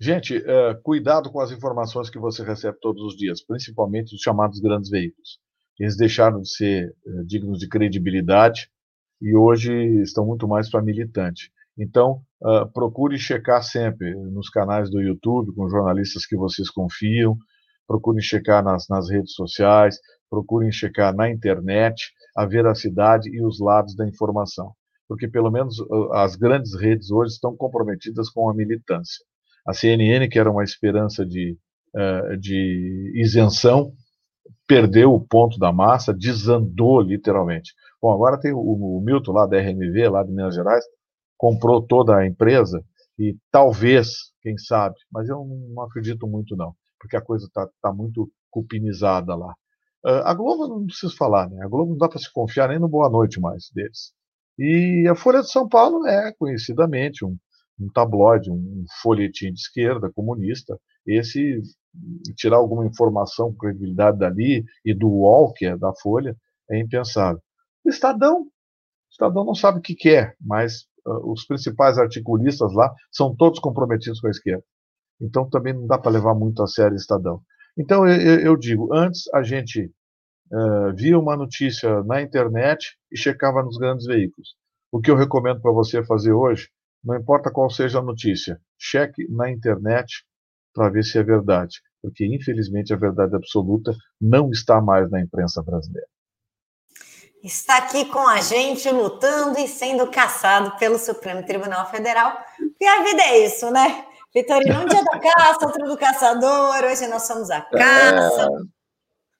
Gente, 0.00 0.36
é, 0.36 0.74
cuidado 0.82 1.30
com 1.30 1.40
as 1.40 1.52
informações 1.52 2.10
que 2.10 2.18
você 2.18 2.42
recebe 2.42 2.76
todos 2.80 3.02
os 3.04 3.16
dias, 3.16 3.44
principalmente 3.44 4.14
os 4.14 4.20
chamados 4.20 4.60
grandes 4.60 4.90
veículos. 4.90 5.38
Eles 5.78 5.96
deixaram 5.96 6.40
de 6.40 6.48
ser 6.48 6.94
é, 7.06 7.22
dignos 7.24 7.58
de 7.58 7.68
credibilidade 7.68 8.68
e 9.20 9.36
hoje 9.36 9.72
estão 10.02 10.26
muito 10.26 10.48
mais 10.48 10.70
para 10.70 10.82
militante. 10.82 11.52
Então, 11.78 12.22
uh, 12.42 12.70
procure 12.72 13.18
checar 13.18 13.62
sempre 13.62 14.14
nos 14.14 14.48
canais 14.50 14.90
do 14.90 15.00
YouTube, 15.00 15.54
com 15.54 15.68
jornalistas 15.68 16.26
que 16.26 16.36
vocês 16.36 16.68
confiam, 16.68 17.36
procurem 17.86 18.20
checar 18.22 18.62
nas, 18.62 18.88
nas 18.88 19.10
redes 19.10 19.34
sociais, 19.34 19.98
procurem 20.30 20.70
checar 20.70 21.14
na 21.14 21.30
internet 21.30 22.12
a 22.36 22.46
veracidade 22.46 23.28
e 23.30 23.44
os 23.44 23.60
lados 23.60 23.94
da 23.94 24.06
informação, 24.06 24.72
porque 25.06 25.28
pelo 25.28 25.50
menos 25.50 25.76
as 26.12 26.36
grandes 26.36 26.74
redes 26.74 27.10
hoje 27.10 27.34
estão 27.34 27.54
comprometidas 27.54 28.30
com 28.30 28.48
a 28.48 28.54
militância. 28.54 29.22
A 29.66 29.74
CNN, 29.74 30.28
que 30.28 30.38
era 30.38 30.50
uma 30.50 30.64
esperança 30.64 31.26
de, 31.26 31.58
de 32.40 33.12
isenção, 33.14 33.92
perdeu 34.66 35.12
o 35.12 35.20
ponto 35.20 35.58
da 35.58 35.70
massa, 35.70 36.14
desandou 36.14 37.00
literalmente. 37.02 37.74
Bom, 38.00 38.10
agora 38.12 38.40
tem 38.40 38.52
o, 38.52 38.58
o 38.58 39.02
Milton 39.04 39.32
lá 39.32 39.46
da 39.46 39.60
RMV, 39.60 40.08
lá 40.08 40.22
de 40.22 40.30
Minas 40.30 40.54
Gerais, 40.54 40.84
comprou 41.42 41.82
toda 41.82 42.16
a 42.16 42.24
empresa 42.24 42.84
e 43.18 43.36
talvez, 43.50 44.32
quem 44.40 44.56
sabe, 44.56 44.94
mas 45.10 45.28
eu 45.28 45.44
não 45.44 45.82
acredito 45.82 46.24
muito 46.24 46.54
não, 46.54 46.72
porque 47.00 47.16
a 47.16 47.20
coisa 47.20 47.46
está 47.46 47.68
tá 47.82 47.92
muito 47.92 48.30
cupinizada 48.48 49.34
lá. 49.34 49.52
Uh, 50.06 50.22
a 50.22 50.34
Globo 50.34 50.68
não 50.68 50.86
preciso 50.86 51.16
falar, 51.16 51.50
né? 51.50 51.60
A 51.64 51.68
Globo 51.68 51.90
não 51.90 51.98
dá 51.98 52.08
para 52.08 52.20
se 52.20 52.32
confiar 52.32 52.68
nem 52.68 52.78
no 52.78 52.88
Boa 52.88 53.10
Noite 53.10 53.40
mais 53.40 53.70
deles. 53.74 54.12
E 54.56 55.04
a 55.10 55.16
Folha 55.16 55.40
de 55.40 55.50
São 55.50 55.68
Paulo 55.68 56.06
é 56.06 56.32
conhecidamente 56.38 57.24
um, 57.24 57.36
um 57.80 57.88
tabloide, 57.92 58.48
um 58.48 58.84
folhetim 59.02 59.52
de 59.52 59.58
esquerda 59.58 60.12
comunista. 60.14 60.78
Esse 61.04 61.60
tirar 62.36 62.58
alguma 62.58 62.86
informação 62.86 63.50
com 63.50 63.58
credibilidade 63.58 64.16
dali 64.16 64.64
e 64.84 64.94
do 64.94 65.08
UOL, 65.08 65.52
que 65.52 65.66
é 65.66 65.76
da 65.76 65.92
Folha, 66.00 66.36
é 66.70 66.78
impensável. 66.78 67.42
O 67.84 67.90
Estadão, 67.90 68.42
o 68.42 68.48
Estadão 69.10 69.44
não 69.44 69.56
sabe 69.56 69.80
o 69.80 69.82
que 69.82 69.96
quer, 69.96 70.28
é, 70.28 70.34
mas 70.40 70.86
os 71.04 71.44
principais 71.46 71.98
articulistas 71.98 72.72
lá 72.72 72.92
são 73.10 73.34
todos 73.34 73.58
comprometidos 73.58 74.20
com 74.20 74.28
a 74.28 74.30
esquerda. 74.30 74.64
Então 75.20 75.48
também 75.48 75.72
não 75.72 75.86
dá 75.86 75.98
para 75.98 76.12
levar 76.12 76.34
muito 76.34 76.62
a 76.62 76.66
sério 76.66 76.94
o 76.94 76.96
Estadão. 76.96 77.40
Então, 77.76 78.06
eu, 78.06 78.40
eu 78.40 78.56
digo, 78.56 78.94
antes 78.94 79.22
a 79.32 79.42
gente 79.42 79.90
uh, 80.52 80.94
via 80.94 81.18
uma 81.18 81.36
notícia 81.36 82.02
na 82.04 82.20
internet 82.20 82.96
e 83.10 83.16
checava 83.16 83.62
nos 83.62 83.78
grandes 83.78 84.06
veículos. 84.06 84.54
O 84.90 85.00
que 85.00 85.10
eu 85.10 85.16
recomendo 85.16 85.60
para 85.60 85.72
você 85.72 86.04
fazer 86.04 86.32
hoje, 86.32 86.68
não 87.02 87.16
importa 87.16 87.50
qual 87.50 87.70
seja 87.70 87.98
a 87.98 88.02
notícia, 88.02 88.60
cheque 88.78 89.26
na 89.30 89.50
internet 89.50 90.24
para 90.74 90.90
ver 90.90 91.02
se 91.02 91.18
é 91.18 91.22
verdade, 91.22 91.80
porque 92.02 92.26
infelizmente 92.26 92.92
a 92.92 92.96
verdade 92.96 93.34
absoluta 93.34 93.94
não 94.20 94.50
está 94.50 94.80
mais 94.80 95.10
na 95.10 95.20
imprensa 95.20 95.62
brasileira. 95.62 96.06
Está 97.42 97.78
aqui 97.78 98.04
com 98.04 98.26
a 98.26 98.40
gente 98.40 98.88
lutando 98.90 99.58
e 99.58 99.66
sendo 99.66 100.06
caçado 100.06 100.78
pelo 100.78 100.96
Supremo 100.96 101.44
Tribunal 101.44 101.90
Federal. 101.90 102.38
E 102.80 102.86
a 102.86 103.02
vida 103.02 103.22
é 103.22 103.46
isso, 103.46 103.68
né? 103.70 104.04
Vitorino, 104.32 104.80
um 104.80 104.86
dia 104.86 105.02
da 105.04 105.18
caça, 105.18 105.66
outro 105.66 105.84
do 105.86 105.96
caçador, 105.96 106.84
hoje 106.84 107.06
nós 107.08 107.22
somos 107.24 107.50
a 107.50 107.60
caça. 107.60 108.42
É... 108.42 108.48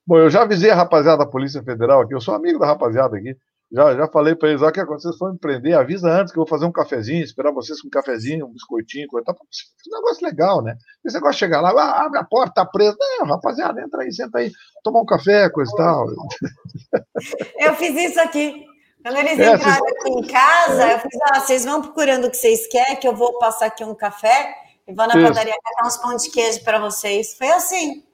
Bom, 0.05 0.19
eu 0.19 0.29
já 0.29 0.43
avisei 0.43 0.71
a 0.71 0.75
rapaziada 0.75 1.19
da 1.19 1.31
Polícia 1.31 1.63
Federal 1.63 2.01
aqui, 2.01 2.13
eu 2.13 2.21
sou 2.21 2.35
amigo 2.35 2.59
da 2.59 2.67
rapaziada 2.67 3.17
aqui, 3.17 3.37
já, 3.73 3.97
já 3.97 4.09
falei 4.09 4.35
para 4.35 4.51
eles, 4.51 4.61
ó, 4.61 4.71
que 4.71 4.85
vocês 4.85 5.17
for 5.17 5.33
me 5.33 5.39
prender, 5.39 5.79
avisa 5.79 6.09
antes 6.11 6.31
que 6.31 6.39
eu 6.39 6.43
vou 6.43 6.49
fazer 6.49 6.67
um 6.67 6.73
cafezinho, 6.73 7.25
esperar 7.25 7.53
vocês 7.53 7.81
com 7.81 7.89
um 7.89 7.91
cafezinho, 7.91 8.47
um 8.47 8.53
biscoitinho, 8.53 9.09
coisa, 9.09 9.25
tá, 9.25 9.33
um 9.33 9.97
negócio 9.97 10.27
legal, 10.27 10.63
né? 10.63 10.77
Esse 11.05 11.15
negócio 11.15 11.35
de 11.35 11.39
chegar 11.39 11.63
lá, 11.63 11.71
ah, 11.71 12.05
abre 12.05 12.19
a 12.19 12.25
porta, 12.25 12.53
tá 12.57 12.67
preso. 12.67 12.97
Não, 13.01 13.27
rapaziada, 13.27 13.81
entra 13.81 14.03
aí, 14.03 14.13
senta 14.13 14.39
aí, 14.39 14.53
tomar 14.85 15.01
um 15.01 15.07
café, 15.07 15.49
coisa 15.49 15.73
e 15.73 15.77
tal. 15.77 16.07
Eu 17.59 17.75
fiz 17.77 17.95
isso 17.97 18.21
aqui. 18.21 18.67
Quando 19.03 19.17
eles 19.17 19.39
é, 19.39 19.55
entraram 19.55 19.81
vocês... 19.81 20.01
aqui 20.01 20.11
em 20.11 20.27
casa, 20.29 20.93
eu 20.93 20.99
fiz, 21.01 21.21
ah, 21.25 21.41
vocês 21.41 21.65
vão 21.65 21.83
procurando 21.83 22.27
o 22.27 22.31
que 22.31 22.37
vocês 22.37 22.69
querem, 22.69 22.95
que 22.95 23.09
eu 23.09 23.17
vou 23.17 23.37
passar 23.41 23.67
aqui 23.67 23.83
um 23.83 23.97
café. 23.97 24.55
E 24.87 24.95
vou 24.95 25.09
na 25.09 25.17
Isso. 25.17 25.27
padaria 25.27 25.55
catar 25.61 25.89
uns 25.89 25.97
pão 25.97 26.17
de 26.17 26.31
queijo 26.31 26.63
para 26.63 26.79
vocês. 26.79 27.37
Foi 27.37 27.49
assim. 27.49 28.05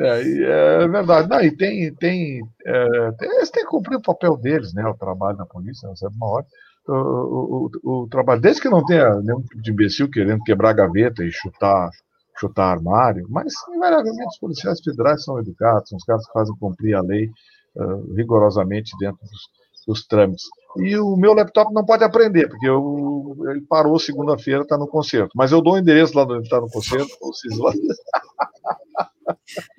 É, 0.00 0.20
é 0.82 0.88
verdade. 0.88 1.28
Não, 1.28 1.40
e 1.40 1.56
tem, 1.56 1.94
tem, 1.94 2.40
é, 2.66 3.12
tem, 3.12 3.30
eles 3.36 3.50
têm 3.50 3.64
que 3.64 3.70
cumprir 3.70 3.96
o 3.96 4.02
papel 4.02 4.36
deles, 4.36 4.74
né? 4.74 4.84
O 4.86 4.96
trabalho 4.96 5.36
da 5.36 5.46
polícia, 5.46 5.88
sabe 5.96 6.16
uma 6.16 6.26
hora. 6.26 6.46
O, 6.86 7.70
o, 7.82 8.02
o, 8.02 8.08
trabalho, 8.08 8.40
desde 8.40 8.60
que 8.60 8.68
não 8.68 8.84
tenha 8.84 9.14
nenhum 9.20 9.40
tipo 9.40 9.62
de 9.62 9.70
imbecil 9.70 10.10
querendo 10.10 10.42
quebrar 10.42 10.70
a 10.70 10.74
gaveta 10.74 11.24
e 11.24 11.32
chutar, 11.32 11.88
chutar 12.38 12.72
armário, 12.72 13.26
mas 13.30 13.54
invariavelmente 13.74 14.26
os 14.26 14.38
policiais 14.38 14.80
federais 14.82 15.24
são 15.24 15.38
educados, 15.38 15.88
são 15.88 15.96
os 15.96 16.04
caras 16.04 16.26
que 16.26 16.32
fazem 16.32 16.54
cumprir 16.56 16.94
a 16.94 17.00
lei 17.00 17.30
uh, 17.76 18.14
rigorosamente 18.14 18.92
dentro 18.98 19.18
dos, 19.22 19.48
dos 19.86 20.06
trâmites. 20.06 20.44
E 20.76 20.98
o 20.98 21.16
meu 21.16 21.32
laptop 21.32 21.72
não 21.72 21.86
pode 21.86 22.04
aprender, 22.04 22.48
porque 22.48 22.68
eu, 22.68 23.34
ele 23.48 23.62
parou 23.62 23.98
segunda-feira, 23.98 24.62
está 24.62 24.76
no 24.76 24.88
concerto. 24.88 25.30
Mas 25.34 25.52
eu 25.52 25.62
dou 25.62 25.74
o 25.74 25.78
endereço 25.78 26.16
lá 26.16 26.24
onde 26.24 26.42
está 26.42 26.60
no 26.60 26.68
concerto, 26.68 27.08
vocês 27.20 27.56
lá. 27.58 27.72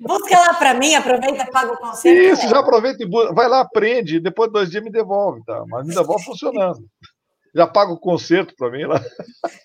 Busca 0.00 0.38
lá 0.38 0.54
para 0.54 0.74
mim, 0.74 0.94
aproveita 0.94 1.46
paga 1.50 1.72
o 1.72 1.76
concerto. 1.76 2.22
Isso, 2.22 2.48
já 2.48 2.60
aproveita 2.60 3.02
e 3.02 3.08
vai 3.34 3.48
lá, 3.48 3.60
aprende, 3.60 4.20
depois 4.20 4.48
de 4.48 4.52
dois 4.54 4.70
dias 4.70 4.82
me 4.82 4.90
devolve, 4.90 5.44
tá? 5.44 5.64
Mas 5.68 5.86
me 5.86 5.94
devolve 5.94 6.24
funcionando. 6.24 6.84
Já 7.54 7.66
paga 7.66 7.92
o 7.92 7.98
concerto 7.98 8.54
para 8.56 8.70
mim 8.70 8.84
lá. 8.84 9.02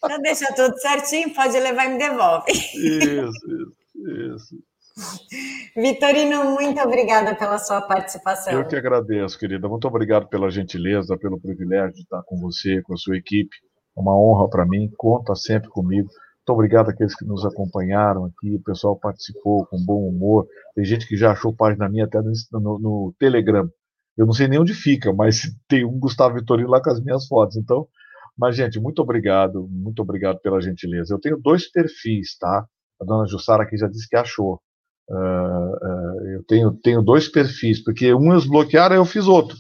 Já 0.08 0.18
deixa 0.18 0.54
tudo 0.54 0.78
certinho, 0.80 1.34
pode 1.34 1.60
levar 1.60 1.86
e 1.86 1.90
me 1.90 1.98
devolve. 1.98 2.52
Isso, 2.52 2.74
isso, 2.78 3.76
isso. 4.30 4.72
Vitorino, 5.76 6.52
muito 6.52 6.80
obrigada 6.82 7.36
pela 7.36 7.58
sua 7.58 7.82
participação. 7.82 8.54
Eu 8.54 8.68
que 8.68 8.76
agradeço, 8.76 9.38
querida. 9.38 9.68
Muito 9.68 9.88
obrigado 9.88 10.28
pela 10.28 10.50
gentileza, 10.50 11.18
pelo 11.18 11.40
privilégio 11.40 11.96
de 11.96 12.02
estar 12.02 12.22
com 12.24 12.38
você, 12.38 12.82
com 12.82 12.94
a 12.94 12.98
sua 12.98 13.18
equipe. 13.18 13.56
É 13.98 14.00
uma 14.00 14.16
honra 14.16 14.50
para 14.50 14.66
mim. 14.66 14.90
Conta 14.98 15.36
sempre 15.36 15.70
comigo. 15.70 16.10
Muito 16.42 16.56
obrigado 16.56 16.90
àqueles 16.90 17.16
que 17.16 17.24
nos 17.24 17.46
acompanharam 17.46 18.26
aqui. 18.26 18.56
O 18.56 18.64
pessoal 18.64 18.98
participou 18.98 19.66
com 19.68 19.78
bom 19.86 20.08
humor. 20.08 20.48
Tem 20.74 20.84
gente 20.84 21.08
que 21.08 21.16
já 21.16 21.32
achou 21.32 21.56
página 21.56 21.88
minha 21.88 22.06
até 22.06 22.20
no, 22.20 22.80
no, 22.80 23.16
Telegram. 23.20 23.70
Eu 24.18 24.26
não 24.26 24.34
sei 24.34 24.48
nem 24.48 24.60
onde 24.60 24.74
fica, 24.74 25.14
mas 25.14 25.44
tem 25.70 25.86
um 25.86 26.00
Gustavo 26.00 26.36
Vitorino 26.36 26.70
lá 26.70 26.82
com 26.82 26.90
as 26.90 27.00
minhas 27.00 27.28
fotos. 27.28 27.58
Então, 27.58 27.88
mas, 28.36 28.56
gente, 28.56 28.80
muito 28.80 29.04
obrigado. 29.04 29.68
Muito 29.70 30.02
obrigado 30.02 30.40
pela 30.40 30.60
gentileza. 30.60 31.14
Eu 31.14 31.20
tenho 31.20 31.38
dois 31.38 31.70
perfis, 31.72 32.36
tá? 32.40 32.66
A 33.00 33.06
dona 33.06 33.28
Jussara 33.28 33.64
aqui 33.64 33.78
já 33.78 33.88
disse 33.88 34.10
que 34.10 34.16
achou. 34.16 34.60
Uh, 35.08 36.28
eu 36.34 36.44
tenho, 36.48 36.72
tenho 36.72 37.02
dois 37.04 37.28
perfis, 37.28 37.84
porque 37.84 38.14
um 38.16 38.32
eles 38.32 38.48
bloquearam, 38.48 38.96
eu 38.96 39.06
fiz 39.06 39.28
outro. 39.28 39.58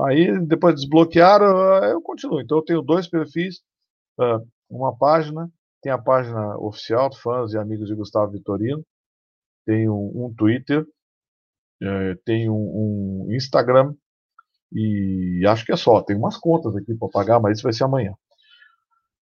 Aí, 0.00 0.36
depois 0.46 0.74
desbloquearam, 0.74 1.54
uh, 1.54 1.84
eu 1.84 2.02
continuo. 2.02 2.40
Então, 2.40 2.58
eu 2.58 2.64
tenho 2.64 2.82
dois 2.82 3.06
perfis, 3.06 3.60
uh, 4.18 4.44
uma 4.68 4.96
página, 4.96 5.48
tem 5.82 5.92
a 5.92 5.98
página 5.98 6.56
oficial, 6.58 7.12
fãs 7.14 7.52
e 7.52 7.58
amigos 7.58 7.88
de 7.88 7.94
Gustavo 7.94 8.32
Vitorino, 8.32 8.84
tenho 9.66 9.94
um 9.94 10.32
Twitter, 10.34 10.86
eh, 11.82 12.16
tenho 12.24 12.54
um 12.54 13.28
Instagram, 13.30 13.94
e 14.72 15.44
acho 15.46 15.64
que 15.66 15.72
é 15.72 15.76
só. 15.76 16.00
Tem 16.02 16.16
umas 16.16 16.36
contas 16.38 16.74
aqui 16.76 16.94
para 16.94 17.08
pagar, 17.08 17.40
mas 17.40 17.58
isso 17.58 17.64
vai 17.64 17.72
ser 17.72 17.84
amanhã. 17.84 18.14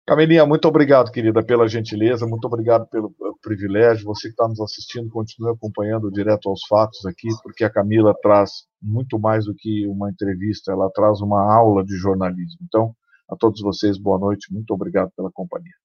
Camelinha, 0.05 0.45
muito 0.45 0.67
obrigado, 0.67 1.11
querida, 1.11 1.43
pela 1.43 1.67
gentileza, 1.67 2.25
muito 2.25 2.45
obrigado 2.45 2.87
pelo 2.87 3.13
privilégio. 3.41 4.05
Você 4.05 4.27
que 4.27 4.33
está 4.33 4.47
nos 4.47 4.59
assistindo, 4.59 5.09
continue 5.09 5.51
acompanhando 5.51 6.11
direto 6.11 6.49
aos 6.49 6.61
fatos 6.67 7.05
aqui, 7.05 7.27
porque 7.43 7.63
a 7.63 7.69
Camila 7.69 8.15
traz 8.21 8.65
muito 8.81 9.19
mais 9.19 9.45
do 9.45 9.53
que 9.55 9.87
uma 9.87 10.09
entrevista, 10.09 10.71
ela 10.71 10.89
traz 10.91 11.21
uma 11.21 11.41
aula 11.53 11.83
de 11.83 11.95
jornalismo. 11.95 12.59
Então, 12.63 12.95
a 13.29 13.35
todos 13.35 13.61
vocês, 13.61 13.97
boa 13.99 14.17
noite, 14.17 14.51
muito 14.51 14.73
obrigado 14.73 15.11
pela 15.15 15.31
companhia. 15.31 15.75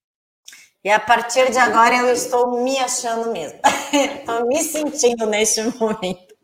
E 0.84 0.90
a 0.90 1.00
partir 1.00 1.50
de 1.50 1.58
agora 1.58 1.96
eu 1.96 2.12
estou 2.12 2.62
me 2.62 2.78
achando 2.78 3.32
mesmo, 3.32 3.58
estou 3.90 4.46
me 4.46 4.62
sentindo 4.62 5.24
neste 5.26 5.62
momento. 5.62 6.34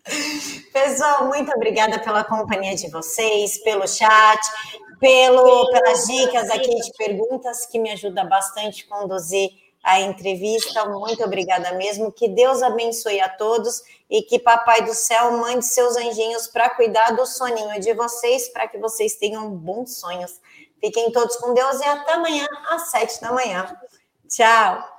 Pessoal, 0.73 1.27
muito 1.27 1.53
obrigada 1.53 1.99
pela 1.99 2.25
companhia 2.25 2.75
de 2.75 2.89
vocês, 2.89 3.63
pelo 3.63 3.87
chat. 3.87 4.41
pelo, 4.99 5.71
pelas 5.71 6.07
dicas 6.07 6.49
aqui 6.51 6.75
de 6.75 6.93
perguntas, 6.97 7.67
que 7.67 7.79
me 7.79 7.91
ajuda 7.91 8.25
bastante 8.25 8.87
a 8.89 8.97
conduzir 8.97 9.51
a 9.83 10.01
entrevista. 10.01 10.87
Muito 10.87 11.23
obrigada 11.25 11.73
mesmo. 11.73 12.11
Que 12.11 12.29
Deus 12.29 12.63
abençoe 12.63 13.21
a 13.21 13.29
todos 13.29 13.83
e 14.09 14.23
que 14.23 14.39
Papai 14.39 14.83
do 14.85 14.95
Céu 14.95 15.33
mande 15.33 15.67
seus 15.67 15.97
anjinhos 15.97 16.47
para 16.47 16.71
cuidar 16.71 17.15
do 17.17 17.27
soninho 17.27 17.79
de 17.81 17.93
vocês, 17.95 18.49
para 18.49 18.69
que 18.69 18.79
vocês 18.79 19.17
tenham 19.17 19.51
bons 19.51 19.99
sonhos. 19.99 20.41
Fiquem 20.81 21.13
todos 21.13 21.37
com 21.37 21.53
Deus 21.53 21.81
e 21.81 21.85
até 21.85 22.15
amanhã 22.15 22.47
às 22.71 22.91
sete 22.91 23.21
da 23.21 23.33
manhã. 23.33 23.77
Tchau. 24.31 24.90